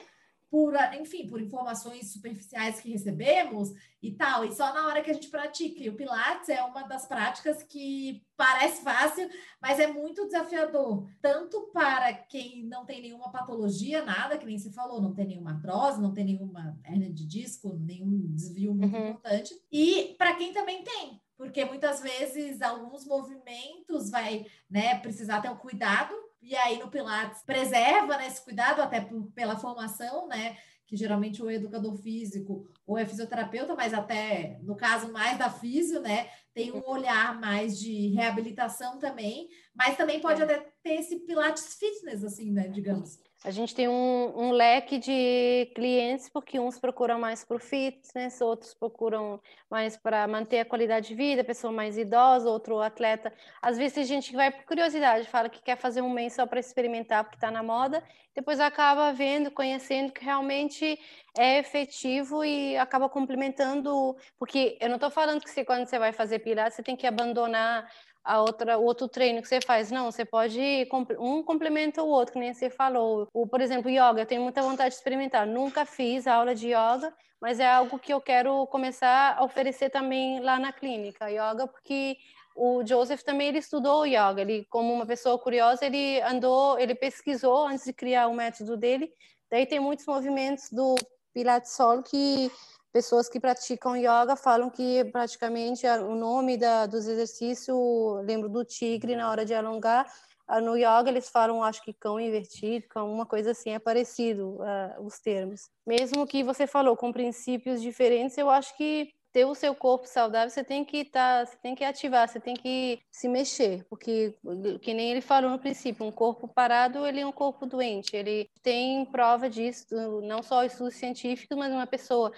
por, 0.52 0.74
enfim, 1.00 1.26
por 1.26 1.42
informações 1.42 2.12
superficiais 2.12 2.82
que 2.82 2.92
recebemos 2.92 3.72
e 4.04 4.12
tal, 4.12 4.44
e 4.44 4.52
só 4.52 4.74
na 4.74 4.86
hora 4.86 5.02
que 5.02 5.10
a 5.10 5.14
gente 5.14 5.30
pratica. 5.30 5.82
E 5.82 5.88
o 5.88 5.96
Pilates 5.96 6.50
é 6.50 6.62
uma 6.62 6.84
das 6.84 7.08
práticas 7.08 7.64
que 7.64 8.22
parece 8.36 8.84
fácil, 8.84 9.30
mas 9.62 9.80
é 9.80 9.88
muito 9.88 10.26
desafiador, 10.26 11.08
tanto 11.22 11.70
para 11.72 12.14
quem 12.14 12.66
não 12.66 12.86
tem 12.86 13.02
nenhuma 13.02 13.32
patologia, 13.32 14.04
nada, 14.04 14.38
que 14.38 14.46
nem 14.46 14.60
você 14.60 14.72
falou, 14.72 15.02
não 15.02 15.14
tem 15.14 15.28
nenhuma 15.28 15.52
artrose, 15.52 16.02
não 16.02 16.14
tem 16.14 16.26
nenhuma 16.26 16.78
hernia 16.86 17.14
de 17.14 17.26
disco, 17.26 17.78
nenhum 17.80 18.28
desvio 18.34 18.74
muito 18.76 18.94
uhum. 18.94 19.10
importante, 19.12 19.56
e 19.72 20.16
para 20.18 20.36
quem 20.36 20.52
também 20.52 20.84
tem, 20.84 21.22
porque 21.38 21.64
muitas 21.64 22.02
vezes 22.02 22.62
alguns 22.62 23.06
movimentos 23.06 24.10
vai, 24.10 24.46
né, 24.70 25.00
precisar 25.00 25.40
ter 25.40 25.50
um 25.50 25.56
cuidado 25.56 26.14
e 26.42 26.56
aí 26.56 26.80
no 26.80 26.90
Pilates 26.90 27.44
preserva 27.44 28.18
né, 28.18 28.28
esse 28.28 28.44
cuidado, 28.44 28.82
até 28.82 29.08
pela 29.36 29.58
formação, 29.58 30.28
né? 30.28 30.58
Que 30.88 30.98
geralmente 30.98 31.42
o 31.42 31.50
educador 31.50 31.96
físico 31.98 32.68
ou 32.86 32.98
é 32.98 33.06
fisioterapeuta, 33.06 33.76
mas 33.76 33.94
até 33.94 34.60
no 34.64 34.76
caso 34.76 35.12
mais 35.12 35.38
da 35.38 35.50
físio, 35.50 36.02
né? 36.02 36.30
Tem 36.54 36.72
um 36.72 36.82
olhar 36.86 37.40
mais 37.40 37.80
de 37.80 38.10
reabilitação 38.10 39.00
também, 39.00 39.48
mas 39.74 39.96
também 39.96 40.20
pode 40.20 40.42
é. 40.42 40.44
até 40.44 40.60
ter 40.84 40.96
esse 40.96 41.20
Pilates 41.20 41.76
fitness, 41.76 42.24
assim, 42.24 42.52
né? 42.52 42.68
Digamos. 42.68 43.20
A 43.44 43.50
gente 43.50 43.74
tem 43.74 43.88
um, 43.88 44.34
um, 44.40 44.52
leque 44.52 45.00
de 45.00 45.72
clientes, 45.74 46.30
porque 46.30 46.60
uns 46.60 46.78
procuram 46.80 47.20
mais 47.20 47.44
por 47.44 47.60
fitness, 47.60 48.40
outros 48.40 48.76
procuram 48.76 49.42
mais 49.68 49.98
para 49.98 50.28
manter 50.28 50.60
a 50.60 50.66
qualidade 50.66 51.08
de 51.08 51.16
vida, 51.16 51.44
pessoa 51.44 51.74
mais 51.74 51.98
idosa, 51.98 52.48
outro 52.48 52.80
atleta. 52.80 53.34
Às 53.60 53.80
vezes 53.80 53.94
tem 53.94 54.04
gente 54.04 54.36
vai 54.36 54.52
por 54.52 54.64
curiosidade, 54.66 55.28
fala 55.28 55.50
que 55.50 55.60
quer 55.60 55.76
fazer 55.76 56.04
um 56.04 56.10
mês 56.12 56.34
só 56.34 56.46
para 56.46 56.60
experimentar, 56.60 57.24
porque 57.24 57.38
está 57.38 57.50
na 57.50 57.64
moda, 57.64 58.04
depois 58.36 58.60
acaba 58.60 59.12
vendo, 59.12 59.50
conhecendo 59.50 60.12
que 60.14 60.24
realmente 60.24 61.00
é 61.36 61.58
efetivo 61.58 62.46
e 62.46 62.78
acaba 62.78 63.10
complementando. 63.10 64.16
Porque 64.38 64.78
eu 64.80 64.88
não 64.88 64.96
estou 64.96 65.10
falando 65.10 65.42
que 65.42 65.50
você, 65.50 65.66
quando 65.66 65.88
você 65.88 65.98
vai 65.98 66.14
fazer 66.14 66.40
pilates, 66.40 66.76
você 66.76 66.84
tem 66.84 66.96
que 66.96 67.08
abandonar 67.08 67.90
a 68.24 68.42
outra, 68.42 68.78
o 68.78 68.84
outro 68.84 69.08
treino 69.08 69.42
que 69.42 69.48
você 69.48 69.60
faz. 69.62 69.92
Não, 69.92 70.12
você 70.12 70.24
pode 70.26 70.88
um 71.20 71.44
complementa 71.44 72.04
o 72.04 72.08
outro, 72.08 72.34
que 72.34 72.40
nem 72.40 72.54
você 72.54 72.70
falou. 72.70 73.28
O, 73.34 73.48
por 73.48 73.62
exemplo, 73.62 73.90
yoga, 73.90 74.22
eu 74.22 74.26
tenho 74.26 74.42
muita 74.42 74.62
vontade 74.62 74.90
de 74.90 74.96
experimentar. 74.96 75.46
Nunca 75.46 75.86
fiz 75.86 76.28
aula 76.28 76.54
de 76.54 76.68
yoga, 76.68 77.14
mas 77.42 77.60
é 77.60 77.68
algo 77.68 77.98
que 78.00 78.14
eu 78.14 78.22
quero 78.22 78.66
começar 78.68 79.38
a 79.38 79.44
oferecer 79.44 79.90
também 79.90 80.40
lá 80.40 80.60
na 80.60 80.72
clínica, 80.72 81.30
yoga, 81.30 81.68
porque 81.68 82.18
o 82.56 82.86
Joseph 82.86 83.24
também 83.24 83.48
ele 83.48 83.60
estudou 83.60 84.06
yoga. 84.06 84.42
Ele, 84.42 84.66
como 84.70 84.94
uma 84.94 85.06
pessoa 85.06 85.40
curiosa, 85.40 85.86
ele 85.86 86.22
andou, 86.22 86.78
ele 86.78 86.94
pesquisou 86.94 87.68
antes 87.68 87.86
de 87.86 87.94
criar 87.94 88.28
o 88.28 88.34
método 88.34 88.78
dele. 88.78 89.12
Daí 89.50 89.66
tem 89.66 89.80
muitos 89.80 90.06
movimentos 90.06 90.70
do 90.72 90.96
Pilates 91.34 91.74
Sol 91.76 92.04
que 92.04 92.52
pessoas 92.92 93.30
que 93.30 93.40
praticam 93.40 93.96
yoga 93.96 94.36
falam 94.36 94.70
que 94.70 95.06
praticamente 95.06 95.88
o 95.88 96.16
nome 96.16 96.58
da, 96.58 96.86
dos 96.86 97.08
exercícios, 97.08 97.78
lembro 98.26 98.50
do 98.50 98.64
tigre 98.66 99.16
na 99.16 99.30
hora 99.30 99.46
de 99.46 99.54
alongar, 99.54 100.06
ah, 100.48 100.60
no 100.60 100.76
yoga 100.76 101.08
eles 101.08 101.30
falam, 101.30 101.64
acho 101.64 101.82
que 101.82 101.94
cão 101.94 102.20
invertido, 102.20 102.88
cão, 102.90 103.12
uma 103.12 103.26
coisa 103.26 103.52
assim, 103.52 103.70
é 103.70 103.80
parecido 103.80 104.58
uh, 104.58 105.06
os 105.06 105.20
termos. 105.20 105.70
Mesmo 105.88 106.28
que 106.28 106.44
você 106.44 106.68
falou 106.68 106.98
com 106.98 107.14
princípios 107.14 107.82
diferentes, 107.82 108.38
eu 108.38 108.50
acho 108.50 108.76
que 108.76 109.14
ter 109.32 109.46
o 109.46 109.56
seu 109.56 109.74
corpo 109.74 110.06
saudável, 110.08 110.50
você 110.50 110.64
tem 110.64 110.84
que 110.84 110.98
estar, 110.98 111.40
tá, 111.40 111.46
você 111.46 111.58
tem 111.58 111.74
que 111.74 111.86
ativar, 111.86 112.28
você 112.28 112.40
tem 112.40 112.54
que 112.54 113.00
se 113.10 113.30
mexer, 113.30 113.86
porque 113.90 114.36
que 114.82 114.94
nem 114.94 115.12
ele 115.12 115.22
falou 115.22 115.50
no 115.50 115.60
princípio, 115.60 116.06
um 116.06 116.12
corpo 116.12 116.48
parado, 116.50 117.08
ele 117.08 117.22
é 117.22 117.26
um 117.26 117.32
corpo 117.32 117.66
doente. 117.66 118.14
Ele 118.14 118.50
tem 118.62 119.06
prova 119.06 119.50
disso, 119.50 119.86
não 120.22 120.44
só 120.44 120.66
estudos 120.66 120.96
científicos, 120.96 121.58
mas 121.58 121.72
uma 121.72 121.88
pessoa 121.88 122.32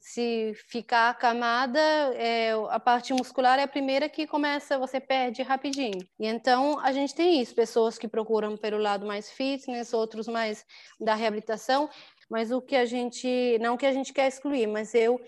se 0.00 0.54
ficar 0.68 1.10
acamada, 1.10 1.78
é, 2.14 2.52
a 2.70 2.80
parte 2.80 3.12
muscular 3.12 3.58
é 3.58 3.62
a 3.62 3.68
primeira 3.68 4.08
que 4.08 4.26
começa, 4.26 4.78
você 4.78 4.98
perde 4.98 5.42
rapidinho. 5.42 5.98
E 6.18 6.26
então 6.26 6.78
a 6.80 6.90
gente 6.90 7.14
tem 7.14 7.40
isso, 7.40 7.54
pessoas 7.54 7.98
que 7.98 8.08
procuram 8.08 8.56
pelo 8.56 8.78
lado 8.78 9.06
mais 9.06 9.30
fitness, 9.30 9.92
outros 9.92 10.26
mais 10.26 10.64
da 10.98 11.14
reabilitação, 11.14 11.88
mas 12.30 12.50
o 12.50 12.62
que 12.62 12.76
a 12.76 12.86
gente, 12.86 13.58
não 13.60 13.76
que 13.76 13.84
a 13.84 13.92
gente 13.92 14.12
quer 14.12 14.26
excluir, 14.26 14.66
mas 14.66 14.94
eu 14.94 15.20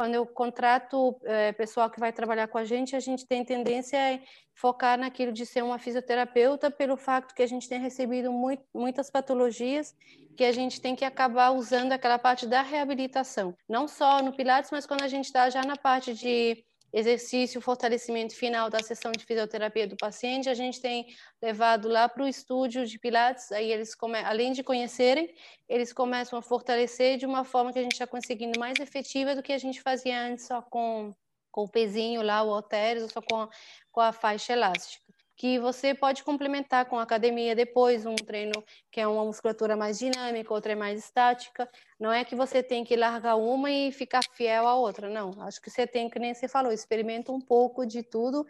quando 0.00 0.14
eu 0.14 0.24
contrato 0.24 1.20
é, 1.24 1.52
pessoal 1.52 1.90
que 1.90 2.00
vai 2.00 2.10
trabalhar 2.10 2.48
com 2.48 2.56
a 2.56 2.64
gente, 2.64 2.96
a 2.96 3.00
gente 3.00 3.26
tem 3.26 3.44
tendência 3.44 3.98
a 3.98 4.18
focar 4.54 4.98
naquilo 4.98 5.30
de 5.30 5.44
ser 5.44 5.62
uma 5.62 5.78
fisioterapeuta, 5.78 6.70
pelo 6.70 6.96
fato 6.96 7.34
que 7.34 7.42
a 7.42 7.46
gente 7.46 7.68
tem 7.68 7.78
recebido 7.78 8.32
muito, 8.32 8.64
muitas 8.74 9.10
patologias 9.10 9.94
que 10.38 10.42
a 10.42 10.52
gente 10.52 10.80
tem 10.80 10.96
que 10.96 11.04
acabar 11.04 11.50
usando 11.50 11.92
aquela 11.92 12.18
parte 12.18 12.46
da 12.46 12.62
reabilitação, 12.62 13.54
não 13.68 13.86
só 13.86 14.22
no 14.22 14.32
Pilates, 14.32 14.70
mas 14.70 14.86
quando 14.86 15.02
a 15.02 15.08
gente 15.08 15.26
está 15.26 15.50
já 15.50 15.62
na 15.66 15.76
parte 15.76 16.14
de 16.14 16.64
exercício, 16.92 17.60
fortalecimento 17.60 18.34
final 18.34 18.68
da 18.68 18.80
sessão 18.82 19.12
de 19.12 19.24
fisioterapia 19.24 19.86
do 19.86 19.96
paciente, 19.96 20.48
a 20.48 20.54
gente 20.54 20.80
tem 20.80 21.06
levado 21.40 21.88
lá 21.88 22.08
para 22.08 22.24
o 22.24 22.28
estúdio 22.28 22.86
de 22.86 22.98
Pilates, 22.98 23.52
aí 23.52 23.70
eles, 23.70 23.94
come... 23.94 24.18
além 24.18 24.52
de 24.52 24.62
conhecerem, 24.62 25.32
eles 25.68 25.92
começam 25.92 26.38
a 26.38 26.42
fortalecer 26.42 27.16
de 27.18 27.26
uma 27.26 27.44
forma 27.44 27.72
que 27.72 27.78
a 27.78 27.82
gente 27.82 27.92
está 27.92 28.06
conseguindo 28.06 28.58
mais 28.58 28.78
efetiva 28.80 29.34
do 29.34 29.42
que 29.42 29.52
a 29.52 29.58
gente 29.58 29.80
fazia 29.80 30.20
antes 30.20 30.46
só 30.46 30.60
com, 30.62 31.14
com 31.50 31.64
o 31.64 31.68
pezinho 31.68 32.22
lá, 32.22 32.42
o 32.42 32.52
halteres, 32.52 33.02
ou 33.02 33.08
só 33.08 33.20
com, 33.22 33.48
com 33.92 34.00
a 34.00 34.12
faixa 34.12 34.52
elástica 34.52 35.09
que 35.40 35.58
você 35.58 35.94
pode 35.94 36.22
complementar 36.22 36.84
com 36.84 36.98
academia 36.98 37.56
depois, 37.56 38.04
um 38.04 38.14
treino 38.14 38.62
que 38.92 39.00
é 39.00 39.06
uma 39.06 39.24
musculatura 39.24 39.74
mais 39.74 39.98
dinâmica, 39.98 40.52
outra 40.52 40.72
é 40.72 40.74
mais 40.74 41.02
estática. 41.02 41.66
Não 41.98 42.12
é 42.12 42.26
que 42.26 42.34
você 42.34 42.62
tem 42.62 42.84
que 42.84 42.94
largar 42.94 43.36
uma 43.36 43.70
e 43.70 43.90
ficar 43.90 44.20
fiel 44.34 44.68
à 44.68 44.74
outra, 44.74 45.08
não. 45.08 45.32
Acho 45.40 45.58
que 45.58 45.70
você 45.70 45.86
tem, 45.86 46.10
que 46.10 46.18
nem 46.18 46.34
você 46.34 46.46
falou, 46.46 46.70
experimenta 46.70 47.32
um 47.32 47.40
pouco 47.40 47.86
de 47.86 48.02
tudo. 48.02 48.46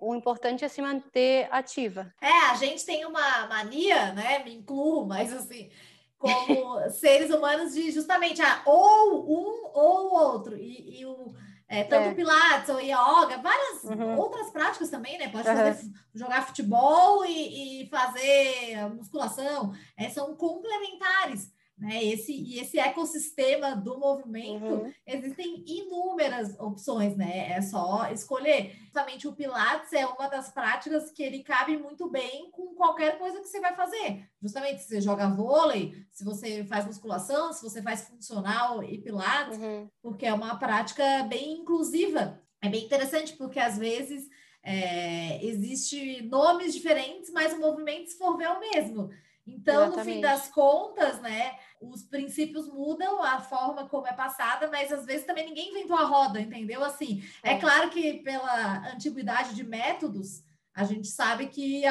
O 0.00 0.14
importante 0.14 0.64
é 0.64 0.68
se 0.68 0.80
manter 0.80 1.48
ativa. 1.50 2.14
É, 2.20 2.50
a 2.52 2.54
gente 2.54 2.86
tem 2.86 3.04
uma 3.04 3.48
mania, 3.48 4.12
né? 4.12 4.44
Me 4.44 4.54
incluo, 4.54 5.04
mas 5.04 5.32
assim, 5.32 5.72
como 6.20 6.78
seres 6.90 7.30
humanos 7.30 7.74
de 7.74 7.90
justamente 7.90 8.40
ah, 8.40 8.62
ou 8.64 9.28
um 9.28 9.70
ou 9.74 10.14
outro. 10.14 10.56
E, 10.56 11.00
e 11.00 11.04
o 11.04 11.34
é, 11.72 11.84
tanto 11.84 12.08
é. 12.08 12.14
Pilates 12.14 12.68
ou 12.68 12.80
Yoga, 12.80 13.38
várias 13.42 13.84
uhum. 13.84 14.18
outras 14.18 14.50
práticas 14.50 14.90
também, 14.90 15.18
né? 15.18 15.28
Pode 15.28 15.44
fazer, 15.44 15.90
jogar 16.14 16.46
futebol 16.46 17.24
e, 17.24 17.82
e 17.82 17.88
fazer 17.88 18.88
musculação. 18.94 19.74
É, 19.96 20.10
são 20.10 20.36
complementares. 20.36 21.50
Né? 21.82 22.02
Esse, 22.04 22.32
e 22.32 22.60
esse 22.60 22.78
ecossistema 22.78 23.74
do 23.74 23.98
movimento, 23.98 24.64
uhum. 24.64 24.92
existem 25.04 25.64
inúmeras 25.66 26.56
opções, 26.60 27.16
né? 27.16 27.50
É 27.50 27.60
só 27.60 28.08
escolher. 28.12 28.76
Justamente 28.84 29.26
o 29.26 29.32
Pilates 29.32 29.92
é 29.92 30.06
uma 30.06 30.28
das 30.28 30.48
práticas 30.52 31.10
que 31.10 31.24
ele 31.24 31.42
cabe 31.42 31.76
muito 31.76 32.08
bem 32.08 32.48
com 32.52 32.72
qualquer 32.76 33.18
coisa 33.18 33.40
que 33.40 33.48
você 33.48 33.58
vai 33.58 33.74
fazer. 33.74 34.28
Justamente 34.40 34.82
se 34.82 34.88
você 34.90 35.00
joga 35.00 35.28
vôlei, 35.28 35.92
se 36.12 36.24
você 36.24 36.64
faz 36.64 36.86
musculação, 36.86 37.52
se 37.52 37.60
você 37.60 37.82
faz 37.82 38.06
funcional 38.06 38.84
e 38.84 38.98
Pilates, 38.98 39.58
uhum. 39.58 39.88
porque 40.00 40.24
é 40.24 40.32
uma 40.32 40.54
prática 40.60 41.24
bem 41.24 41.54
inclusiva. 41.54 42.40
É 42.62 42.68
bem 42.68 42.84
interessante 42.84 43.32
porque 43.32 43.58
às 43.58 43.76
vezes 43.76 44.28
é, 44.62 45.44
existe 45.44 46.22
nomes 46.22 46.72
diferentes, 46.72 47.28
mas 47.32 47.52
o 47.52 47.58
movimento, 47.58 48.08
se 48.08 48.16
for 48.16 48.36
ver, 48.36 48.44
é 48.44 48.50
o 48.50 48.60
mesmo. 48.60 49.10
Então, 49.46 49.86
Exatamente. 49.86 49.96
no 49.96 50.14
fim 50.14 50.20
das 50.20 50.48
contas, 50.48 51.20
né, 51.20 51.56
os 51.80 52.02
princípios 52.04 52.68
mudam, 52.68 53.22
a 53.22 53.40
forma 53.40 53.88
como 53.88 54.06
é 54.06 54.12
passada, 54.12 54.68
mas 54.70 54.92
às 54.92 55.04
vezes 55.04 55.26
também 55.26 55.46
ninguém 55.46 55.70
inventou 55.70 55.96
a 55.96 56.04
roda, 56.04 56.40
entendeu? 56.40 56.84
Assim, 56.84 57.22
é, 57.42 57.54
é 57.54 57.58
claro 57.58 57.90
que 57.90 58.14
pela 58.22 58.92
antiguidade 58.92 59.54
de 59.54 59.64
métodos, 59.64 60.44
a 60.74 60.84
gente 60.84 61.08
sabe 61.08 61.48
que, 61.48 61.82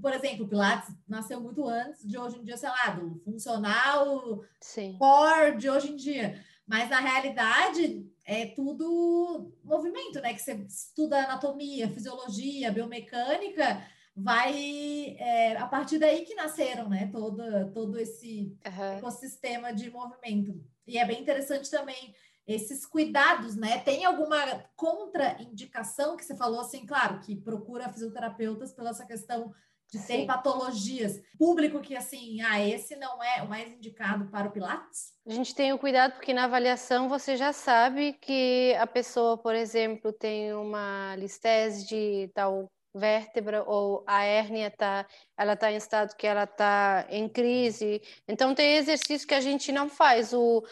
por 0.00 0.12
exemplo, 0.12 0.46
Pilates 0.46 0.94
nasceu 1.08 1.40
muito 1.40 1.66
antes 1.66 2.06
de 2.06 2.16
hoje 2.16 2.38
em 2.38 2.44
dia, 2.44 2.56
sei 2.56 2.68
lá, 2.68 2.90
do 2.90 3.18
funcional, 3.24 4.44
Sim. 4.60 4.96
core 4.98 5.56
de 5.56 5.68
hoje 5.68 5.90
em 5.92 5.96
dia. 5.96 6.40
Mas 6.64 6.88
na 6.88 7.00
realidade 7.00 8.08
é 8.24 8.46
tudo 8.46 9.52
movimento, 9.64 10.20
né? 10.20 10.32
Que 10.32 10.40
você 10.40 10.52
estuda 10.52 11.24
anatomia, 11.24 11.90
fisiologia, 11.90 12.70
biomecânica, 12.70 13.84
vai 14.22 15.16
é, 15.18 15.56
a 15.56 15.66
partir 15.66 15.98
daí 15.98 16.24
que 16.24 16.34
nasceram, 16.34 16.88
né? 16.88 17.08
Todo, 17.12 17.42
todo 17.72 17.98
esse 17.98 18.56
uhum. 18.66 18.98
ecossistema 18.98 19.72
de 19.72 19.90
movimento. 19.90 20.62
E 20.86 20.98
é 20.98 21.04
bem 21.04 21.20
interessante 21.20 21.70
também 21.70 22.14
esses 22.46 22.84
cuidados, 22.84 23.54
né? 23.56 23.78
Tem 23.78 24.04
alguma 24.04 24.64
contraindicação 24.76 26.16
que 26.16 26.24
você 26.24 26.36
falou 26.36 26.60
assim, 26.60 26.84
claro, 26.84 27.20
que 27.20 27.36
procura 27.36 27.92
fisioterapeutas 27.92 28.72
pela 28.72 28.90
essa 28.90 29.06
questão 29.06 29.52
de 29.90 29.98
Sim. 29.98 30.06
ter 30.06 30.26
patologias. 30.26 31.20
Público 31.38 31.80
que 31.80 31.96
assim, 31.96 32.40
ah, 32.42 32.60
esse 32.60 32.96
não 32.96 33.22
é 33.22 33.42
o 33.42 33.48
mais 33.48 33.70
indicado 33.72 34.26
para 34.26 34.48
o 34.48 34.52
Pilates? 34.52 35.12
A 35.26 35.32
gente 35.32 35.54
tem 35.54 35.72
o 35.72 35.78
cuidado 35.78 36.12
porque 36.12 36.32
na 36.32 36.44
avaliação 36.44 37.08
você 37.08 37.36
já 37.36 37.52
sabe 37.52 38.12
que 38.14 38.74
a 38.78 38.86
pessoa, 38.86 39.36
por 39.36 39.54
exemplo, 39.54 40.12
tem 40.12 40.52
uma 40.52 41.16
listese 41.16 41.86
de 41.86 42.30
tal 42.34 42.70
vértebra 42.94 43.62
ou 43.64 44.02
a 44.06 44.24
hérnia 44.24 44.70
tá, 44.70 45.06
ela 45.36 45.54
está 45.54 45.70
em 45.70 45.76
estado 45.76 46.16
que 46.16 46.26
ela 46.26 46.44
está 46.44 47.06
em 47.08 47.28
crise. 47.28 48.02
Então 48.26 48.54
tem 48.54 48.76
exercício 48.76 49.26
que 49.26 49.34
a 49.34 49.40
gente 49.40 49.70
não 49.72 49.88
faz, 49.88 50.32
o 50.32 50.64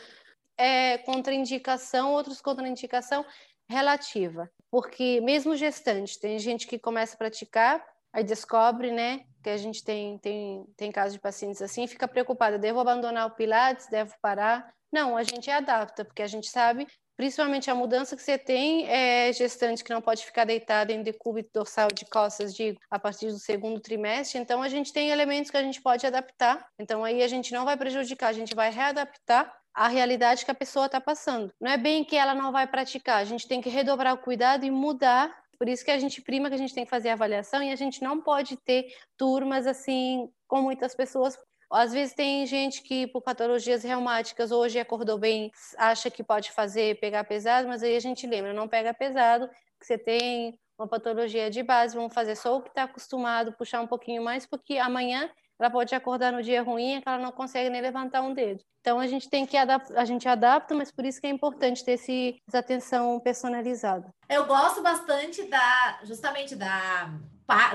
é, 0.57 0.99
contraindicação, 0.99 2.13
outros 2.13 2.41
contraindicação 2.41 3.25
relativa, 3.71 4.51
porque 4.71 5.21
mesmo 5.21 5.55
gestante, 5.55 6.19
tem 6.19 6.39
gente 6.39 6.67
que 6.67 6.79
começa 6.79 7.15
a 7.15 7.19
praticar, 7.19 7.85
aí 8.13 8.25
descobre, 8.25 8.91
né, 8.91 9.25
que 9.43 9.51
a 9.51 9.57
gente 9.57 9.85
tem 9.85 10.19
tem 10.19 10.65
tem 10.77 10.91
casos 10.91 11.15
de 11.15 11.21
pacientes 11.21 11.63
assim, 11.63 11.87
fica 11.87 12.09
preocupada, 12.09 12.59
devo 12.59 12.81
abandonar 12.81 13.27
o 13.27 13.35
pilates, 13.35 13.87
devo 13.89 14.15
parar? 14.21 14.73
Não, 14.91 15.17
a 15.17 15.23
gente 15.23 15.51
adapta, 15.51 16.05
porque 16.05 16.23
a 16.23 16.27
gente 16.27 16.49
sabe 16.49 16.87
principalmente 17.19 17.69
a 17.69 17.75
mudança 17.75 18.15
que 18.15 18.23
você 18.23 18.39
tem 18.39 18.89
é 18.89 19.33
gestante 19.33 19.83
que 19.83 19.93
não 19.93 20.01
pode 20.01 20.25
ficar 20.25 20.45
deitada 20.45 20.93
em 20.93 21.03
decúbito 21.03 21.51
dorsal 21.53 21.89
de 21.89 22.05
costas, 22.05 22.55
digo, 22.55 22.79
a 22.89 22.97
partir 22.97 23.27
do 23.27 23.41
segundo 23.41 23.81
trimestre. 23.81 24.39
Então, 24.39 24.63
a 24.63 24.69
gente 24.69 24.93
tem 24.93 25.11
elementos 25.11 25.51
que 25.51 25.57
a 25.57 25.63
gente 25.63 25.83
pode 25.83 26.07
adaptar. 26.07 26.65
Então, 26.79 27.03
aí 27.03 27.21
a 27.21 27.27
gente 27.27 27.53
não 27.53 27.65
vai 27.65 27.77
prejudicar, 27.77 28.29
a 28.29 28.33
gente 28.33 28.55
vai 28.55 28.71
readaptar 28.71 29.53
a 29.75 29.89
realidade 29.89 30.45
que 30.45 30.51
a 30.53 30.55
pessoa 30.55 30.87
está 30.87 31.01
passando. 31.01 31.53
Não 31.61 31.73
é 31.73 31.77
bem 31.77 32.05
que 32.05 32.17
ela 32.17 32.37
não 32.37 32.53
vai 32.53 32.69
praticar, 32.69 33.17
a 33.17 33.25
gente 33.25 33.49
tem 33.49 33.61
que 33.61 33.69
redobrar 33.69 34.15
o 34.15 34.19
cuidado 34.19 34.65
e 34.65 34.71
mudar. 34.71 35.37
Por 35.59 35.69
isso 35.69 35.85
que 35.85 35.91
a 35.91 35.99
gente 35.99 36.23
prima 36.23 36.49
que 36.49 36.55
a 36.55 36.59
gente 36.59 36.73
tem 36.73 36.85
que 36.85 36.91
fazer 36.91 37.09
a 37.09 37.15
avaliação 37.15 37.61
e 37.65 37.73
a 37.73 37.77
gente 37.77 38.01
não 38.01 38.21
pode 38.21 38.57
ter 38.59 38.95
turmas 39.17 39.67
assim 39.67 40.31
com 40.47 40.63
muitas 40.63 40.95
pessoas, 40.95 41.37
às 41.71 41.93
vezes 41.93 42.15
tem 42.15 42.47
gente 42.47 42.83
que, 42.83 43.07
por 43.07 43.23
patologias 43.23 43.83
reumáticas, 43.83 44.51
hoje 44.51 44.79
acordou 44.79 45.19
bem, 45.19 45.51
acha 45.77 46.11
que 46.11 46.23
pode 46.23 46.51
fazer, 46.53 46.99
pegar 47.01 47.25
pesado, 47.25 47.69
mas 47.69 47.83
aí 47.83 47.97
a 47.97 48.01
gente 48.01 48.27
lembra, 48.27 48.53
não 48.53 48.69
pega 48.69 48.95
pesado, 48.95 49.49
que 49.79 49.87
você 49.87 49.99
tem 49.99 50.59
uma 50.79 50.89
patologia 50.89 51.51
de 51.51 51.63
base, 51.63 51.97
vamos 51.97 52.15
fazer 52.15 52.37
só 52.37 52.57
o 52.57 52.63
que 52.63 52.69
está 52.69 52.85
acostumado, 52.85 53.53
puxar 53.53 53.81
um 53.81 53.87
pouquinho 53.87 54.23
mais, 54.23 54.47
porque 54.47 54.79
amanhã 54.79 55.29
ela 55.59 55.71
pode 55.71 55.95
acordar 55.95 56.33
no 56.33 56.43
dia 56.43 56.63
ruim 56.63 57.01
que 57.01 57.09
ela 57.09 57.19
não 57.19 57.33
consegue 57.33 57.69
nem 57.69 57.81
levantar 57.81 58.23
um 58.23 58.33
dedo. 58.33 58.63
Então 58.81 59.01
a 59.01 59.07
gente 59.09 59.29
tem 59.29 59.45
que 59.45 59.57
adaptar, 59.57 59.99
a 59.99 60.05
gente 60.05 60.29
adapta, 60.29 60.75
mas 60.75 60.93
por 60.93 61.05
isso 61.05 61.21
que 61.21 61.27
é 61.27 61.31
importante 61.31 61.85
ter 61.85 61.93
esse, 61.93 62.41
essa 62.47 62.61
atenção 62.61 63.19
personalizada. 63.19 64.09
Eu 64.29 64.47
gosto 64.47 64.81
bastante 64.81 65.43
da 65.45 65.99
justamente 66.05 66.55
da, 66.55 67.11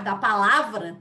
da 0.01 0.15
palavra 0.15 0.97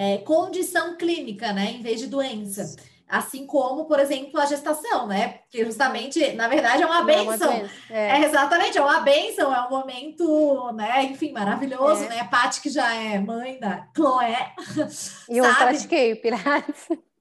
é, 0.00 0.16
condição 0.16 0.96
clínica, 0.96 1.52
né, 1.52 1.72
em 1.72 1.82
vez 1.82 2.00
de 2.00 2.06
doença. 2.06 2.74
Assim 3.06 3.44
como, 3.44 3.84
por 3.84 3.98
exemplo, 3.98 4.40
a 4.40 4.46
gestação, 4.46 5.06
né? 5.08 5.40
Que 5.50 5.64
justamente, 5.64 6.32
na 6.34 6.46
verdade, 6.46 6.84
é 6.84 6.86
uma 6.86 7.02
benção. 7.02 7.52
É, 7.52 7.68
é. 7.90 8.20
é, 8.20 8.24
exatamente, 8.24 8.78
é 8.78 8.80
uma 8.80 9.00
benção, 9.00 9.52
é 9.52 9.66
um 9.66 9.68
momento, 9.68 10.72
né? 10.72 11.02
Enfim, 11.02 11.32
maravilhoso, 11.32 12.04
é. 12.04 12.08
né? 12.08 12.28
Paty, 12.30 12.60
que 12.62 12.70
já 12.70 12.94
é 12.94 13.18
mãe 13.18 13.58
da 13.58 13.88
Chloé. 13.94 14.54
E 15.28 15.38
eu 15.38 15.54
pratiquei 15.54 16.14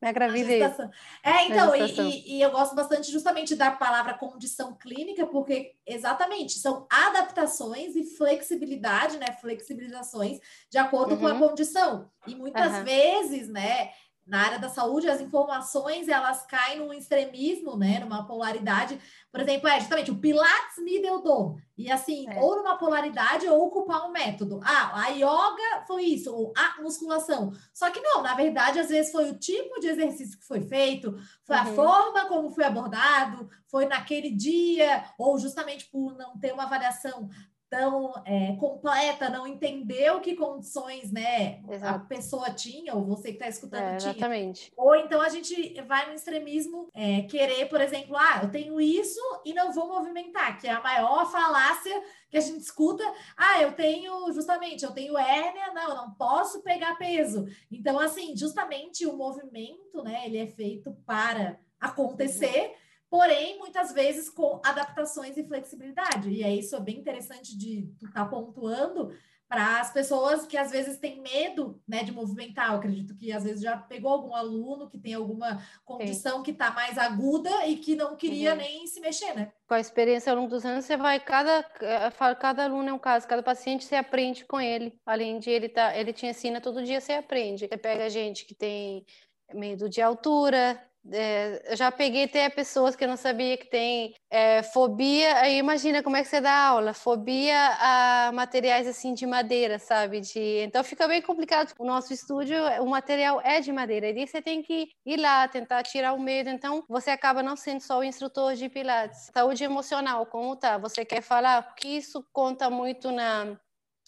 Na 0.02 0.14
gravidez. 0.14 0.80
É, 1.22 1.46
então, 1.46 1.76
e, 1.76 1.92
e, 1.92 2.38
e, 2.38 2.42
eu 2.42 2.52
gosto 2.52 2.74
bastante 2.74 3.12
justamente 3.12 3.54
da 3.54 3.70
palavra 3.70 4.14
condição 4.14 4.74
clínica, 4.74 5.26
porque 5.28 5.76
exatamente 5.86 6.58
são 6.58 6.88
adaptações 6.90 7.98
e 7.98 8.06
flexibilidade, 8.16 9.18
né? 9.18 9.28
Flexibilizações 9.42 10.40
de 10.70 10.78
acordo 10.78 11.16
uhum. 11.16 11.20
com 11.20 11.28
a 11.28 11.34
uhum. 11.34 11.50
condição. 11.50 12.10
E 12.26 12.34
muitas 12.34 12.72
uhum. 12.78 12.84
vezes, 12.86 13.50
né? 13.50 13.92
Na 14.30 14.42
área 14.46 14.60
da 14.60 14.70
saúde, 14.70 15.10
as 15.10 15.20
informações 15.20 16.08
elas 16.08 16.46
caem 16.46 16.78
num 16.78 16.94
extremismo, 16.94 17.76
né, 17.76 18.00
numa 18.00 18.26
polaridade. 18.28 19.00
Por 19.32 19.42
exemplo, 19.42 19.68
é 19.68 19.80
justamente 19.80 20.12
o 20.12 20.20
Pilates 20.20 20.78
me 20.84 21.02
deu 21.02 21.22
dor. 21.22 21.58
E 21.76 21.92
assim, 21.92 22.30
é. 22.30 22.40
ou 22.40 22.58
numa 22.58 22.78
polaridade 22.78 23.48
ou 23.48 23.66
ocupar 23.66 24.08
um 24.08 24.12
método. 24.12 24.60
Ah, 24.64 25.02
a 25.04 25.08
yoga 25.10 25.84
foi 25.88 26.04
isso, 26.04 26.34
ou 26.34 26.54
a 26.56 26.82
musculação. 26.82 27.52
Só 27.74 27.90
que 27.90 28.00
não, 28.02 28.22
na 28.22 28.36
verdade, 28.36 28.80
às 28.80 28.90
vezes 28.90 29.12
foi 29.12 29.32
o 29.32 29.40
tipo 29.40 29.80
de 29.80 29.88
exercício 29.88 30.38
que 30.38 30.46
foi 30.46 30.62
feito, 30.62 31.18
foi 31.44 31.56
uhum. 31.56 31.62
a 31.62 31.66
forma 31.66 32.26
como 32.28 32.52
foi 32.52 32.66
abordado, 32.66 33.50
foi 33.68 33.86
naquele 33.86 34.30
dia, 34.30 35.06
ou 35.18 35.40
justamente 35.40 35.86
por 35.90 36.16
não 36.16 36.38
ter 36.38 36.54
uma 36.54 36.64
avaliação 36.64 37.30
tão 37.70 38.12
é, 38.26 38.56
completa, 38.56 39.30
não 39.30 39.46
entendeu 39.46 40.20
que 40.20 40.36
condições 40.36 41.12
né, 41.12 41.62
a 41.82 42.00
pessoa 42.00 42.50
tinha, 42.50 42.96
ou 42.96 43.06
você 43.06 43.30
que 43.30 43.36
está 43.36 43.48
escutando 43.48 43.82
é, 43.82 43.98
tinha. 43.98 44.12
Exatamente. 44.12 44.72
Ou 44.76 44.96
então 44.96 45.22
a 45.22 45.30
gente 45.30 45.80
vai 45.84 46.08
no 46.08 46.14
extremismo 46.14 46.90
é, 46.94 47.22
querer, 47.24 47.70
por 47.70 47.80
exemplo, 47.80 48.18
ah, 48.18 48.40
eu 48.44 48.50
tenho 48.50 48.82
isso 48.82 49.20
e 49.46 49.54
não 49.54 49.72
vou 49.72 49.88
movimentar, 49.88 50.60
que 50.60 50.68
é 50.68 50.72
a 50.72 50.82
maior 50.82 51.32
falácia 51.32 52.02
que 52.30 52.38
a 52.38 52.42
gente 52.42 52.62
escuta. 52.62 53.04
Ah, 53.38 53.62
eu 53.62 53.74
tenho, 53.74 54.32
justamente, 54.34 54.84
eu 54.84 54.92
tenho 54.92 55.18
hérnia, 55.18 55.72
não, 55.74 55.90
eu 55.90 55.96
não 55.96 56.12
posso 56.12 56.64
pegar 56.64 56.98
peso. 56.98 57.46
Então, 57.72 58.00
assim, 58.00 58.36
justamente 58.36 59.06
o 59.06 59.16
movimento, 59.16 60.02
né, 60.04 60.24
ele 60.26 60.38
é 60.38 60.48
feito 60.48 60.92
para 61.06 61.60
acontecer. 61.80 62.74
Porém, 63.10 63.58
muitas 63.58 63.92
vezes 63.92 64.30
com 64.30 64.62
adaptações 64.64 65.36
e 65.36 65.44
flexibilidade. 65.44 66.30
E 66.30 66.44
é 66.44 66.54
isso 66.54 66.76
é 66.76 66.80
bem 66.80 67.00
interessante 67.00 67.58
de 67.58 67.92
estar 68.02 68.24
tá 68.24 68.26
pontuando 68.26 69.12
para 69.50 69.82
as 69.82 69.92
pessoas 69.92 70.46
que 70.46 70.56
às 70.56 70.70
vezes 70.70 71.00
têm 71.00 71.20
medo 71.20 71.82
né, 71.88 72.04
de 72.04 72.12
movimentar. 72.12 72.70
Eu 72.70 72.78
acredito 72.78 73.16
que 73.16 73.32
às 73.32 73.44
vezes 73.44 73.62
já 73.62 73.76
pegou 73.76 74.12
algum 74.12 74.36
aluno 74.36 74.88
que 74.88 75.00
tem 75.00 75.16
alguma 75.16 75.60
condição 75.84 76.38
Sim. 76.38 76.44
que 76.44 76.52
está 76.52 76.70
mais 76.70 77.00
aguda 77.00 77.66
e 77.66 77.78
que 77.78 77.96
não 77.96 78.16
queria 78.16 78.52
uhum. 78.52 78.58
nem 78.58 78.86
se 78.86 79.00
mexer, 79.00 79.34
né? 79.34 79.52
Com 79.68 79.74
a 79.74 79.80
experiência 79.80 80.32
ao 80.32 80.38
longo 80.38 80.52
dos 80.52 80.64
anos, 80.64 80.86
você 80.86 80.96
vai, 80.96 81.20
cada, 81.20 81.66
eh, 81.82 82.36
cada 82.40 82.66
aluno 82.66 82.90
é 82.90 82.94
um 82.94 83.00
caso, 83.00 83.28
cada 83.28 83.42
paciente 83.42 83.86
você 83.86 83.96
aprende 83.96 84.46
com 84.46 84.62
ele. 84.62 84.96
Além 85.04 85.40
de 85.40 85.50
ele 85.50 85.68
tá, 85.68 85.98
ele 85.98 86.14
te 86.14 86.28
ensina 86.28 86.62
todo 86.62 86.84
dia, 86.84 87.02
você 87.02 87.14
aprende. 87.14 87.68
Você 87.68 87.78
pega 87.78 88.08
gente 88.08 88.46
que 88.46 88.54
tem 88.54 89.04
medo 89.52 89.90
de 89.90 90.00
altura, 90.00 90.80
é, 91.12 91.72
eu 91.72 91.76
já 91.76 91.92
peguei 91.92 92.26
até 92.26 92.50
pessoas 92.50 92.96
que 92.96 93.04
eu 93.04 93.08
não 93.08 93.18
sabia 93.18 93.58
que 93.58 93.70
tem 93.70 94.14
é, 94.30 94.62
fobia. 94.64 95.38
Aí 95.38 95.58
imagina 95.58 96.04
como 96.04 96.16
é 96.16 96.22
que 96.22 96.28
você 96.28 96.42
dá 96.42 96.54
aula, 96.54 96.94
fobia 96.94 97.58
a 97.80 98.32
materiais 98.34 98.88
assim 98.88 99.14
de 99.14 99.26
madeira, 99.26 99.80
sabe? 99.80 100.22
De, 100.22 100.60
então 100.64 100.84
fica 100.84 101.08
bem 101.08 101.22
complicado. 101.22 101.74
O 101.80 101.86
nosso 101.86 102.14
estúdio, 102.14 102.58
o 102.82 102.90
material 102.90 103.42
é 103.44 103.62
de 103.62 103.72
madeira, 103.72 104.10
e 104.10 104.28
você 104.28 104.42
tem 104.42 104.62
que 104.62 104.90
ir 105.06 105.18
lá 105.18 105.48
tentar 105.48 105.84
tirar 105.84 106.14
o 106.14 106.20
medo. 106.20 106.50
Então 106.50 106.84
você 106.88 107.10
acaba 107.12 107.42
não 107.42 107.56
sendo 107.56 107.82
só 107.82 108.00
o 108.00 108.04
instrutor 108.04 108.56
de 108.56 108.70
pilates. 108.70 109.30
Saúde 109.34 109.64
emocional, 109.64 110.26
como 110.26 110.56
tá? 110.56 110.78
Você 110.78 111.06
quer 111.06 111.22
falar? 111.22 111.64
Porque 111.64 111.88
isso 111.88 112.26
conta 112.34 112.70
muito 112.70 113.12
na 113.12 113.58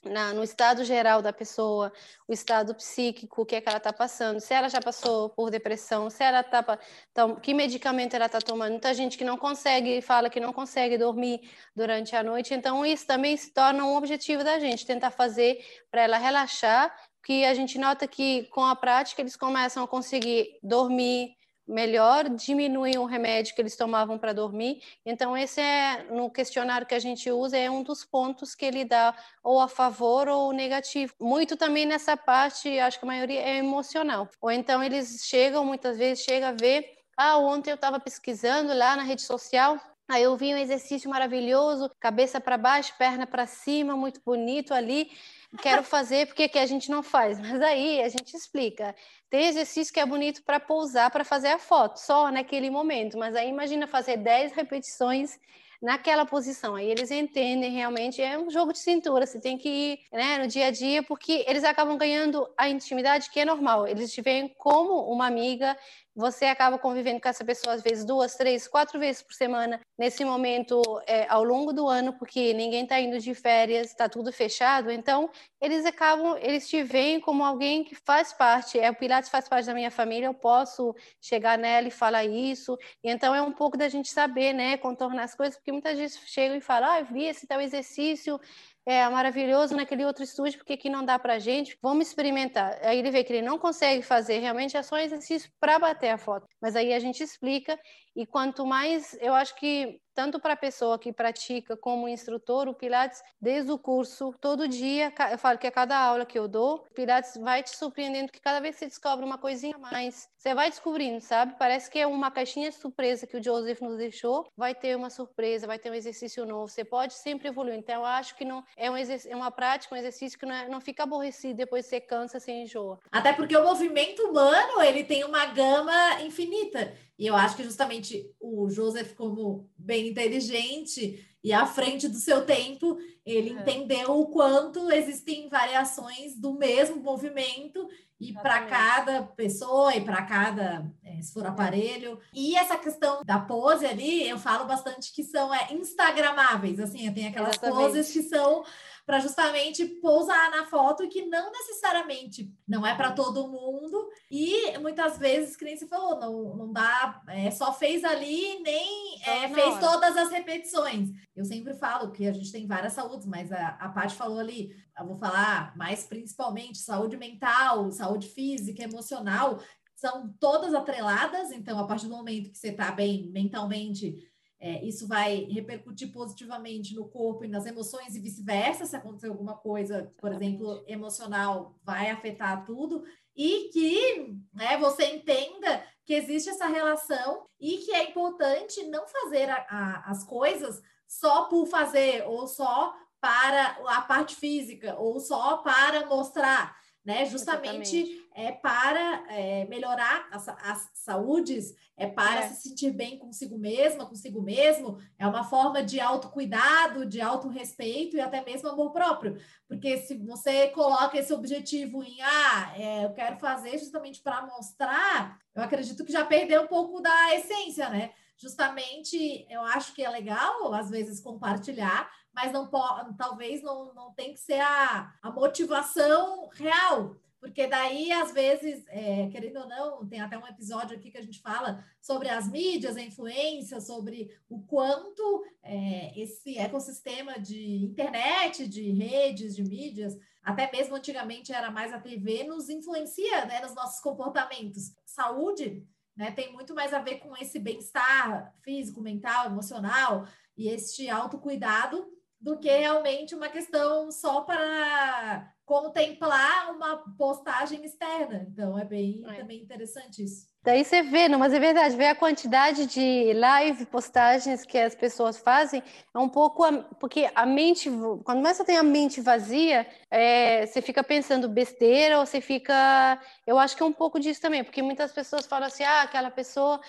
na, 0.04 0.34
no 0.34 0.44
estado 0.44 0.84
geral 0.84 1.22
da 1.22 1.32
pessoa, 1.32 1.92
o 2.28 2.34
estado 2.34 2.74
psíquico, 2.74 3.42
o 3.42 3.46
que 3.46 3.56
é 3.56 3.62
que 3.62 3.70
ela 3.70 3.78
está 3.78 3.94
passando, 3.94 4.40
se 4.40 4.54
ela 4.54 4.68
já 4.68 4.82
passou 4.82 5.30
por 5.30 5.52
depressão, 5.52 6.10
se 6.10 6.24
ela 6.24 6.42
está, 6.42 6.80
então, 7.12 7.36
que 7.36 7.54
medicamento 7.54 8.16
ela 8.16 8.26
está 8.26 8.40
tomando. 8.40 8.72
Muita 8.72 8.94
gente 8.94 9.18
que 9.18 9.24
não 9.24 9.38
consegue, 9.38 10.02
fala 10.02 10.30
que 10.30 10.40
não 10.40 10.52
consegue 10.52 10.98
dormir 10.98 11.42
durante 11.76 12.16
a 12.16 12.24
noite, 12.24 12.54
então 12.54 12.86
isso 12.86 13.06
também 13.06 13.38
se 13.38 13.54
torna 13.54 13.86
um 13.86 13.96
objetivo 13.96 14.44
da 14.44 14.60
gente, 14.60 14.86
tentar 14.86 15.12
fazer 15.12 15.64
para 15.92 16.02
ela 16.02 16.18
relaxar, 16.18 16.96
que 17.24 17.46
a 17.46 17.54
gente 17.54 17.78
nota 17.78 18.08
que 18.08 18.46
com 18.46 18.66
a 18.66 18.76
prática 18.76 19.22
eles 19.22 19.36
começam 19.36 19.84
a 19.84 19.88
conseguir 19.88 20.58
dormir, 20.64 21.36
melhor, 21.68 22.30
diminuem 22.30 22.98
o 22.98 23.06
remédio 23.06 23.56
que 23.56 23.62
eles 23.62 23.76
tomavam 23.76 24.18
para 24.18 24.34
dormir. 24.34 24.82
Então, 25.06 25.38
esse 25.38 25.62
é, 25.62 26.04
no 26.10 26.30
questionário 26.30 26.88
que 26.88 26.96
a 26.96 27.00
gente 27.00 27.32
usa, 27.32 27.58
é 27.58 27.70
um 27.70 27.84
dos 27.84 28.04
pontos 28.04 28.54
que 28.56 28.66
ele 28.66 28.84
dá 28.84 29.16
ou 29.44 29.60
a 29.60 29.68
favor 29.68 30.28
ou 30.28 30.52
negativo. 30.52 31.14
Muito 31.20 31.56
também 31.56 31.86
nessa 31.86 32.18
parte, 32.18 32.80
acho 32.80 33.00
que 33.00 33.06
a 33.06 33.08
maioria 33.08 33.42
é 33.42 33.58
emocional. 33.58 34.30
Ou 34.42 34.52
então 34.52 34.84
eles 34.84 35.26
chegam, 35.26 35.66
muitas 35.66 35.98
vezes, 35.98 36.24
chega 36.24 36.50
a 36.50 36.54
ver, 36.54 36.86
ah, 37.18 37.38
ontem 37.38 37.72
eu 37.72 37.76
estava 37.76 38.00
pesquisando 38.00 38.74
lá 38.74 38.96
na 38.96 39.04
rede 39.04 39.22
social, 39.22 39.80
Aí 40.12 40.24
eu 40.24 40.36
vi 40.36 40.54
um 40.54 40.58
exercício 40.58 41.10
maravilhoso, 41.10 41.90
cabeça 42.00 42.40
para 42.40 42.58
baixo, 42.58 42.94
perna 42.98 43.26
para 43.26 43.46
cima, 43.46 43.96
muito 43.96 44.22
bonito 44.26 44.74
ali 44.74 45.10
quero 45.58 45.84
fazer, 45.84 46.28
porque 46.28 46.48
que 46.48 46.60
a 46.60 46.66
gente 46.66 46.90
não 46.90 47.04
faz? 47.04 47.40
Mas 47.40 47.62
aí 47.62 48.02
a 48.02 48.10
gente 48.10 48.36
explica. 48.36 48.96
Tem 49.30 49.48
exercício 49.48 49.94
que 49.94 50.00
é 50.00 50.06
bonito 50.06 50.44
para 50.44 50.60
pousar, 50.60 51.10
para 51.12 51.24
fazer 51.24 51.50
a 51.50 51.60
foto, 51.60 51.98
só 51.98 52.32
naquele 52.32 52.70
momento. 52.70 53.18
Mas 53.18 53.36
aí 53.36 53.50
imagina 53.50 53.88
fazer 53.88 54.18
10 54.18 54.54
repetições 54.54 55.40
naquela 55.82 56.26
posição. 56.26 56.76
Aí 56.76 56.90
eles 56.90 57.10
entendem 57.10 57.72
realmente, 57.72 58.22
é 58.22 58.38
um 58.38 58.50
jogo 58.50 58.72
de 58.72 58.80
cintura, 58.80 59.26
você 59.26 59.40
tem 59.40 59.58
que 59.58 59.68
ir 59.68 60.00
né, 60.12 60.38
no 60.38 60.48
dia 60.48 60.68
a 60.68 60.72
dia, 60.72 61.02
porque 61.02 61.44
eles 61.48 61.64
acabam 61.64 61.98
ganhando 61.98 62.48
a 62.56 62.70
intimidade 62.70 63.30
que 63.32 63.40
é 63.40 63.46
normal. 63.46 63.88
Eles 63.88 64.12
te 64.14 64.22
veem 64.22 64.48
como 64.58 65.12
uma 65.12 65.26
amiga, 65.26 65.76
você 66.16 66.46
acaba 66.46 66.78
convivendo 66.78 67.22
com 67.22 67.30
essa 67.30 67.44
pessoa 67.46 67.76
às 67.76 67.82
vezes 67.82 68.04
duas, 68.04 68.36
três, 68.36 68.68
quatro 68.68 69.00
vezes 69.00 69.22
por 69.22 69.34
semana 69.34 69.80
nesse 69.98 70.26
momento 70.26 70.82
é, 71.08 71.26
ao 71.30 71.44
longo 71.44 71.72
do 71.72 71.88
ano, 71.88 72.14
porque 72.14 72.54
ninguém 72.54 72.84
está 72.84 73.00
indo 73.00 73.20
de 73.20 73.34
férias, 73.34 73.88
está 73.88 74.10
tudo 74.10 74.32
fechado. 74.32 74.92
Então 74.92 75.30
eles 75.62 75.86
acabam, 75.86 76.38
eles 76.42 76.68
te 76.68 76.84
veem 76.84 77.20
como 77.20 77.44
alguém 77.44 77.84
que 77.84 77.96
faz 77.96 78.34
parte. 78.34 78.80
É 78.80 78.90
o 78.90 78.96
Pilates 78.96 79.30
faz 79.30 79.48
parte 79.48 79.66
da 79.66 79.74
minha 79.74 79.92
família, 79.92 80.28
eu 80.28 80.34
posso 80.34 80.94
chegar 81.22 81.58
nela 81.58 81.88
e 81.88 81.92
falar 81.92 82.26
isso. 82.26 82.78
E 83.04 83.10
então 83.10 83.34
é 83.34 83.42
um 83.42 83.52
pouco 83.52 83.78
da 83.78 83.88
gente 83.88 84.10
saber, 84.10 84.54
né, 84.54 84.78
contornar 84.78 85.24
as 85.24 85.36
coisas, 85.36 85.56
porque 85.56 85.72
muitas 85.72 85.98
vezes 85.98 86.20
chegam 86.26 86.58
e 86.58 86.62
falam, 86.62 86.90
ah, 86.90 87.02
vi 87.02 87.26
esse 87.26 87.48
tal 87.48 87.62
exercício 87.62 88.40
é 88.86 89.08
maravilhoso 89.10 89.76
naquele 89.76 90.06
outro 90.06 90.24
estúdio, 90.24 90.58
porque 90.58 90.74
aqui 90.74 90.90
não 90.90 91.06
dá 91.06 91.20
para 91.20 91.40
gente, 91.40 91.78
vamos 91.82 92.08
experimentar. 92.08 92.80
Aí 92.82 92.98
ele 92.98 93.12
vê 93.12 93.24
que 93.24 93.32
ele 93.34 93.46
não 93.46 93.60
consegue 93.60 94.02
fazer, 94.02 94.40
realmente 94.40 94.76
é 94.76 94.82
só 94.82 94.98
exercício 94.98 95.52
para 95.60 95.78
bater 95.78 96.10
a 96.10 96.18
foto. 96.18 96.48
Mas 96.62 96.76
aí 96.76 96.94
a 96.94 97.00
gente 97.00 97.22
explica, 97.22 97.80
e 98.16 98.26
quanto 98.26 98.66
mais, 98.66 99.16
eu 99.22 99.34
acho 99.34 99.56
que 99.56 100.00
tanto 100.14 100.40
para 100.40 100.54
a 100.54 100.58
pessoa 100.58 101.00
que 101.00 101.12
pratica 101.12 101.76
como 101.76 102.08
instrutor, 102.08 102.68
o 102.68 102.74
Pilates, 102.74 103.22
desde 103.40 103.72
o 103.72 103.78
curso, 103.78 104.34
todo 104.40 104.68
dia, 104.68 105.14
eu 105.32 105.38
falo 105.38 105.58
que 105.58 105.68
a 105.68 105.72
cada 105.72 105.98
aula 105.98 106.26
que 106.26 106.38
eu 106.38 106.48
dou, 106.48 106.86
o 106.90 106.94
Pilates 106.94 107.38
vai 107.38 107.64
te 107.64 107.76
surpreendendo, 107.76 108.32
que 108.32 108.40
cada 108.40 108.60
vez 108.60 108.76
você 108.76 108.86
descobre 108.86 109.26
uma 109.26 109.38
coisinha 109.38 109.76
a 109.76 109.80
mais, 109.80 110.28
você 110.38 110.54
vai 110.54 110.70
descobrindo, 110.70 111.22
sabe? 111.22 111.56
Parece 111.58 111.90
que 111.90 112.00
é 112.00 112.08
uma 112.08 112.32
caixinha 112.32 112.70
de 112.70 112.76
surpresa 112.76 113.28
que 113.28 113.38
o 113.38 113.44
Joseph 113.44 113.82
nos 113.82 113.98
deixou, 113.98 114.48
vai 114.56 114.74
ter 114.74 114.96
uma 114.96 115.10
surpresa, 115.10 115.68
vai 115.68 115.80
ter 115.80 115.92
um 115.92 115.96
exercício 115.96 116.46
novo, 116.46 116.68
você 116.68 116.84
pode 116.84 117.14
sempre 117.14 117.48
evoluir. 117.48 117.76
Então, 117.76 117.96
eu 117.96 118.06
acho 118.06 118.36
que 118.36 118.46
não 118.46 118.64
é, 118.76 118.90
um 118.90 118.96
é 118.98 119.36
uma 119.36 119.52
prática, 119.52 119.94
um 119.94 119.98
exercício 119.98 120.38
que 120.38 120.46
não, 120.46 120.56
é, 120.56 120.68
não 120.68 120.82
fica 120.82 121.04
aborrecido, 121.04 121.56
depois 121.56 121.86
você 121.86 122.00
cansa, 122.00 122.40
você 122.40 122.52
enjoa. 122.52 123.00
Até 123.12 123.34
porque 123.34 123.56
o 123.56 123.64
movimento 123.64 124.24
humano, 124.24 124.82
ele 124.82 125.04
tem 125.04 125.24
uma 125.24 125.46
gama 125.46 126.22
infinita. 126.22 126.94
E 127.18 127.28
eu 127.28 127.36
acho 127.36 127.56
que 127.56 127.64
justamente 127.64 128.34
o 128.40 128.68
Joseph, 128.68 129.14
como 129.14 129.70
bem 129.78 130.01
inteligente 130.08 131.28
e 131.44 131.52
à 131.52 131.66
frente 131.66 132.08
do 132.08 132.18
seu 132.18 132.46
tempo, 132.46 132.98
ele 133.26 133.50
é. 133.50 133.54
entendeu 133.54 134.20
o 134.20 134.28
quanto 134.28 134.92
existem 134.92 135.50
variações 135.50 136.36
do 136.36 136.54
mesmo 136.54 136.98
movimento 136.98 137.88
e 138.20 138.34
para 138.34 138.66
cada 138.68 139.24
pessoa 139.24 139.96
e 139.96 140.02
para 140.02 140.22
cada, 140.22 140.86
é, 141.04 141.20
se 141.20 141.34
for 141.34 141.46
aparelho. 141.48 142.20
E 142.32 142.56
essa 142.56 142.78
questão 142.78 143.24
da 143.26 143.40
pose 143.40 143.84
ali, 143.84 144.30
eu 144.30 144.38
falo 144.38 144.66
bastante 144.66 145.12
que 145.12 145.24
são 145.24 145.52
é, 145.54 145.74
instagramáveis, 145.74 146.80
assim, 146.80 147.12
tem 147.12 147.28
aquelas 147.28 147.58
Exatamente. 147.58 147.82
poses 147.82 148.12
que 148.14 148.22
são 148.22 148.64
para 149.06 149.20
justamente 149.20 149.86
pousar 149.86 150.52
na 150.52 150.66
foto 150.66 151.08
que 151.10 151.26
não 151.26 151.52
necessariamente 151.52 152.54
não 152.68 152.86
é 152.86 152.96
para 152.96 153.12
todo 153.12 153.50
mundo. 153.50 154.10
E 154.30 154.78
muitas 154.78 155.18
vezes, 155.18 155.56
que 155.56 155.66
nem 155.66 155.76
você 155.76 155.88
falou, 155.88 156.20
não, 156.20 156.56
não 156.56 156.74
dá, 156.74 157.22
é, 157.28 157.52
só 157.52 157.74
fez 157.74 158.04
ali 158.04 158.60
nem 158.62 159.22
é, 159.26 159.50
fez 159.50 159.80
todas 159.80 160.16
as 160.18 160.30
repetições. 160.30 161.10
Eu 161.36 161.46
sempre 161.46 161.74
falo 161.74 162.12
que 162.12 162.28
a 162.28 162.34
gente 162.34 162.52
tem 162.52 162.68
várias 162.68 162.94
saúdes, 162.94 163.26
mas 163.26 163.52
a, 163.52 163.70
a 163.80 163.90
Paty 163.90 164.16
falou 164.16 164.40
ali, 164.40 164.76
eu 164.98 165.06
vou 165.06 165.18
falar 165.18 165.76
mais 165.76 166.06
principalmente 166.06 166.78
saúde 166.78 167.18
mental, 167.18 167.92
saúde 167.92 168.28
física, 168.30 168.84
emocional, 168.84 169.60
são 170.02 170.34
todas 170.40 170.74
atreladas, 170.74 171.52
então 171.52 171.78
a 171.78 171.86
partir 171.86 172.08
do 172.08 172.16
momento 172.16 172.50
que 172.50 172.58
você 172.58 172.70
está 172.70 172.92
bem 172.92 173.30
mentalmente, 173.32 174.16
é, 174.64 174.86
isso 174.86 175.08
vai 175.08 175.46
repercutir 175.46 176.12
positivamente 176.14 176.94
no 176.94 177.10
corpo 177.10 177.44
e 177.44 177.48
nas 177.48 177.66
emoções 177.66 178.16
e 178.16 178.20
vice-versa. 178.20 178.86
Se 178.86 178.96
acontecer 178.96 179.28
alguma 179.28 179.58
coisa, 179.58 180.14
por 180.20 180.32
exemplo, 180.32 180.84
emocional, 180.88 181.76
vai 181.84 182.12
afetar 182.12 182.64
tudo. 182.64 183.04
E 183.36 183.70
que 183.74 184.38
né, 184.54 184.78
você 184.78 185.16
entenda 185.16 185.84
que 186.06 186.14
existe 186.14 186.52
essa 186.52 186.68
relação 186.68 187.48
e 187.60 187.78
que 187.78 187.92
é 187.92 188.12
importante 188.12 188.84
não 188.84 189.08
fazer 189.08 189.50
a, 189.50 189.66
a, 189.68 190.12
as 190.12 190.24
coisas 190.24 190.80
só 191.08 191.46
por 191.46 191.66
fazer 191.66 192.24
ou 192.28 192.46
só 192.46 192.94
para 193.20 193.80
a 193.88 194.02
parte 194.02 194.36
física 194.36 194.96
ou 195.00 195.20
só 195.20 195.58
para 195.58 196.06
mostrar 196.06 196.76
né? 197.04 197.26
Justamente 197.26 197.98
Exatamente. 197.98 198.30
é 198.36 198.52
para 198.52 199.24
é, 199.30 199.66
melhorar 199.66 200.28
as, 200.32 200.48
as 200.48 200.90
saúdes, 200.94 201.76
é 201.98 202.08
para 202.08 202.42
é. 202.42 202.50
se 202.50 202.70
sentir 202.70 202.92
bem 202.92 203.18
consigo 203.18 203.58
mesma, 203.58 204.06
consigo 204.06 204.42
mesmo, 204.42 205.00
é 205.18 205.26
uma 205.26 205.44
forma 205.44 205.84
de 205.84 206.00
autocuidado, 206.00 207.06
de 207.06 207.20
autorrespeito 207.20 208.16
e 208.16 208.22
até 208.22 208.44
mesmo 208.44 208.70
amor 208.70 208.92
próprio. 208.92 209.40
Porque 209.68 209.98
se 209.98 210.16
você 210.18 210.68
coloca 210.70 211.18
esse 211.18 211.34
objetivo 211.34 212.04
em 212.04 212.22
ah, 212.22 212.74
é, 212.78 213.06
eu 213.06 213.14
quero 213.14 213.38
fazer 213.38 213.78
justamente 213.80 214.22
para 214.22 214.46
mostrar, 214.46 215.40
eu 215.56 215.64
acredito 215.64 216.06
que 216.06 216.12
já 216.12 216.26
perdeu 216.26 216.64
um 216.64 216.68
pouco 216.68 217.02
da 217.02 217.36
essência, 217.36 217.90
né? 217.90 218.12
Justamente 218.38 219.46
eu 219.50 219.62
acho 219.62 219.94
que 219.94 220.04
é 220.04 220.10
legal, 220.10 220.74
às 220.74 220.90
vezes, 220.90 221.20
compartilhar, 221.20 222.10
mas 222.34 222.52
não 222.52 222.68
pode, 222.68 223.16
talvez 223.18 223.62
não, 223.62 223.94
não 223.94 224.14
tem 224.14 224.34
que 224.34 224.40
ser 224.40 224.60
a, 224.60 225.14
a 225.22 225.32
motivação 225.32 226.50
real, 226.54 227.18
porque 227.42 227.66
daí, 227.66 228.12
às 228.12 228.32
vezes, 228.32 228.86
é, 228.88 229.28
querendo 229.30 229.62
ou 229.62 229.68
não, 229.68 230.08
tem 230.08 230.22
até 230.22 230.38
um 230.38 230.46
episódio 230.46 230.96
aqui 230.96 231.10
que 231.10 231.18
a 231.18 231.24
gente 231.24 231.42
fala 231.42 231.84
sobre 232.00 232.30
as 232.30 232.48
mídias, 232.48 232.96
a 232.96 233.02
influência, 233.02 233.82
sobre 233.82 234.30
o 234.48 234.62
quanto 234.62 235.44
é, 235.64 236.18
esse 236.22 236.56
ecossistema 236.60 237.40
de 237.40 237.84
internet, 237.84 238.68
de 238.68 238.92
redes, 238.92 239.56
de 239.56 239.64
mídias, 239.64 240.16
até 240.44 240.72
mesmo 240.72 240.96
antigamente 240.96 241.52
era 241.52 241.72
mais 241.72 241.92
a 241.92 242.00
TV, 242.00 242.44
nos 242.44 242.70
influencia 242.70 243.46
né, 243.46 243.60
nos 243.62 243.74
nossos 243.74 244.00
comportamentos. 244.02 244.94
Saúde 245.04 245.84
né, 246.16 246.30
tem 246.30 246.54
muito 246.54 246.76
mais 246.76 246.94
a 246.94 247.00
ver 247.00 247.16
com 247.18 247.36
esse 247.38 247.58
bem-estar 247.58 248.54
físico, 248.62 249.02
mental, 249.02 249.48
emocional 249.48 250.28
e 250.56 250.70
este 250.70 251.10
autocuidado 251.10 252.08
do 252.42 252.58
que 252.58 252.70
realmente 252.70 253.36
uma 253.36 253.50
questão 253.50 254.12
só 254.12 254.42
para 254.42 255.54
contemplar 255.64 256.76
uma 256.76 256.98
postagem 257.18 257.86
externa. 257.86 258.48
Então 258.52 258.78
é 258.78 258.84
bem 258.84 259.24
é. 259.28 259.36
também 259.36 259.62
interessante 259.62 260.24
isso. 260.24 260.50
Daí 260.64 260.84
você 260.84 261.02
vê, 261.02 261.28
não, 261.28 261.40
mas 261.40 261.54
é 261.54 261.60
verdade, 261.60 261.96
vê 261.96 262.06
a 262.06 262.16
quantidade 262.16 262.86
de 262.86 263.34
live 263.34 263.84
postagens 263.88 264.64
que 264.64 264.78
as 264.78 264.94
pessoas 264.94 265.40
fazem, 265.40 265.82
é 266.14 266.20
um 266.20 266.30
pouco, 266.30 266.64
porque 267.00 267.28
a 267.34 267.48
mente, 267.48 267.90
quando 268.24 268.44
você 268.44 268.64
tem 268.64 268.78
a 268.78 268.84
mente 268.84 269.22
vazia, 269.22 269.88
é, 270.12 270.68
você 270.68 270.80
fica 270.80 271.04
pensando 271.04 271.50
besteira, 271.50 272.20
ou 272.20 272.28
você 272.28 272.40
fica, 272.40 273.20
eu 273.48 273.58
acho 273.58 273.76
que 273.76 273.82
é 273.82 273.86
um 273.88 273.92
pouco 273.92 274.20
disso 274.20 274.40
também, 274.40 274.64
porque 274.64 274.84
muitas 274.84 275.12
pessoas 275.12 275.48
falam 275.48 275.66
assim, 275.68 275.84
ah, 275.84 276.04
aquela 276.04 276.30
pessoa 276.30 276.80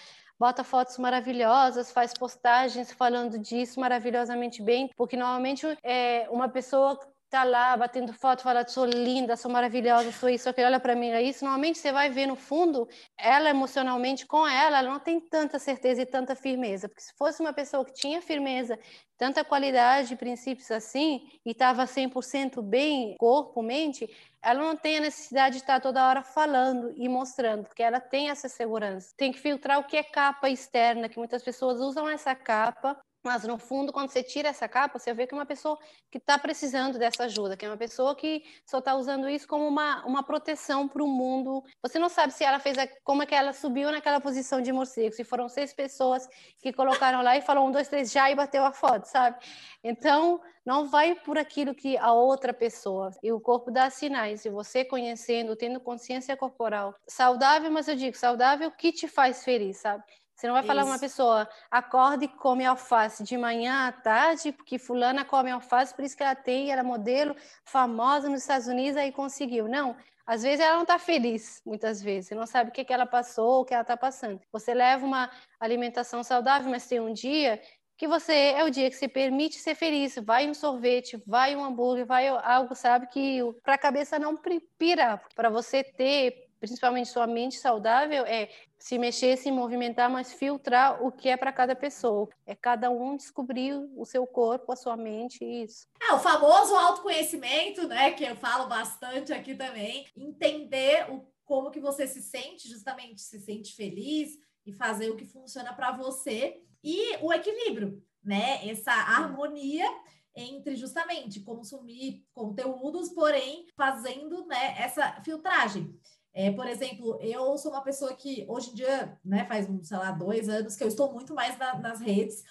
bota 0.43 0.65
fotos 0.65 0.99
maravilhosas, 0.99 1.93
faz 1.93 2.13
postagens 2.13 2.91
falando 2.91 3.39
disso 3.39 3.79
maravilhosamente 3.79 4.61
bem, 4.61 4.91
porque 4.97 5.17
normalmente 5.17 5.65
é, 5.85 6.27
uma 6.31 6.49
pessoa 6.49 6.99
tá 7.33 7.45
lá 7.45 7.75
batendo 7.79 8.13
foto, 8.13 8.43
fala, 8.43 8.69
sou 8.69 8.85
linda, 8.85 9.39
sou 9.39 9.51
maravilhosa, 9.51 10.13
sou 10.13 10.29
isso, 10.29 10.51
aquilo, 10.51 10.67
olha 10.67 10.79
para 10.79 10.95
mim, 10.95 11.09
é 11.13 11.23
isso. 11.23 11.43
Normalmente 11.43 11.79
você 11.79 11.91
vai 11.91 12.11
ver 12.11 12.27
no 12.27 12.37
fundo, 12.37 12.87
ela 13.17 13.49
emocionalmente 13.49 14.27
com 14.27 14.47
ela, 14.47 14.81
ela 14.81 14.91
não 14.91 15.01
tem 15.01 15.19
tanta 15.19 15.59
certeza 15.59 16.03
e 16.03 16.07
tanta 16.07 16.37
firmeza, 16.37 16.91
porque 16.91 17.01
se 17.01 17.15
fosse 17.15 17.41
uma 17.41 17.55
pessoa 17.55 17.87
que 17.87 17.95
tinha 17.95 18.21
firmeza, 18.21 18.79
tanta 19.17 19.43
qualidade, 19.43 20.15
princípios 20.15 20.71
assim, 20.71 21.23
e 21.43 21.53
estava 21.53 21.87
100% 21.87 22.61
bem, 22.61 23.17
corpo, 23.17 23.63
mente, 23.63 24.07
ela 24.43 24.61
não 24.61 24.77
tem 24.77 24.99
a 24.99 25.01
necessidade 25.01 25.55
de 25.55 25.63
estar 25.63 25.81
toda 25.81 26.07
hora 26.07 26.23
falando 26.23 26.93
e 26.99 27.09
mostrando, 27.09 27.65
porque 27.65 27.83
ela 27.83 27.99
tem 27.99 28.29
essa 28.29 28.47
segurança. 28.47 29.15
Tem 29.17 29.33
que 29.33 29.39
filtrar 29.39 29.79
o 29.79 29.85
que 29.85 29.97
é 29.97 30.03
capa 30.03 30.51
externa, 30.51 31.09
que 31.09 31.17
muitas 31.17 31.43
pessoas 31.43 31.81
usam 31.81 32.07
essa 32.07 32.35
capa 32.35 32.95
mas 33.23 33.45
no 33.45 33.57
fundo, 33.57 33.93
quando 33.93 34.11
você 34.11 34.23
tira 34.23 34.49
essa 34.49 34.69
capa, 34.69 34.99
você 34.99 35.15
vê 35.15 35.27
que 35.27 35.35
é 35.35 35.39
uma 35.39 35.47
pessoa 35.47 35.79
que 36.11 36.19
está 36.19 36.37
precisando 36.39 36.99
dessa 36.99 37.25
ajuda, 37.25 37.57
que 37.57 37.65
é 37.65 37.69
uma 37.69 37.77
pessoa 37.77 38.17
que 38.17 38.43
só 38.67 38.79
está 38.79 38.95
usando 38.95 39.29
isso 39.29 39.47
como 39.47 39.67
uma, 39.67 40.05
uma 40.05 40.23
proteção 40.23 40.89
para 40.89 41.03
o 41.03 41.09
mundo. 41.09 41.63
Você 41.83 41.99
não 41.99 42.09
sabe 42.09 42.33
se 42.33 42.43
ela 42.43 42.59
fez 42.59 42.77
a, 42.77 42.89
como 43.05 43.23
é 43.23 43.27
que 43.27 43.35
ela 43.35 43.53
subiu 43.53 43.93
naquela 43.93 44.21
posição 44.21 44.61
de 44.61 44.73
morcego, 44.73 45.15
se 45.15 45.25
foram 45.25 45.49
seis 45.49 45.73
pessoas 45.73 46.29
que 46.61 46.73
colocaram 46.73 47.23
lá 47.23 47.37
e 47.37 47.43
falou 47.43 47.69
um, 47.69 47.71
dois, 47.71 47.89
três, 47.89 48.11
já 48.11 48.31
e 48.31 48.35
bateu 48.35 48.65
a 48.65 48.73
foto, 48.73 49.05
sabe? 49.05 49.39
Então, 49.85 50.41
não 50.65 50.89
vai 50.89 51.15
por 51.15 51.37
aquilo 51.37 51.75
que 51.75 51.97
a 51.99 52.13
outra 52.13 52.53
pessoa. 52.53 53.11
E 53.23 53.33
o 53.33 53.41
corpo 53.41 53.71
dá 53.71 53.91
sinais. 53.91 54.45
E 54.45 54.51
você 54.51 54.85
conhecendo, 54.85 55.57
tendo 55.57 55.81
consciência 55.81 56.37
corporal 56.37 56.95
saudável, 57.07 57.71
mas 57.71 57.89
eu 57.89 57.97
digo 57.97 58.17
saudável, 58.17 58.71
que 58.71 58.93
te 58.93 59.09
faz 59.09 59.45
feliz, 59.45 59.79
sabe? 59.79 60.05
Você 60.43 60.49
não 60.49 60.55
vai 60.55 60.65
falar 60.65 60.85
uma 60.85 60.99
pessoa, 60.99 61.49
acorda 61.71 62.25
e 62.25 62.29
come 62.29 62.67
alface 62.67 63.23
de 63.23 63.39
manhã 63.39 63.87
à 63.87 63.93
tarde, 63.93 64.51
porque 64.51 64.77
fulana 64.77 65.25
come 65.25 65.53
alface, 65.53 65.95
por 65.95 66.05
isso 66.05 66.17
que 66.17 66.23
ela 66.25 66.35
tem, 66.35 66.73
ela 66.73 66.81
é 66.81 66.83
modelo 66.83 67.37
famosa 67.65 68.29
nos 68.29 68.41
Estados 68.41 68.67
Unidos, 68.67 68.97
aí 68.97 69.13
conseguiu. 69.13 69.69
Não, 69.69 69.95
às 70.27 70.43
vezes 70.43 70.59
ela 70.59 70.75
não 70.75 70.83
está 70.83 70.99
feliz, 70.99 71.63
muitas 71.65 72.03
vezes. 72.03 72.27
Você 72.27 72.35
não 72.35 72.45
sabe 72.45 72.71
o 72.71 72.73
que, 72.73 72.85
que 72.85 72.93
ela 72.93 73.07
passou, 73.07 73.61
o 73.61 73.65
que 73.65 73.73
ela 73.73 73.83
está 73.83 73.97
passando. 73.97 74.41
Você 74.51 74.75
leva 74.75 75.07
uma 75.07 75.31
alimentação 75.61 76.25
saudável, 76.25 76.69
mas 76.69 76.89
tem 76.89 76.99
um 76.99 77.13
dia 77.13 77.63
que 77.97 78.09
você 78.09 78.33
é 78.33 78.65
o 78.65 78.71
dia 78.71 78.91
que 78.91 78.97
você 78.97 79.07
permite 79.07 79.61
ser 79.61 79.77
feliz. 79.77 80.17
Vai 80.25 80.51
um 80.51 80.55
sorvete, 80.55 81.23
vai 81.25 81.55
um 81.55 81.65
hambúrguer, 81.65 82.05
vai 82.05 82.27
algo, 82.27 82.75
sabe, 82.75 83.07
que 83.07 83.39
para 83.63 83.75
a 83.75 83.79
cabeça 83.79 84.19
não 84.19 84.37
pira. 84.77 85.23
Para 85.37 85.51
você 85.51 85.85
ter 85.85 86.52
principalmente 86.63 87.09
sua 87.09 87.27
mente 87.27 87.59
saudável, 87.59 88.25
é 88.25 88.49
se 88.79 88.97
mexer, 88.97 89.37
se 89.37 89.51
movimentar, 89.51 90.09
mas 90.09 90.33
filtrar 90.33 91.05
o 91.05 91.11
que 91.11 91.29
é 91.29 91.37
para 91.37 91.53
cada 91.53 91.75
pessoa. 91.75 92.29
É 92.47 92.55
cada 92.55 92.89
um 92.89 93.17
descobrir 93.17 93.75
o 93.97 94.05
seu 94.05 94.25
corpo, 94.25 94.71
a 94.71 94.77
sua 94.77 94.97
mente, 94.97 95.45
isso. 95.45 95.89
É 96.01 96.13
o 96.13 96.21
famoso 96.21 96.77
autoconhecimento, 96.77 97.89
né? 97.89 98.13
Que 98.13 98.23
eu 98.23 98.37
falo 98.37 98.69
bastante 98.69 99.33
aqui 99.33 99.57
também. 99.57 100.07
Entender 100.17 101.11
o, 101.11 101.27
como 101.45 101.69
que 101.69 101.81
você 101.81 102.07
se 102.07 102.23
sente, 102.23 102.69
justamente 102.69 103.23
se 103.23 103.41
sente 103.41 103.75
feliz 103.75 104.39
e 104.65 104.73
fazer 104.73 105.11
o 105.11 105.17
que 105.17 105.27
funciona 105.27 105.73
para 105.73 105.91
você. 105.91 106.63
E 106.85 107.17
o 107.23 107.33
equilíbrio, 107.33 108.01
né? 108.23 108.69
Essa 108.69 108.93
harmonia 108.93 109.91
entre 110.35 110.77
justamente 110.77 111.41
consumir 111.41 112.25
conteúdos, 112.33 113.09
porém 113.09 113.67
fazendo 113.77 114.47
né, 114.47 114.77
essa 114.79 115.21
filtragem. 115.23 115.93
É, 116.35 116.51
por 116.51 116.67
exemplo, 116.67 117.19
eu 117.21 117.57
sou 117.59 117.73
uma 117.73 117.83
pessoa 117.83 118.15
que 118.15 118.45
hoje 118.49 118.71
em 118.71 118.75
dia, 118.75 119.19
né, 119.25 119.45
faz, 119.45 119.69
sei 119.83 119.97
lá, 119.97 120.11
dois 120.13 120.49
anos 120.49 120.77
que 120.77 120.83
eu 120.83 120.89
estou 120.89 121.13
muito 121.13 121.35
mais 121.35 121.59
na, 121.59 121.79
nas 121.79 122.01
redes, 122.01 122.43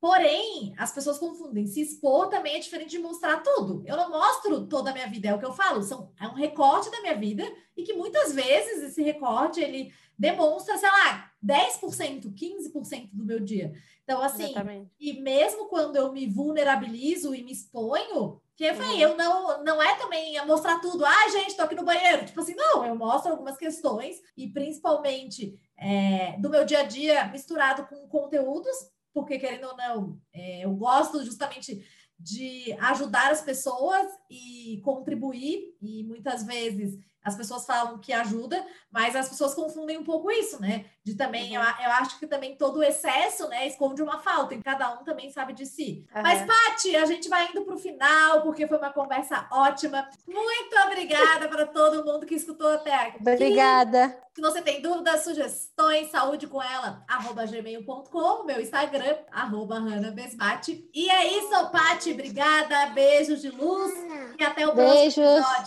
Porém, 0.00 0.74
as 0.78 0.92
pessoas 0.92 1.18
confundem. 1.18 1.66
Se 1.66 1.80
expor 1.80 2.28
também 2.28 2.54
é 2.54 2.60
diferente 2.60 2.90
de 2.90 3.00
mostrar 3.00 3.42
tudo. 3.42 3.82
Eu 3.84 3.96
não 3.96 4.10
mostro 4.10 4.66
toda 4.66 4.90
a 4.90 4.92
minha 4.92 5.08
vida, 5.08 5.28
é 5.28 5.34
o 5.34 5.38
que 5.40 5.44
eu 5.44 5.52
falo. 5.52 5.82
São, 5.82 6.12
é 6.20 6.26
um 6.28 6.34
recorte 6.34 6.90
da 6.90 7.00
minha 7.00 7.16
vida 7.16 7.42
e 7.76 7.82
que 7.82 7.94
muitas 7.94 8.32
vezes 8.32 8.84
esse 8.84 9.02
recorte 9.02 9.60
ele 9.60 9.92
demonstra, 10.16 10.78
sei 10.78 10.88
lá, 10.88 11.32
10%, 11.44 12.32
15% 12.32 13.10
do 13.12 13.24
meu 13.24 13.40
dia. 13.40 13.72
Então, 14.04 14.22
assim, 14.22 14.44
Exatamente. 14.44 14.90
e 15.00 15.20
mesmo 15.20 15.66
quando 15.66 15.96
eu 15.96 16.12
me 16.12 16.28
vulnerabilizo 16.28 17.34
e 17.34 17.42
me 17.42 17.52
exponho, 17.52 18.40
que 18.58 18.68
uhum. 18.68 18.98
eu 18.98 19.16
não, 19.16 19.62
não 19.62 19.80
é 19.80 19.94
também 19.94 20.44
mostrar 20.44 20.80
tudo. 20.80 21.04
Ah, 21.06 21.28
gente, 21.30 21.54
tô 21.54 21.62
aqui 21.62 21.76
no 21.76 21.84
banheiro. 21.84 22.26
Tipo 22.26 22.40
assim, 22.40 22.56
não, 22.56 22.84
eu 22.84 22.96
mostro 22.96 23.30
algumas 23.30 23.56
questões 23.56 24.16
e 24.36 24.48
principalmente 24.48 25.56
é, 25.78 26.36
do 26.40 26.50
meu 26.50 26.64
dia 26.64 26.80
a 26.80 26.82
dia 26.82 27.28
misturado 27.28 27.86
com 27.86 28.08
conteúdos, 28.08 28.74
porque 29.14 29.38
querendo 29.38 29.68
ou 29.68 29.76
não, 29.76 30.20
é, 30.32 30.64
eu 30.64 30.72
gosto 30.72 31.24
justamente 31.24 31.86
de 32.18 32.72
ajudar 32.80 33.30
as 33.30 33.42
pessoas 33.42 34.08
e 34.28 34.80
contribuir, 34.84 35.76
e 35.80 36.02
muitas 36.02 36.42
vezes 36.42 36.98
as 37.28 37.36
pessoas 37.36 37.64
falam 37.64 37.98
que 37.98 38.12
ajuda, 38.12 38.64
mas 38.90 39.14
as 39.14 39.28
pessoas 39.28 39.54
confundem 39.54 39.98
um 39.98 40.04
pouco 40.04 40.30
isso, 40.30 40.60
né? 40.60 40.86
De 41.04 41.14
também, 41.14 41.56
uhum. 41.56 41.62
eu, 41.62 41.84
eu, 41.84 41.90
acho 41.92 42.18
que 42.18 42.26
também 42.26 42.56
todo 42.56 42.78
o 42.78 42.82
excesso, 42.82 43.48
né, 43.48 43.66
esconde 43.66 44.02
uma 44.02 44.18
falta, 44.18 44.54
e 44.54 44.62
cada 44.62 44.92
um 44.94 45.04
também 45.04 45.30
sabe 45.30 45.52
de 45.52 45.66
si. 45.66 46.06
Uhum. 46.14 46.22
Mas, 46.22 46.42
Pati, 46.46 46.96
a 46.96 47.04
gente 47.04 47.28
vai 47.28 47.48
indo 47.48 47.62
para 47.62 47.74
o 47.74 47.78
final, 47.78 48.42
porque 48.42 48.66
foi 48.66 48.78
uma 48.78 48.92
conversa 48.92 49.46
ótima. 49.52 50.08
Muito 50.26 50.76
obrigada 50.86 51.48
para 51.48 51.66
todo 51.66 52.04
mundo 52.04 52.26
que 52.26 52.34
escutou 52.34 52.68
até 52.72 52.94
aqui. 52.94 53.18
Obrigada. 53.20 54.18
Se 54.34 54.40
você 54.40 54.62
tem 54.62 54.80
dúvidas, 54.80 55.24
sugestões, 55.24 56.10
saúde 56.10 56.46
com 56.46 56.62
ela, 56.62 57.02
arroba 57.08 57.44
gmail.com, 57.44 58.44
meu 58.44 58.60
Instagram, 58.60 59.16
arroba 59.32 59.82
E 60.94 61.10
é 61.10 61.38
isso, 61.38 61.70
Pati. 61.70 62.12
Obrigada. 62.12 62.86
Beijos 62.94 63.42
de 63.42 63.50
luz 63.50 63.92
e 64.38 64.44
até 64.44 64.66
o 64.66 64.74
Beijos. 64.74 65.14
próximo 65.14 65.26
episódio. 65.26 65.66